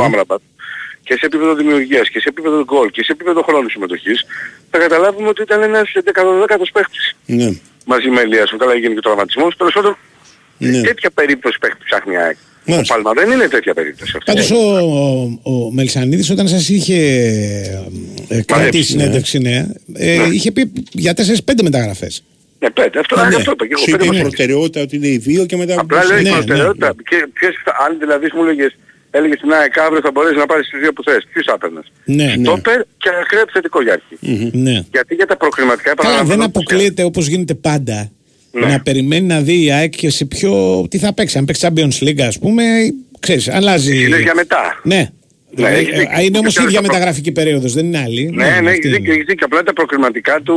[1.07, 4.25] Άμραμπατ και σε επίπεδο δημιουργίας και σε επίπεδο γκολ και σε επίπεδο χρόνου συμμετοχής
[4.71, 7.49] θα καταλάβουμε ότι ήταν ένας 11ος παίκτης Ναι.
[7.85, 8.53] μαζί με Ελίας.
[8.57, 9.55] Καλά έγινε και ο τραυματισμός.
[9.57, 9.97] Τέλος πάντων
[10.57, 10.81] Ναι.
[10.81, 12.37] τέτοια περίπτωση παίκτη ψάχνει η ΑΕΚ.
[12.67, 12.93] Ο Μάλιστα.
[12.93, 14.31] Πάλμα δεν είναι τέτοια περίπτωση αυτή.
[14.31, 14.61] Πάντως ο,
[15.43, 16.99] ο, ο Μελισανίδης όταν σας είχε
[18.27, 18.83] ε, κάνει τη ναι.
[18.83, 21.13] συνέντευξη ναι, ε, είχε πει για
[21.45, 22.23] 4-5 μεταγραφές.
[22.59, 22.99] Ναι, πέντε.
[22.99, 23.35] Αυτό, Ναι.
[23.35, 23.81] αυτό είπα και εγώ.
[23.81, 25.79] Σου Πέντε είπε η μας προτεραιότητα ότι είναι οι δύο και μετά...
[25.79, 26.95] Απλά λέει Ναι, η ναι, προτεραιότητα.
[27.09, 28.75] Και ποιος θα, αν δηλαδή μου έλεγες,
[29.17, 31.27] έλεγες στην ΑΕΚ αύριο θα μπορείς να πάρεις τους δύο που θες.
[31.33, 34.15] Ποιους θα έπαιρνες; Ναι, Στόπερ και ακραίο επιθετικό για αρχή.
[34.57, 34.75] ναι.
[34.91, 38.11] Γιατί για τα προκριματικά Καλά, δεν επαναλαμβάνω, αποκλείεται όπως γίνεται πάντα
[38.51, 38.65] Ναι.
[38.65, 40.51] να περιμένει να δει η ΑΕΚ και σε ποιο.
[40.89, 41.37] τι θα παίξει.
[41.37, 42.63] Αν παίξει Champions League, ας πούμε,
[43.19, 44.03] ξέρεις, αλλάζει.
[44.05, 44.79] Είναι για μετά.
[44.83, 44.95] Ναι.
[44.95, 45.09] Ναι,
[45.69, 46.17] Δηλαδή, έχεις δίκιο.
[46.17, 48.29] ε, είναι όμως Και ίδια τα προ- μεταγραφική περίοδος, δεν είναι άλλη.
[48.33, 48.97] Ναι, ναι, αυτή έχεις είναι.
[48.97, 49.45] δίκιο, έχεις δίκιο.
[49.45, 50.55] Απλά τα προκριματικά του,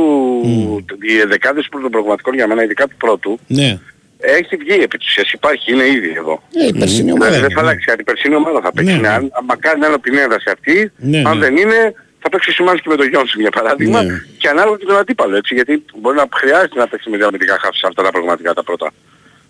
[1.01, 3.79] οι δεκάδες των προγραμματικών για μένα, ειδικά του πρώτου, Ναι.
[4.21, 5.31] Έχει βγει επί της ουσίας.
[5.31, 6.43] Υπάρχει, είναι ήδη εδώ.
[6.55, 7.25] Ε, η περσινή ομάδα.
[7.31, 7.67] Δηλαδή, δεν είναι, θα ναι.
[7.67, 8.01] αλλάξει κάτι.
[8.01, 8.91] Η περσινή ομάδα θα παίξει.
[8.93, 9.13] Ναι, Ναι, ναι.
[9.13, 11.43] αν, αν μακάρι να είναι ο Πινέδα σε αυτή, Ναι, αν ναι.
[11.45, 14.13] δεν είναι, θα παίξει ο Σιμάνσκι με τον Γιόνσον για παράδειγμα Ναι.
[14.37, 17.77] και ανάλογα και τον αντίπαλο έτσι γιατί μπορεί να χρειάζεται να παίξει με διαμετικά χάφη
[17.77, 18.91] σε αυτά τα πραγματικά τα πρώτα.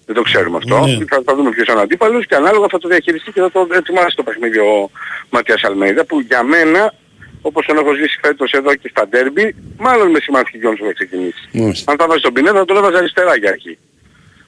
[0.05, 0.85] Δεν το ξέρουμε αυτό.
[0.85, 1.05] Ναι.
[1.05, 3.67] Θα, θα δούμε ποιος είναι ο αντίπαλος και ανάλογα θα το διαχειριστεί και θα το
[3.71, 4.89] ετοιμάσει το παιχνίδι ο
[5.29, 6.93] Ματιάς Αλμέιδα που για μένα
[7.41, 11.49] όπως τον έχω ζήσει φέτος εδώ και στα ντέρμπι, μάλλον με Σιμάνσκι Γιόνσον θα ξεκινήσει.
[11.53, 11.91] Μάλιστα.
[11.91, 13.77] Αν θα βάζει τον Πινέδα θα τον έβαζε αριστερά για αρχή.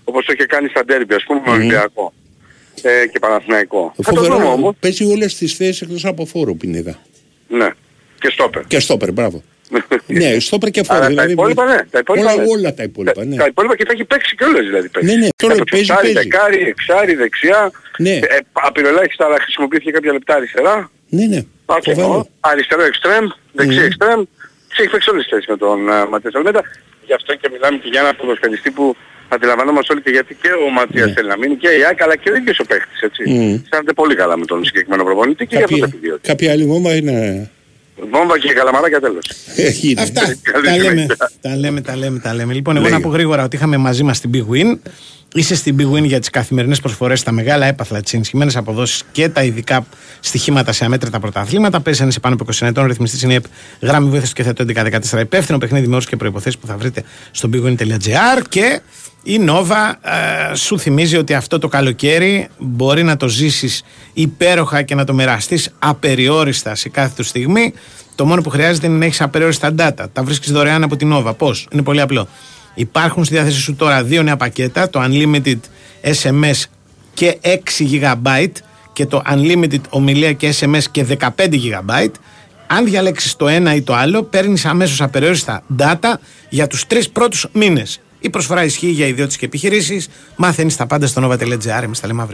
[0.03, 2.13] Όπως το είχε κάνει στα ντέρμπι ας πούμε με τον Ολυμπιακό.
[2.81, 3.93] ε, και Παναθηναϊκό.
[3.95, 4.75] Θα το Φοβερό, δούμε όμως.
[4.79, 6.99] παίζει όλες τις θέσεις εκτός από φόρο Πινέδα.
[7.47, 7.69] Ναι.
[8.19, 8.63] Και στόπερ.
[8.67, 9.43] Και στόπερ, μπράβο.
[10.07, 10.97] ναι, στόπερ και φόρο.
[10.99, 11.77] Αλλά τα δηλαδή, υπόλοιπα ναι.
[11.91, 12.49] Τα υπόλοιπα, όλα, ναι.
[12.49, 13.35] όλα τα υπόλοιπα, ναι.
[13.35, 14.89] Τα υπόλοιπα και θα έχει παίξει κιόλας δηλαδή.
[14.89, 15.09] Παίξει.
[15.09, 16.29] Ναι, ναι, τώρα Έπαιξε παίζει, εξάρι, παίζει.
[16.29, 17.71] Δεκάρι, εξάρι, δεξιά.
[17.97, 18.15] Ναι.
[18.15, 20.91] Ε, απειροελάχιστα αλλά χρησιμοποιήθηκε κάποια λεπτά αριστερά.
[21.09, 21.41] Ναι, ναι.
[21.65, 22.27] Άκουσα, Φοβερό.
[22.39, 23.85] αριστερό εξτρέμ, δεξί Μμμ.
[23.85, 24.21] εξτρέμ.
[24.69, 26.61] Τις έχει παίξει όλες τις θέσεις με τον uh, Ματίας Αλμέτα.
[27.05, 28.95] Γι' αυτό και μιλάμε και για ένα ποδοσφαιριστή που
[29.33, 32.29] αντιλαμβανόμαστε όλοι και γιατί και ο Ματίας θέλει να μείνει και η ΑΕΚ αλλά και
[32.31, 33.21] ο ίδιος ο παίχτης έτσι.
[33.29, 33.53] Μμ.
[33.63, 36.27] Αισθάνεται πολύ καλά με τον συγκεκριμένο προπονητή και γι' αυτό το Κάποια, επιδιώκει.
[36.27, 37.49] κάποια άλλη μόμα είναι...
[38.11, 39.25] Βόμβα και καλαμαράκια τέλος.
[39.55, 40.01] Έγινε.
[40.01, 40.21] Αυτά.
[40.41, 41.15] Καλή τα, λέμε, συνέχεια.
[41.41, 42.53] τα λέμε, τα λέμε, τα λέμε.
[42.53, 42.95] Λοιπόν, εγώ Λέγε.
[42.95, 44.77] να πω γρήγορα ότι είχαμε μαζί μας την Big Win.
[45.35, 49.29] Είσαι στην Big Win για τις καθημερινές προσφορές, τα μεγάλα έπαθλα, τις ενισχυμένες αποδόσεις και
[49.29, 49.85] τα ειδικά
[50.19, 51.79] στοιχήματα σε αμέτρητα πρωταθλήματα.
[51.81, 53.43] Παίζει αν είσαι πάνω από 20 ετών, ρυθμιστής είναι η ΕΠ,
[53.81, 54.65] γράμμη βοήθειας και θέτω
[55.13, 58.79] 11-14 υπεύθυνο παιχνίδι με όρους και προποθέσει που θα βρείτε στο bigwin.gr και
[59.23, 59.93] η Nova
[60.51, 63.83] ε, σου θυμίζει ότι αυτό το καλοκαίρι μπορεί να το ζήσεις
[64.13, 67.73] υπέροχα και να το μοιραστείς απεριόριστα σε κάθε του στιγμή.
[68.15, 70.05] Το μόνο που χρειάζεται είναι να έχεις απεριόριστα data.
[70.13, 71.37] Τα βρίσκεις δωρεάν από την Nova.
[71.37, 72.27] Πώς; Είναι πολύ απλό.
[72.73, 75.59] Υπάρχουν στη διάθεσή σου τώρα δύο νέα πακέτα, το Unlimited
[76.01, 76.63] SMS
[77.13, 78.47] και 6 GB
[78.93, 82.09] και το Unlimited ομιλία και SMS και 15 GB.
[82.67, 86.13] Αν διαλέξεις το ένα ή το άλλο, παίρνεις αμέσως απεριόριστα data
[86.49, 88.01] για τους τρεις πρώτους μήνες.
[88.25, 90.07] Η προσφορά ισχύει για ιδιώτες και επιχειρήσεις.
[90.35, 91.83] Μαθαίνει τα πάντα στο nova.gr.
[91.83, 92.31] Εμείς τα λέμε αύριο.